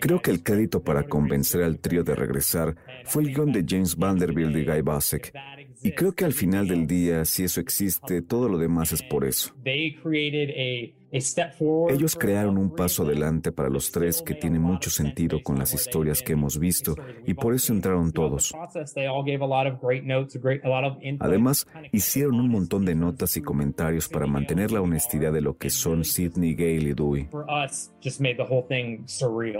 Creo 0.00 0.20
que 0.20 0.30
el 0.30 0.42
crédito 0.42 0.82
para 0.82 1.04
convencer 1.04 1.62
al 1.62 1.78
trío 1.78 2.04
de 2.04 2.14
regresar 2.14 2.76
fue 3.04 3.22
el 3.22 3.34
guion 3.34 3.52
de 3.52 3.64
James 3.66 3.96
Vanderbilt 3.96 4.56
y 4.56 4.64
Guy 4.64 4.82
Basek. 4.82 5.32
Y 5.82 5.92
creo 5.92 6.12
que 6.14 6.24
al 6.24 6.32
final 6.32 6.68
del 6.68 6.86
día, 6.86 7.24
si 7.24 7.44
eso 7.44 7.60
existe, 7.60 8.22
todo 8.22 8.48
lo 8.48 8.58
demás 8.58 8.92
es 8.92 9.02
por 9.02 9.24
eso. 9.24 9.54
Ellos 11.10 12.16
crearon 12.16 12.58
un 12.58 12.74
paso 12.74 13.02
adelante 13.02 13.52
para 13.52 13.68
los 13.68 13.90
tres 13.90 14.22
que 14.22 14.34
tiene 14.34 14.58
mucho 14.58 14.90
sentido 14.90 15.42
con 15.42 15.58
las 15.58 15.72
historias 15.74 16.22
que 16.22 16.32
hemos 16.32 16.58
visto 16.58 16.94
y 17.26 17.34
por 17.34 17.54
eso 17.54 17.72
entraron 17.72 18.12
todos. 18.12 18.54
Además, 21.20 21.66
hicieron 21.92 22.34
un 22.40 22.48
montón 22.48 22.84
de 22.84 22.94
notas 22.94 23.36
y 23.36 23.42
comentarios 23.42 24.08
para 24.08 24.26
mantener 24.26 24.70
la 24.70 24.80
honestidad 24.80 25.32
de 25.32 25.40
lo 25.40 25.56
que 25.56 25.70
son 25.70 26.04
Sidney, 26.04 26.54
Gale 26.54 26.90
y 26.90 26.94
Dewey. 26.94 27.28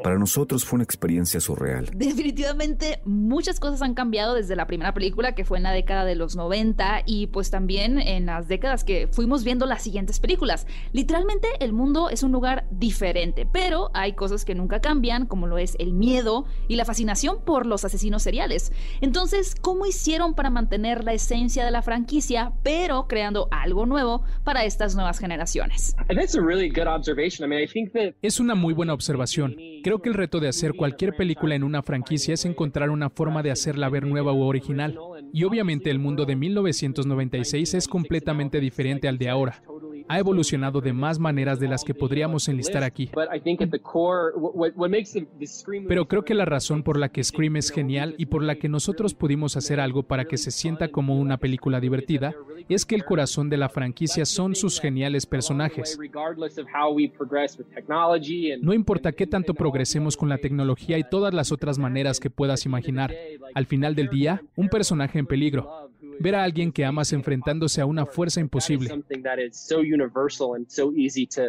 Para 0.02 0.18
nosotros 0.18 0.64
fue 0.64 0.76
una 0.76 0.84
experiencia 0.84 1.40
surreal. 1.40 1.90
Definitivamente 1.94 3.00
muchas 3.04 3.60
cosas 3.60 3.82
han 3.82 3.94
cambiado 3.94 4.34
desde 4.34 4.56
la 4.56 4.66
primera 4.66 4.92
película 4.92 5.34
que 5.34 5.44
fue 5.44 5.58
en 5.58 5.64
la 5.64 5.72
década 5.72 6.04
de 6.04 6.14
los 6.14 6.36
90 6.36 7.02
y 7.06 7.28
pues 7.28 7.50
también 7.50 7.98
en 7.98 8.26
las 8.26 8.48
décadas 8.48 8.84
que 8.84 9.08
fuimos 9.10 9.44
viendo 9.44 9.66
las 9.66 9.82
siguientes 9.82 10.20
películas. 10.20 10.66
Literalmente 10.92 11.37
el 11.60 11.72
mundo 11.72 12.10
es 12.10 12.22
un 12.22 12.32
lugar 12.32 12.66
diferente, 12.70 13.46
pero 13.50 13.90
hay 13.94 14.14
cosas 14.14 14.44
que 14.44 14.54
nunca 14.54 14.80
cambian, 14.80 15.26
como 15.26 15.46
lo 15.46 15.58
es 15.58 15.76
el 15.78 15.92
miedo 15.92 16.46
y 16.68 16.76
la 16.76 16.84
fascinación 16.84 17.44
por 17.44 17.66
los 17.66 17.84
asesinos 17.84 18.22
seriales. 18.22 18.72
Entonces, 19.00 19.54
¿cómo 19.60 19.86
hicieron 19.86 20.34
para 20.34 20.50
mantener 20.50 21.04
la 21.04 21.12
esencia 21.12 21.64
de 21.64 21.70
la 21.70 21.82
franquicia, 21.82 22.52
pero 22.62 23.06
creando 23.08 23.48
algo 23.50 23.86
nuevo 23.86 24.22
para 24.44 24.64
estas 24.64 24.94
nuevas 24.94 25.18
generaciones? 25.18 25.96
Es 28.22 28.40
una 28.40 28.54
muy 28.54 28.74
buena 28.74 28.94
observación. 28.94 29.56
Creo 29.82 30.00
que 30.00 30.08
el 30.08 30.14
reto 30.14 30.40
de 30.40 30.48
hacer 30.48 30.74
cualquier 30.74 31.14
película 31.14 31.54
en 31.54 31.62
una 31.62 31.82
franquicia 31.82 32.34
es 32.34 32.44
encontrar 32.44 32.90
una 32.90 33.10
forma 33.10 33.42
de 33.42 33.50
hacerla 33.50 33.88
ver 33.88 34.06
nueva 34.06 34.32
u 34.32 34.42
original. 34.42 34.98
Y 35.32 35.44
obviamente 35.44 35.90
el 35.90 35.98
mundo 35.98 36.24
de 36.24 36.36
1996 36.36 37.74
es 37.74 37.88
completamente 37.88 38.60
diferente 38.60 39.08
al 39.08 39.18
de 39.18 39.28
ahora 39.28 39.62
ha 40.08 40.18
evolucionado 40.18 40.80
de 40.80 40.92
más 40.92 41.18
maneras 41.18 41.60
de 41.60 41.68
las 41.68 41.84
que 41.84 41.94
podríamos 41.94 42.48
enlistar 42.48 42.82
aquí. 42.82 43.10
Pero 45.88 46.08
creo 46.08 46.24
que 46.24 46.34
la 46.34 46.44
razón 46.44 46.82
por 46.82 46.98
la 46.98 47.08
que 47.10 47.24
Scream 47.24 47.56
es 47.56 47.70
genial 47.70 48.14
y 48.18 48.26
por 48.26 48.42
la 48.42 48.56
que 48.56 48.68
nosotros 48.68 49.14
pudimos 49.14 49.56
hacer 49.56 49.80
algo 49.80 50.02
para 50.02 50.24
que 50.24 50.36
se 50.36 50.50
sienta 50.50 50.88
como 50.88 51.18
una 51.18 51.38
película 51.38 51.80
divertida 51.80 52.34
es 52.68 52.84
que 52.84 52.94
el 52.94 53.04
corazón 53.04 53.48
de 53.48 53.56
la 53.56 53.68
franquicia 53.68 54.24
son 54.24 54.54
sus 54.54 54.80
geniales 54.80 55.26
personajes. 55.26 55.98
No 58.60 58.72
importa 58.74 59.12
qué 59.12 59.26
tanto 59.26 59.54
progresemos 59.54 60.16
con 60.16 60.28
la 60.28 60.38
tecnología 60.38 60.98
y 60.98 61.04
todas 61.08 61.34
las 61.34 61.52
otras 61.52 61.78
maneras 61.78 62.20
que 62.20 62.30
puedas 62.30 62.66
imaginar, 62.66 63.14
al 63.54 63.66
final 63.66 63.94
del 63.94 64.08
día, 64.08 64.42
un 64.56 64.68
personaje 64.68 65.18
en 65.18 65.26
peligro, 65.26 65.90
ver 66.20 66.34
a 66.34 66.44
alguien 66.44 66.72
que 66.72 66.84
amas 66.84 67.12
enfrentándose 67.12 67.80
a 67.80 67.86
una 67.86 68.06
fuerza 68.06 68.40
imposible. 68.40 68.90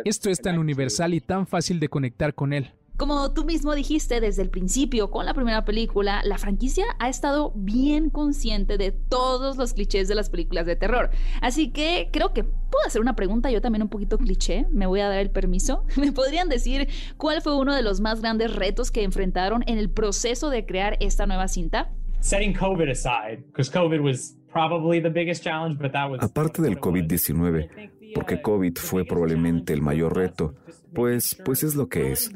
Esto 0.06 0.30
es 0.30 0.42
tan 0.42 0.60
universal 0.60 1.14
y 1.14 1.22
tan 1.22 1.48
fácil 1.48 1.80
de 1.80 1.90
conectar 1.90 2.34
con 2.34 2.54
él. 2.54 2.72
Como 3.00 3.32
tú 3.32 3.46
mismo 3.46 3.76
dijiste 3.76 4.20
desde 4.20 4.42
el 4.42 4.50
principio 4.50 5.10
con 5.10 5.26
la 5.26 5.34
primera 5.34 5.64
película, 5.64 6.22
la 6.26 6.38
franquicia 6.38 6.84
ha 7.00 7.08
estado 7.08 7.54
bien 7.56 8.10
consciente 8.10 8.78
de 8.78 8.92
todos 8.92 9.56
los 9.56 9.74
clichés 9.74 10.10
de 10.10 10.16
las 10.16 10.30
películas 10.30 10.66
de 10.66 10.76
terror. 10.76 11.10
Así 11.42 11.72
que 11.72 12.10
creo 12.12 12.34
que 12.34 12.44
puedo 12.44 12.86
hacer 12.86 13.00
una 13.00 13.16
pregunta 13.16 13.50
yo 13.52 13.62
también 13.62 13.84
un 13.84 13.88
poquito 13.88 14.18
cliché. 14.18 14.66
Me 14.70 14.86
voy 14.86 15.00
a 15.00 15.08
dar 15.08 15.20
el 15.20 15.30
permiso. 15.30 15.86
¿Me 15.96 16.12
podrían 16.12 16.50
decir 16.50 16.90
cuál 17.16 17.42
fue 17.42 17.56
uno 17.56 17.74
de 17.74 17.84
los 17.84 18.02
más 18.02 18.20
grandes 18.20 18.54
retos 18.54 18.92
que 18.92 19.04
enfrentaron 19.04 19.64
en 19.66 19.78
el 19.78 19.90
proceso 19.90 20.50
de 20.50 20.66
crear 20.66 20.98
esta 21.00 21.26
nueva 21.26 21.48
cinta? 21.48 21.94
Setting 22.20 22.54
COVID 22.54 22.90
aside, 22.90 23.46
because 23.48 23.72
COVID 23.72 24.02
was 24.02 24.36
Aparte 26.22 26.62
del 26.62 26.80
COVID-19, 26.80 28.14
porque 28.14 28.42
COVID 28.42 28.78
fue 28.78 29.06
probablemente 29.06 29.74
el 29.74 29.82
mayor 29.82 30.16
reto, 30.16 30.56
pues, 30.94 31.38
pues 31.46 31.64
es 31.64 31.76
lo 31.76 31.88
que 31.88 32.12
es. 32.12 32.32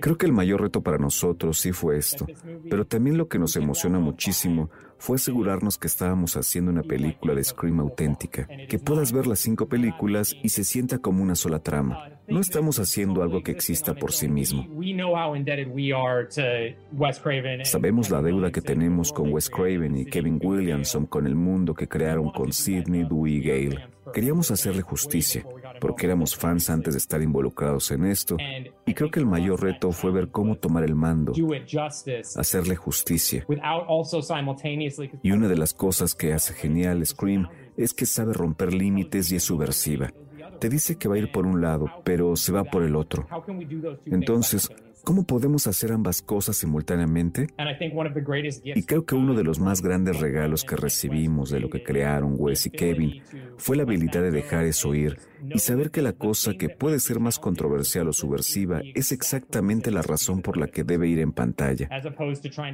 Creo 0.00 0.18
que 0.18 0.26
el 0.26 0.32
mayor 0.32 0.62
reto 0.62 0.82
para 0.82 0.98
nosotros 0.98 1.60
sí 1.60 1.70
fue 1.70 1.96
esto, 1.96 2.26
pero 2.68 2.86
también 2.86 3.16
lo 3.16 3.28
que 3.28 3.38
nos 3.38 3.54
emociona 3.56 4.00
muchísimo 4.00 4.70
fue 4.98 5.16
asegurarnos 5.16 5.78
que 5.78 5.86
estábamos 5.86 6.36
haciendo 6.36 6.72
una 6.72 6.82
película 6.82 7.34
de 7.34 7.44
Scream 7.44 7.78
auténtica, 7.80 8.48
que 8.68 8.78
puedas 8.78 9.12
ver 9.12 9.26
las 9.26 9.38
cinco 9.38 9.68
películas 9.68 10.34
y 10.42 10.48
se 10.48 10.64
sienta 10.64 10.98
como 10.98 11.22
una 11.22 11.36
sola 11.36 11.60
trama. 11.60 12.13
No 12.26 12.40
estamos 12.40 12.78
haciendo 12.78 13.22
algo 13.22 13.42
que 13.42 13.52
exista 13.52 13.94
por 13.94 14.12
sí 14.12 14.28
mismo. 14.28 14.66
Sabemos 17.64 18.10
la 18.10 18.22
deuda 18.22 18.50
que 18.50 18.60
tenemos 18.60 19.12
con 19.12 19.32
Wes 19.32 19.50
Craven 19.50 19.96
y 19.96 20.04
Kevin 20.06 20.40
Williamson 20.42 21.06
con 21.06 21.26
el 21.26 21.34
mundo 21.34 21.74
que 21.74 21.86
crearon 21.86 22.30
con 22.30 22.52
Sidney, 22.52 23.04
Dewey 23.04 23.36
y 23.36 23.40
Gale. 23.40 23.88
Queríamos 24.12 24.50
hacerle 24.50 24.82
justicia, 24.82 25.44
porque 25.80 26.06
éramos 26.06 26.36
fans 26.36 26.70
antes 26.70 26.94
de 26.94 26.98
estar 26.98 27.20
involucrados 27.20 27.90
en 27.90 28.04
esto, 28.04 28.36
y 28.86 28.94
creo 28.94 29.10
que 29.10 29.18
el 29.18 29.26
mayor 29.26 29.62
reto 29.62 29.92
fue 29.92 30.12
ver 30.12 30.28
cómo 30.28 30.56
tomar 30.56 30.84
el 30.84 30.94
mando, 30.94 31.32
hacerle 32.36 32.76
justicia. 32.76 33.46
Y 35.22 35.30
una 35.32 35.48
de 35.48 35.56
las 35.56 35.74
cosas 35.74 36.14
que 36.14 36.32
hace 36.32 36.54
genial 36.54 37.04
Scream 37.04 37.48
es 37.76 37.92
que 37.92 38.06
sabe 38.06 38.34
romper 38.34 38.72
límites 38.72 39.32
y 39.32 39.36
es 39.36 39.42
subversiva. 39.42 40.12
Te 40.58 40.68
dice 40.68 40.96
que 40.96 41.08
va 41.08 41.16
a 41.16 41.18
ir 41.18 41.30
por 41.30 41.46
un 41.46 41.60
lado, 41.60 41.90
pero 42.04 42.36
se 42.36 42.52
va 42.52 42.64
por 42.64 42.82
el 42.82 42.96
otro. 42.96 43.26
Entonces, 44.06 44.70
¿Cómo 45.04 45.24
podemos 45.24 45.66
hacer 45.66 45.92
ambas 45.92 46.22
cosas 46.22 46.56
simultáneamente? 46.56 47.48
Y 48.64 48.82
creo 48.84 49.04
que 49.04 49.14
uno 49.14 49.34
de 49.34 49.44
los 49.44 49.60
más 49.60 49.82
grandes 49.82 50.18
regalos 50.18 50.64
que 50.64 50.76
recibimos 50.76 51.50
de 51.50 51.60
lo 51.60 51.68
que 51.68 51.82
crearon 51.82 52.36
Wes 52.38 52.64
y 52.66 52.70
Kevin 52.70 53.22
fue 53.58 53.76
la 53.76 53.82
habilidad 53.82 54.22
de 54.22 54.30
dejar 54.30 54.64
eso 54.64 54.94
ir 54.94 55.18
y 55.52 55.58
saber 55.58 55.90
que 55.90 56.00
la 56.00 56.14
cosa 56.14 56.54
que 56.54 56.70
puede 56.70 57.00
ser 57.00 57.20
más 57.20 57.38
controversial 57.38 58.08
o 58.08 58.12
subversiva 58.12 58.80
es 58.94 59.12
exactamente 59.12 59.90
la 59.90 60.00
razón 60.00 60.40
por 60.40 60.56
la 60.56 60.68
que 60.68 60.84
debe 60.84 61.08
ir 61.08 61.18
en 61.18 61.32
pantalla, 61.32 61.88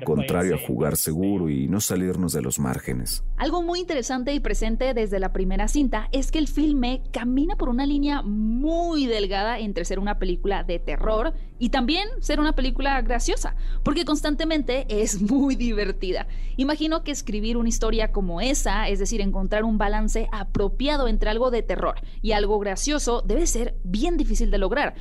contrario 0.05 0.55
a 0.55 0.59
jugar 0.59 0.97
seguro 0.97 1.49
y 1.51 1.67
no 1.67 1.81
salirnos 1.81 2.33
de 2.33 2.43
los 2.43 2.59
márgenes. 2.61 3.25
Algo 3.37 3.63
muy 3.63 3.81
interesante 3.81 4.33
y 4.33 4.41
presente 4.41 4.95
desde 4.95 5.19
la 5.19 5.33
primera 5.33 5.67
cinta 5.67 6.09
es 6.13 6.31
que 6.31 6.39
el 6.39 6.47
filme 6.47 7.03
camina 7.13 7.57
por 7.57 7.69
una 7.69 7.87
línea 7.87 8.23
muy 8.23 9.07
delgada 9.07 9.59
entre 9.59 9.85
ser 9.85 9.99
una 9.99 10.19
película 10.19 10.63
de 10.63 10.79
terror 10.79 11.35
y 11.59 11.71
también 11.71 12.09
ser 12.21 12.41
una 12.41 12.55
película 12.55 13.01
graciosa, 13.03 13.57
porque 13.83 14.05
constantemente 14.05 14.87
es 14.89 15.21
muy 15.31 15.57
divertida. 15.57 16.27
Imagino 16.57 17.03
que 17.03 17.11
escribir 17.11 17.57
una 17.57 17.69
historia 17.69 18.13
como 18.13 18.41
esa, 18.41 18.89
es 18.89 18.99
decir, 18.99 19.21
encontrar 19.21 19.65
un 19.65 19.79
balance 19.79 20.29
apropiado 20.33 21.09
entre 21.09 21.31
algo 21.31 21.51
de 21.51 21.63
terror 21.63 21.97
y 22.23 22.33
algo 22.33 22.59
gracioso, 22.59 23.23
debe 23.23 23.47
ser 23.47 23.77
bien 23.85 24.17
difícil 24.17 24.51
de 24.51 24.59
lograr. 24.59 24.95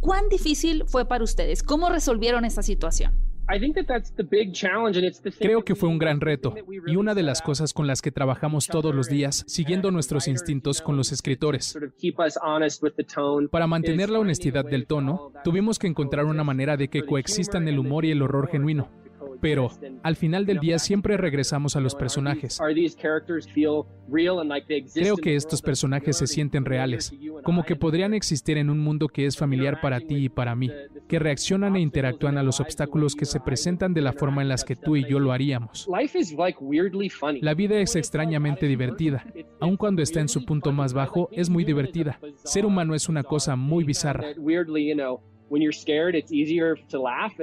¿Cuán 0.00 0.28
difícil 0.28 0.84
fue 0.86 1.06
para 1.06 1.24
ustedes? 1.24 1.62
¿Cómo 1.62 1.88
resolvieron 1.88 2.44
esta 2.44 2.62
situación? 2.62 3.25
Creo 5.38 5.64
que 5.64 5.74
fue 5.74 5.88
un 5.88 5.98
gran 5.98 6.20
reto 6.20 6.54
y 6.86 6.96
una 6.96 7.14
de 7.14 7.22
las 7.22 7.42
cosas 7.42 7.72
con 7.72 7.86
las 7.86 8.02
que 8.02 8.10
trabajamos 8.10 8.66
todos 8.66 8.94
los 8.94 9.08
días, 9.08 9.44
siguiendo 9.46 9.90
nuestros 9.90 10.26
instintos 10.26 10.82
con 10.82 10.96
los 10.96 11.12
escritores. 11.12 11.78
Para 13.50 13.66
mantener 13.66 14.10
la 14.10 14.18
honestidad 14.18 14.64
del 14.64 14.86
tono, 14.86 15.32
tuvimos 15.44 15.78
que 15.78 15.86
encontrar 15.86 16.24
una 16.24 16.44
manera 16.44 16.76
de 16.76 16.88
que 16.88 17.04
coexistan 17.04 17.68
el 17.68 17.78
humor 17.78 18.04
y 18.04 18.10
el 18.10 18.22
horror 18.22 18.48
genuino. 18.48 19.05
Pero 19.40 19.70
al 20.02 20.16
final 20.16 20.46
del 20.46 20.60
día 20.60 20.78
siempre 20.78 21.16
regresamos 21.16 21.76
a 21.76 21.80
los 21.80 21.94
personajes. 21.94 22.60
Creo 24.94 25.16
que 25.16 25.36
estos 25.36 25.62
personajes 25.62 26.16
se 26.16 26.26
sienten 26.26 26.64
reales, 26.64 27.12
como 27.42 27.64
que 27.64 27.76
podrían 27.76 28.14
existir 28.14 28.58
en 28.58 28.70
un 28.70 28.78
mundo 28.78 29.08
que 29.08 29.26
es 29.26 29.36
familiar 29.36 29.80
para 29.80 30.00
ti 30.00 30.16
y 30.16 30.28
para 30.28 30.54
mí, 30.54 30.70
que 31.08 31.18
reaccionan 31.18 31.76
e 31.76 31.80
interactúan 31.80 32.38
a 32.38 32.42
los 32.42 32.60
obstáculos 32.60 33.14
que 33.14 33.24
se 33.24 33.40
presentan 33.40 33.94
de 33.94 34.02
la 34.02 34.12
forma 34.12 34.42
en 34.42 34.48
las 34.48 34.64
que 34.64 34.76
tú 34.76 34.96
y 34.96 35.08
yo 35.08 35.18
lo 35.18 35.32
haríamos. 35.32 35.88
La 37.40 37.54
vida 37.54 37.80
es 37.80 37.96
extrañamente 37.96 38.66
divertida. 38.66 39.24
Aun 39.60 39.76
cuando 39.76 40.02
está 40.02 40.20
en 40.20 40.28
su 40.28 40.44
punto 40.44 40.72
más 40.72 40.92
bajo, 40.92 41.28
es 41.32 41.50
muy 41.50 41.64
divertida. 41.64 42.20
Ser 42.44 42.66
humano 42.66 42.94
es 42.94 43.08
una 43.08 43.22
cosa 43.22 43.56
muy 43.56 43.84
bizarra. 43.84 44.26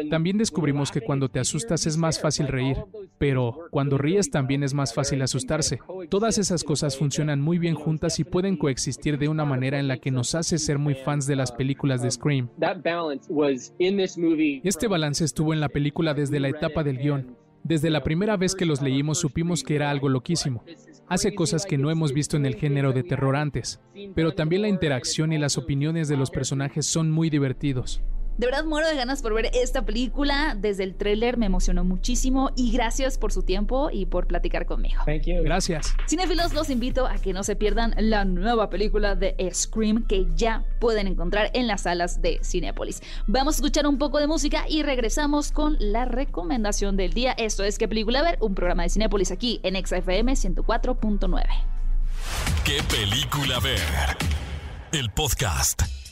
También 0.09 0.37
descubrimos 0.37 0.91
que 0.91 1.01
cuando 1.01 1.29
te 1.29 1.39
asustas 1.39 1.85
es 1.85 1.97
más 1.97 2.19
fácil 2.19 2.47
reír, 2.47 2.77
pero 3.17 3.67
cuando 3.71 3.97
ríes 3.97 4.29
también 4.29 4.63
es 4.63 4.73
más 4.73 4.93
fácil 4.93 5.21
asustarse. 5.21 5.79
Todas 6.09 6.37
esas 6.37 6.63
cosas 6.63 6.97
funcionan 6.97 7.41
muy 7.41 7.57
bien 7.57 7.75
juntas 7.75 8.19
y 8.19 8.23
pueden 8.23 8.57
coexistir 8.57 9.17
de 9.17 9.29
una 9.29 9.45
manera 9.45 9.79
en 9.79 9.87
la 9.87 9.97
que 9.97 10.11
nos 10.11 10.35
hace 10.35 10.57
ser 10.57 10.77
muy 10.77 10.95
fans 10.95 11.27
de 11.27 11.35
las 11.35 11.51
películas 11.51 12.01
de 12.01 12.11
Scream. 12.11 12.49
Este 14.63 14.87
balance 14.87 15.23
estuvo 15.23 15.53
en 15.53 15.59
la 15.59 15.69
película 15.69 16.13
desde 16.13 16.39
la 16.39 16.49
etapa 16.49 16.83
del 16.83 16.97
guion. 16.97 17.37
Desde 17.63 17.89
la 17.89 18.03
primera 18.03 18.35
vez 18.35 18.55
que 18.55 18.65
los 18.65 18.81
leímos 18.81 19.19
supimos 19.19 19.63
que 19.63 19.75
era 19.75 19.89
algo 19.89 20.09
loquísimo. 20.09 20.63
Hace 21.07 21.35
cosas 21.35 21.65
que 21.65 21.77
no 21.77 21.91
hemos 21.91 22.13
visto 22.13 22.37
en 22.37 22.45
el 22.45 22.55
género 22.55 22.93
de 22.93 23.03
terror 23.03 23.35
antes, 23.35 23.81
pero 24.15 24.33
también 24.33 24.61
la 24.61 24.69
interacción 24.69 25.33
y 25.33 25.37
las 25.37 25.57
opiniones 25.57 26.07
de 26.07 26.17
los 26.17 26.31
personajes 26.31 26.85
son 26.85 27.11
muy 27.11 27.29
divertidos. 27.29 28.01
De 28.37 28.47
verdad 28.47 28.65
muero 28.65 28.87
de 28.87 28.95
ganas 28.95 29.21
por 29.21 29.33
ver 29.33 29.51
esta 29.53 29.85
película. 29.85 30.55
Desde 30.59 30.83
el 30.83 30.95
tráiler 30.95 31.37
me 31.37 31.45
emocionó 31.45 31.83
muchísimo 31.83 32.51
y 32.55 32.71
gracias 32.71 33.17
por 33.17 33.31
su 33.31 33.43
tiempo 33.43 33.89
y 33.91 34.07
por 34.07 34.27
platicar 34.27 34.65
conmigo. 34.65 35.03
Thank 35.05 35.23
you. 35.23 35.43
Gracias. 35.43 35.93
Cinefilos, 36.07 36.53
los 36.53 36.69
invito 36.69 37.05
a 37.05 37.15
que 37.15 37.33
no 37.33 37.43
se 37.43 37.55
pierdan 37.55 37.93
la 37.97 38.25
nueva 38.25 38.69
película 38.69 39.15
de 39.15 39.35
Scream 39.53 40.07
que 40.07 40.25
ya 40.35 40.65
pueden 40.79 41.07
encontrar 41.07 41.51
en 41.53 41.67
las 41.67 41.81
salas 41.81 42.21
de 42.21 42.39
Cinépolis. 42.43 43.01
Vamos 43.27 43.55
a 43.55 43.57
escuchar 43.57 43.85
un 43.85 43.97
poco 43.97 44.19
de 44.19 44.27
música 44.27 44.65
y 44.67 44.83
regresamos 44.83 45.51
con 45.51 45.77
la 45.79 46.05
recomendación 46.05 46.97
del 46.97 47.13
día. 47.13 47.33
Esto 47.33 47.63
es 47.63 47.77
¿Qué 47.77 47.87
película 47.87 48.21
ver? 48.21 48.37
Un 48.41 48.55
programa 48.55 48.83
de 48.83 48.89
Cinépolis 48.89 49.31
aquí 49.31 49.59
en 49.63 49.75
XFM 49.75 50.33
104.9. 50.33 51.43
¿Qué 52.63 52.81
película 52.89 53.59
ver? 53.59 53.79
El 54.91 55.09
podcast. 55.11 56.02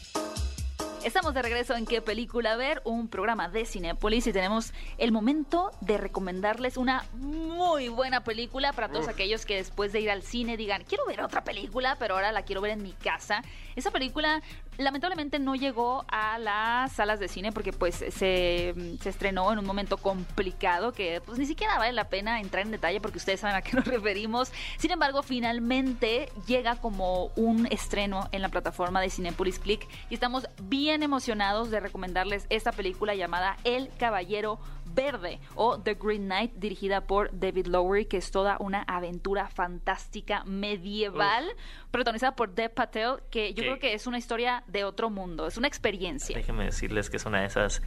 Estamos 1.04 1.34
de 1.34 1.42
regreso 1.42 1.76
en 1.76 1.88
qué 1.88 2.00
película 2.00 2.56
ver, 2.56 2.80
un 2.86 3.08
programa 3.08 3.50
de 3.50 3.66
Cinepolis 3.66 4.28
y 4.28 4.34
tenemos 4.34 4.72
el 5.00 5.12
momento 5.12 5.72
de 5.82 5.98
recomendarles 5.98 6.78
una 6.78 7.06
muy 7.14 7.90
buena 7.90 8.24
película 8.24 8.72
para 8.72 8.88
todos 8.88 9.08
aquellos 9.08 9.48
que 9.48 9.56
después 9.56 9.92
de 9.94 10.02
ir 10.02 10.12
al 10.12 10.22
cine 10.22 10.58
digan, 10.58 10.84
quiero 10.84 11.04
ver 11.08 11.22
otra 11.22 11.44
película, 11.44 11.96
pero 11.98 12.14
ahora 12.14 12.32
la 12.32 12.44
quiero 12.44 12.62
ver 12.62 12.72
en 12.72 12.84
mi 12.84 12.92
casa. 12.92 13.42
Esa 13.76 13.90
película 13.90 14.44
lamentablemente 14.82 15.40
no 15.40 15.56
llegó 15.56 16.06
a 16.08 16.38
las 16.38 16.92
salas 16.92 17.20
de 17.20 17.28
cine 17.28 17.52
porque 17.52 17.74
pues 17.74 17.96
se, 17.96 18.70
estrenó 19.04 19.52
en 19.52 19.60
un 19.60 19.66
momento 19.66 19.98
complicado 19.98 20.92
que 20.94 21.22
pues 21.26 21.40
ni 21.40 21.46
siquiera 21.46 21.78
vale 21.78 21.94
la 21.94 22.10
pena 22.10 22.40
entrar 22.40 22.66
en 22.66 22.72
detalle 22.72 23.02
porque 23.02 23.18
ustedes 23.18 23.40
saben 23.40 23.56
a 23.56 23.62
qué 23.62 23.76
nos 23.76 23.86
referimos. 23.88 24.52
Sin 24.78 24.92
embargo, 24.92 25.24
finalmente 25.24 26.30
llega 26.48 26.76
como 26.76 27.28
un 27.36 27.68
estreno 27.72 28.28
en 28.32 28.42
la 28.42 28.50
plataforma 28.50 29.02
de 29.02 29.10
Cinepolis 29.10 29.60
Click 29.60 29.88
y 30.10 30.14
estamos 30.14 30.48
bien 30.64 31.04
emocionados 31.04 31.72
de 31.72 31.80
recomendarles 31.80 32.46
esta 32.50 32.72
película 32.72 33.16
llamada 33.16 33.58
El 33.64 33.90
Caballero 33.98 34.60
Verde 34.94 35.40
o 35.56 35.80
The 35.80 35.96
Green 35.96 36.26
Knight 36.26 36.54
dirigida 36.56 37.02
por 37.08 37.30
David 37.38 37.68
Lowery 37.68 38.06
que 38.06 38.18
es 38.18 38.32
toda 38.32 38.58
una 38.60 38.84
aventura 38.84 39.48
fantástica 39.50 40.44
medieval 40.46 41.46
protagonizada 41.92 42.36
por 42.36 42.54
Dev 42.54 42.74
Patel 42.74 43.18
que 43.30 43.50
yo 43.54 43.56
¿Qué? 43.56 43.62
creo 43.70 43.80
que 43.80 43.94
es 43.94 44.08
una 44.08 44.18
historia 44.18 44.64
de 44.68 44.84
otro 44.84 45.10
mundo, 45.10 45.48
es 45.48 45.58
una 45.58 45.68
experiencia. 45.68 46.36
Déjenme 46.38 46.66
decirles 46.66 47.10
que 47.10 47.18
es 47.18 47.26
una 47.26 47.42
de 47.42 47.48
esas 47.48 47.82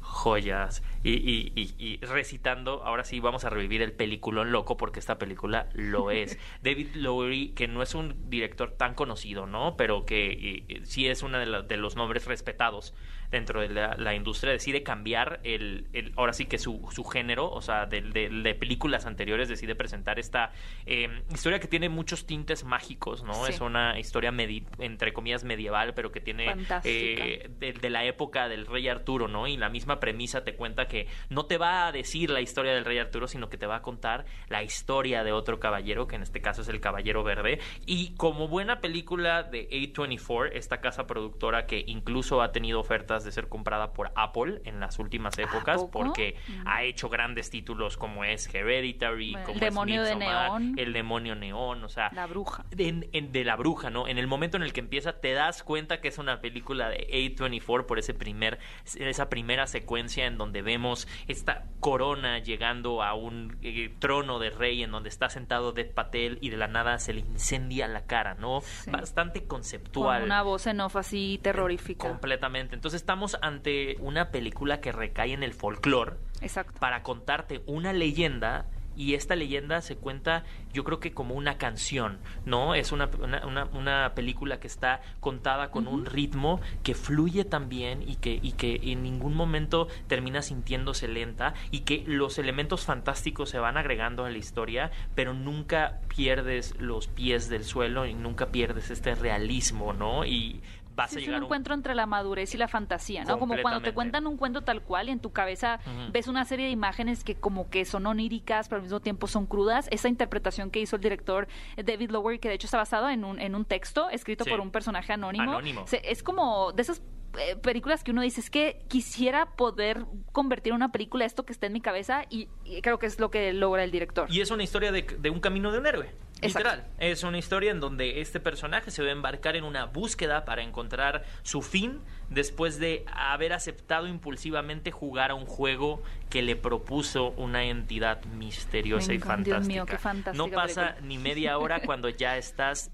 joyas 0.00 0.82
y, 1.04 1.12
y- 1.12 1.52
y- 1.54 1.74
y 1.78 1.96
recitando, 2.04 2.82
ahora 2.84 3.04
sí 3.04 3.20
vamos 3.20 3.44
a 3.44 3.50
revivir 3.50 3.80
el 3.82 3.92
peliculón 3.92 4.52
loco 4.52 4.76
porque 4.76 4.98
esta 5.00 5.16
película 5.18 5.68
lo 5.74 6.10
es. 6.10 6.38
David 6.62 6.94
Lowery, 6.96 7.50
que 7.50 7.68
no 7.68 7.82
es 7.82 7.94
un 7.94 8.28
director 8.28 8.72
tan 8.72 8.94
conocido, 8.94 9.46
¿no? 9.46 9.76
Pero 9.76 10.04
que 10.04 10.82
sí 10.84 11.08
es 11.08 11.22
uno 11.22 11.38
de, 11.38 11.62
de 11.62 11.76
los 11.76 11.96
nombres 11.96 12.26
respetados 12.26 12.94
dentro 13.32 13.60
de 13.60 13.68
la, 13.70 13.96
la 13.96 14.14
industria, 14.14 14.52
decide 14.52 14.84
cambiar 14.84 15.40
el, 15.42 15.88
el- 15.92 16.12
ahora 16.16 16.32
sí 16.32 16.44
que 16.46 16.58
su, 16.58 16.86
su 16.92 17.02
género, 17.02 17.50
o 17.50 17.60
sea, 17.62 17.86
de, 17.86 18.02
de- 18.02 18.28
de 18.28 18.54
películas 18.54 19.06
anteriores, 19.06 19.48
decide 19.48 19.74
presentar 19.74 20.20
esta 20.20 20.52
eh, 20.86 21.08
historia 21.32 21.58
que 21.58 21.66
tiene 21.66 21.88
muchos 21.88 22.26
tintes 22.26 22.62
mágicos, 22.62 23.24
¿no? 23.24 23.32
Sí. 23.46 23.52
Es 23.52 23.60
una 23.60 23.98
historia, 23.98 24.30
medi- 24.30 24.66
entre 24.78 25.12
comillas, 25.12 25.42
medieval, 25.42 25.94
pero 25.94 26.12
que 26.12 26.20
tiene 26.20 26.46
eh, 26.84 27.48
de, 27.58 27.72
de 27.72 27.90
la 27.90 28.04
época 28.04 28.48
del 28.48 28.66
rey 28.66 28.86
Arturo, 28.88 29.26
¿no? 29.26 29.48
Y 29.48 29.56
la 29.56 29.70
misma 29.70 29.98
premisa 29.98 30.44
te 30.44 30.54
cuenta 30.54 30.86
que 30.86 31.08
no 31.30 31.46
te 31.46 31.56
va 31.58 31.86
a 31.86 31.92
decir 31.92 32.28
la 32.30 32.40
historia 32.42 32.74
del 32.74 32.84
rey 32.84 32.98
Arturo, 32.98 33.26
sino 33.26 33.48
que 33.48 33.56
te 33.56 33.66
va 33.66 33.76
a 33.76 33.82
contar 33.82 34.26
la 34.48 34.62
historia 34.62 35.24
de 35.24 35.32
otro 35.32 35.58
caballero, 35.58 36.06
que 36.06 36.16
en 36.16 36.22
este 36.22 36.42
caso 36.42 36.60
es 36.62 36.68
el 36.68 36.80
Caballero 36.80 37.24
Verde. 37.24 37.58
Y 37.86 38.14
como 38.16 38.46
buena 38.48 38.80
película 38.80 39.42
de 39.42 39.68
A24, 39.70 40.50
esta 40.52 40.82
casa 40.82 41.06
productora 41.06 41.66
que 41.66 41.82
incluso 41.86 42.42
ha 42.42 42.52
tenido 42.52 42.78
ofertas 42.78 43.21
de 43.24 43.32
ser 43.32 43.48
comprada 43.48 43.92
por 43.92 44.12
Apple 44.14 44.60
en 44.64 44.80
las 44.80 44.98
últimas 44.98 45.38
épocas, 45.38 45.84
porque 45.92 46.36
Mm. 46.48 46.66
ha 46.68 46.82
hecho 46.84 47.08
grandes 47.08 47.50
títulos 47.50 47.96
como 47.96 48.24
es 48.24 48.52
Hereditary, 48.52 49.34
El 49.34 49.42
como 49.44 49.58
demonio 49.60 50.02
es 50.02 50.08
de 50.08 50.16
neón. 50.16 50.74
El 50.78 50.92
demonio 50.92 51.34
neón, 51.34 51.84
o 51.84 51.88
sea, 51.88 52.10
La 52.12 52.26
bruja. 52.26 52.64
de, 52.70 53.06
en- 53.12 53.32
de 53.32 53.44
la 53.44 53.56
bruja, 53.56 53.90
¿no? 53.90 54.08
En 54.08 54.18
el 54.18 54.26
momento 54.26 54.56
en 54.56 54.62
el 54.62 54.72
que 54.72 54.80
empieza 54.80 55.20
te 55.20 55.32
das 55.32 55.62
cuenta 55.62 56.00
que 56.00 56.08
es 56.08 56.18
una 56.18 56.40
película 56.40 56.88
de 56.88 57.06
A24 57.10 57.86
por 57.86 57.98
ese 57.98 58.14
primer, 58.14 58.58
esa 58.98 59.28
primera 59.28 59.66
secuencia 59.66 60.26
en 60.26 60.38
donde 60.38 60.62
vemos 60.62 61.06
esta 61.28 61.64
corona 61.80 62.38
llegando 62.38 63.02
a 63.02 63.14
un 63.14 63.56
eh, 63.62 63.94
trono 63.98 64.38
de 64.38 64.50
rey 64.50 64.82
en 64.82 64.90
donde 64.90 65.08
está 65.08 65.28
sentado 65.28 65.72
Dev 65.72 65.92
Patel 65.92 66.38
y 66.40 66.50
de 66.50 66.56
la 66.56 66.68
nada 66.68 66.98
se 66.98 67.12
le 67.12 67.20
incendia 67.20 67.88
la 67.88 68.06
cara, 68.06 68.34
¿no? 68.34 68.60
Sí. 68.62 68.90
Bastante 68.90 69.46
conceptual. 69.46 70.18
Con 70.20 70.26
una 70.26 70.42
voz 70.42 70.66
en 70.66 70.80
off 70.80 70.96
así 70.96 71.38
terrorífica. 71.42 72.08
Completamente. 72.08 72.74
Entonces 72.74 73.04
estamos 73.12 73.36
ante 73.42 73.96
una 74.00 74.30
película 74.30 74.80
que 74.80 74.90
recae 74.90 75.34
en 75.34 75.42
el 75.42 75.52
folclore 75.52 76.14
Exacto. 76.40 76.80
para 76.80 77.02
contarte 77.02 77.60
una 77.66 77.92
leyenda 77.92 78.64
y 78.96 79.14
esta 79.14 79.36
leyenda 79.36 79.80
se 79.82 79.96
cuenta 79.96 80.44
yo 80.72 80.82
creo 80.84 80.98
que 81.00 81.12
como 81.12 81.34
una 81.34 81.56
canción, 81.58 82.18
¿no? 82.46 82.74
Es 82.74 82.90
una, 82.92 83.10
una, 83.22 83.46
una- 83.46 83.64
una 83.66 84.12
película 84.14 84.60
que 84.60 84.66
está 84.66 85.00
contada 85.20 85.70
con 85.70 85.86
un 85.88 86.06
ritmo 86.06 86.60
que 86.82 86.94
fluye 86.94 87.44
también 87.44 88.02
y 88.02 88.16
que, 88.16 88.38
y 88.42 88.52
que 88.52 88.80
en 88.92 89.02
ningún 89.02 89.34
momento 89.34 89.88
termina 90.08 90.40
sintiéndose 90.40 91.06
lenta 91.08 91.52
y 91.70 91.80
que 91.80 92.04
los 92.06 92.38
elementos 92.38 92.84
fantásticos 92.86 93.50
se 93.50 93.58
van 93.58 93.76
agregando 93.76 94.24
a 94.24 94.30
la 94.30 94.38
historia, 94.38 94.90
pero 95.14 95.34
nunca 95.34 96.00
pierdes 96.08 96.74
los 96.80 97.08
pies 97.08 97.48
del 97.50 97.64
suelo 97.64 98.06
y 98.06 98.14
nunca 98.14 98.46
pierdes 98.46 98.90
este 98.90 99.14
realismo, 99.14 99.92
¿no? 99.94 100.24
Y 100.26 100.62
vas 100.94 101.10
Sí, 101.10 101.18
a 101.18 101.22
es 101.22 101.28
un 101.28 101.34
encuentro 101.44 101.74
entre 101.74 101.94
la 101.94 102.06
madurez 102.06 102.54
y 102.54 102.58
la 102.58 102.68
fantasía, 102.68 103.24
¿no? 103.24 103.38
Como 103.38 103.54
cuando 103.62 103.80
te 103.80 103.92
cuentan 103.94 104.26
un 104.26 104.36
cuento 104.36 104.62
tal 104.62 104.82
cual 104.82 105.08
y 105.08 105.12
en 105.12 105.20
tu 105.20 105.32
cabeza 105.32 105.80
ves 106.12 106.28
una 106.28 106.44
serie 106.44 106.66
de 106.66 106.72
imágenes 106.72 107.24
que 107.24 107.34
como 107.34 107.70
que 107.70 107.84
son 107.84 108.06
oníricas, 108.06 108.68
pero 108.68 108.76
al 108.78 108.82
mismo 108.82 109.00
tiempo 109.00 109.26
son 109.26 109.46
crudas. 109.46 109.88
Esa 109.90 110.08
interpretación 110.08 110.70
que 110.70 110.80
hizo 110.80 110.96
el 110.96 111.02
director 111.02 111.48
eh, 111.76 111.82
David 111.82 112.10
Lowery, 112.10 112.38
que 112.38 112.48
de 112.48 112.54
hecho 112.54 112.66
está 112.66 112.76
basado 112.78 113.08
en 113.08 113.24
un, 113.24 113.40
en 113.40 113.54
un 113.54 113.64
texto 113.64 114.10
escrito 114.10 114.44
Sí. 114.44 114.50
por 114.50 114.60
un 114.60 114.70
personaje 114.70 115.12
anónimo. 115.12 115.44
Anónimo. 115.52 115.86
Se- 115.86 116.02
es 116.10 116.22
como 116.22 116.72
de 116.72 116.82
esas 116.82 117.02
eh, 117.38 117.56
películas 117.56 118.04
que 118.04 118.10
uno 118.10 118.22
dice, 118.22 118.40
es 118.40 118.50
que 118.50 118.84
quisiera 118.88 119.46
poder 119.56 120.04
convertir 120.32 120.72
en 120.72 120.76
una 120.76 120.92
película 120.92 121.24
esto 121.24 121.44
que 121.44 121.52
está 121.52 121.66
en 121.66 121.72
mi 121.72 121.80
cabeza 121.80 122.24
y, 122.30 122.48
y 122.64 122.82
creo 122.82 122.98
que 122.98 123.06
es 123.06 123.18
lo 123.18 123.30
que 123.30 123.52
logra 123.52 123.84
el 123.84 123.90
director. 123.90 124.30
Y 124.30 124.40
es 124.40 124.50
una 124.50 124.62
historia 124.62 124.92
de, 124.92 125.02
de 125.02 125.30
un 125.30 125.40
camino 125.40 125.72
de 125.72 125.78
un 125.78 125.86
héroe. 125.86 126.10
Exacto. 126.42 126.70
Literal. 126.70 126.92
Es 126.98 127.22
una 127.22 127.38
historia 127.38 127.70
en 127.70 127.78
donde 127.78 128.20
este 128.20 128.40
personaje 128.40 128.90
se 128.90 129.02
va 129.02 129.08
a 129.08 129.12
embarcar 129.12 129.54
en 129.54 129.64
una 129.64 129.86
búsqueda 129.86 130.44
para 130.44 130.62
encontrar 130.62 131.24
su 131.42 131.62
fin 131.62 132.00
después 132.30 132.80
de 132.80 133.04
haber 133.06 133.52
aceptado 133.52 134.08
impulsivamente 134.08 134.90
jugar 134.90 135.30
a 135.30 135.34
un 135.34 135.46
juego 135.46 136.02
que 136.30 136.42
le 136.42 136.56
propuso 136.56 137.30
una 137.36 137.64
entidad 137.64 138.24
misteriosa 138.24 139.12
y 139.12 139.18
fantástica. 139.18 139.58
Dios 139.58 139.68
mío, 139.68 139.86
qué 139.86 139.98
fantástica 139.98 140.46
no 140.46 140.52
pasa 140.52 140.94
película. 140.94 141.06
ni 141.06 141.18
media 141.18 141.58
hora 141.58 141.80
cuando 141.80 142.08
ya 142.08 142.36
estás 142.36 142.90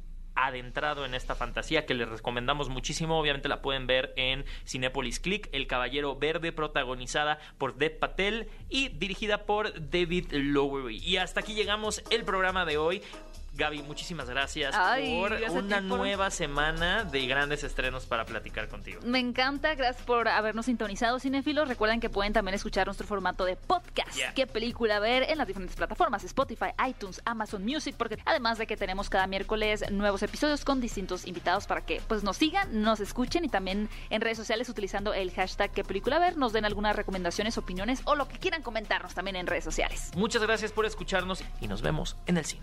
adentrado 0.47 1.05
en 1.05 1.14
esta 1.14 1.34
fantasía 1.34 1.86
que 1.86 1.95
les 1.95 2.09
recomendamos 2.09 2.68
muchísimo. 2.68 3.18
Obviamente 3.18 3.49
la 3.49 3.62
pueden 3.62 3.86
ver 3.86 4.12
en 4.16 4.45
Cinepolis 4.66 5.20
Click, 5.20 5.49
El 5.53 5.66
Caballero 5.66 6.16
Verde, 6.16 6.53
protagonizada 6.53 7.39
por 7.59 7.76
Dev 7.76 7.99
Patel 7.99 8.49
y 8.68 8.89
dirigida 8.89 9.47
por 9.47 9.91
David 9.91 10.32
Lowery. 10.32 10.99
Y 10.99 11.16
hasta 11.16 11.41
aquí 11.41 11.55
llegamos 11.55 12.03
el 12.11 12.24
programa 12.24 12.64
de 12.64 12.78
hoy. 12.78 13.03
Gaby, 13.59 13.82
muchísimas 13.82 14.30
gracias 14.30 14.72
Ay, 14.76 15.18
por 15.18 15.32
una 15.32 15.80
nueva 15.80 16.30
semana 16.30 17.02
de 17.02 17.26
grandes 17.26 17.64
estrenos 17.64 18.06
para 18.06 18.24
platicar 18.24 18.68
contigo. 18.68 19.00
Me 19.04 19.18
encanta, 19.18 19.74
gracias 19.74 20.06
por 20.06 20.28
habernos 20.28 20.66
sintonizado, 20.66 21.18
cinéfilos. 21.18 21.66
Recuerden 21.66 21.98
que 21.98 22.09
pueden 22.09 22.32
también 22.32 22.54
escuchar 22.54 22.86
nuestro 22.86 23.04
formato 23.04 23.44
de 23.44 23.56
podcast. 23.56 24.14
Yeah. 24.14 24.32
¿Qué 24.32 24.46
película 24.46 25.00
ver 25.00 25.24
en 25.28 25.38
las 25.38 25.48
diferentes 25.48 25.74
plataformas? 25.74 26.22
Spotify, 26.22 26.68
iTunes, 26.88 27.20
Amazon 27.24 27.64
Music, 27.64 27.96
porque 27.98 28.18
además 28.24 28.59
de 28.59 28.68
que 28.68 28.76
tenemos 28.76 29.11
cada 29.11 29.26
miércoles 29.26 29.84
nuevos 29.90 30.22
episodios 30.22 30.64
con 30.64 30.80
distintos 30.80 31.26
invitados 31.26 31.66
para 31.66 31.80
que 31.80 32.00
pues 32.06 32.22
nos 32.22 32.36
sigan, 32.36 32.82
nos 32.82 33.00
escuchen 33.00 33.44
y 33.44 33.48
también 33.48 33.88
en 34.11 34.20
redes 34.20 34.38
sociales 34.38 34.68
utilizando 34.68 35.12
el 35.14 35.32
hashtag 35.32 35.72
¿Qué 35.72 35.82
película 35.82 36.20
ver? 36.20 36.36
Nos 36.36 36.52
den 36.52 36.64
algunas 36.64 36.94
recomendaciones, 36.94 37.59
opiniones 37.59 38.02
o 38.04 38.14
lo 38.14 38.28
que 38.28 38.38
quieran 38.38 38.62
comentarnos 38.62 39.14
también 39.14 39.34
en 39.34 39.48
redes 39.48 39.64
sociales. 39.64 40.12
Muchas 40.16 40.42
gracias 40.42 40.70
por 40.70 40.86
escucharnos 40.86 41.42
y 41.61 41.66
nos 41.66 41.82
vemos 41.82 42.16
en 42.26 42.36
el 42.36 42.44
cine. 42.44 42.62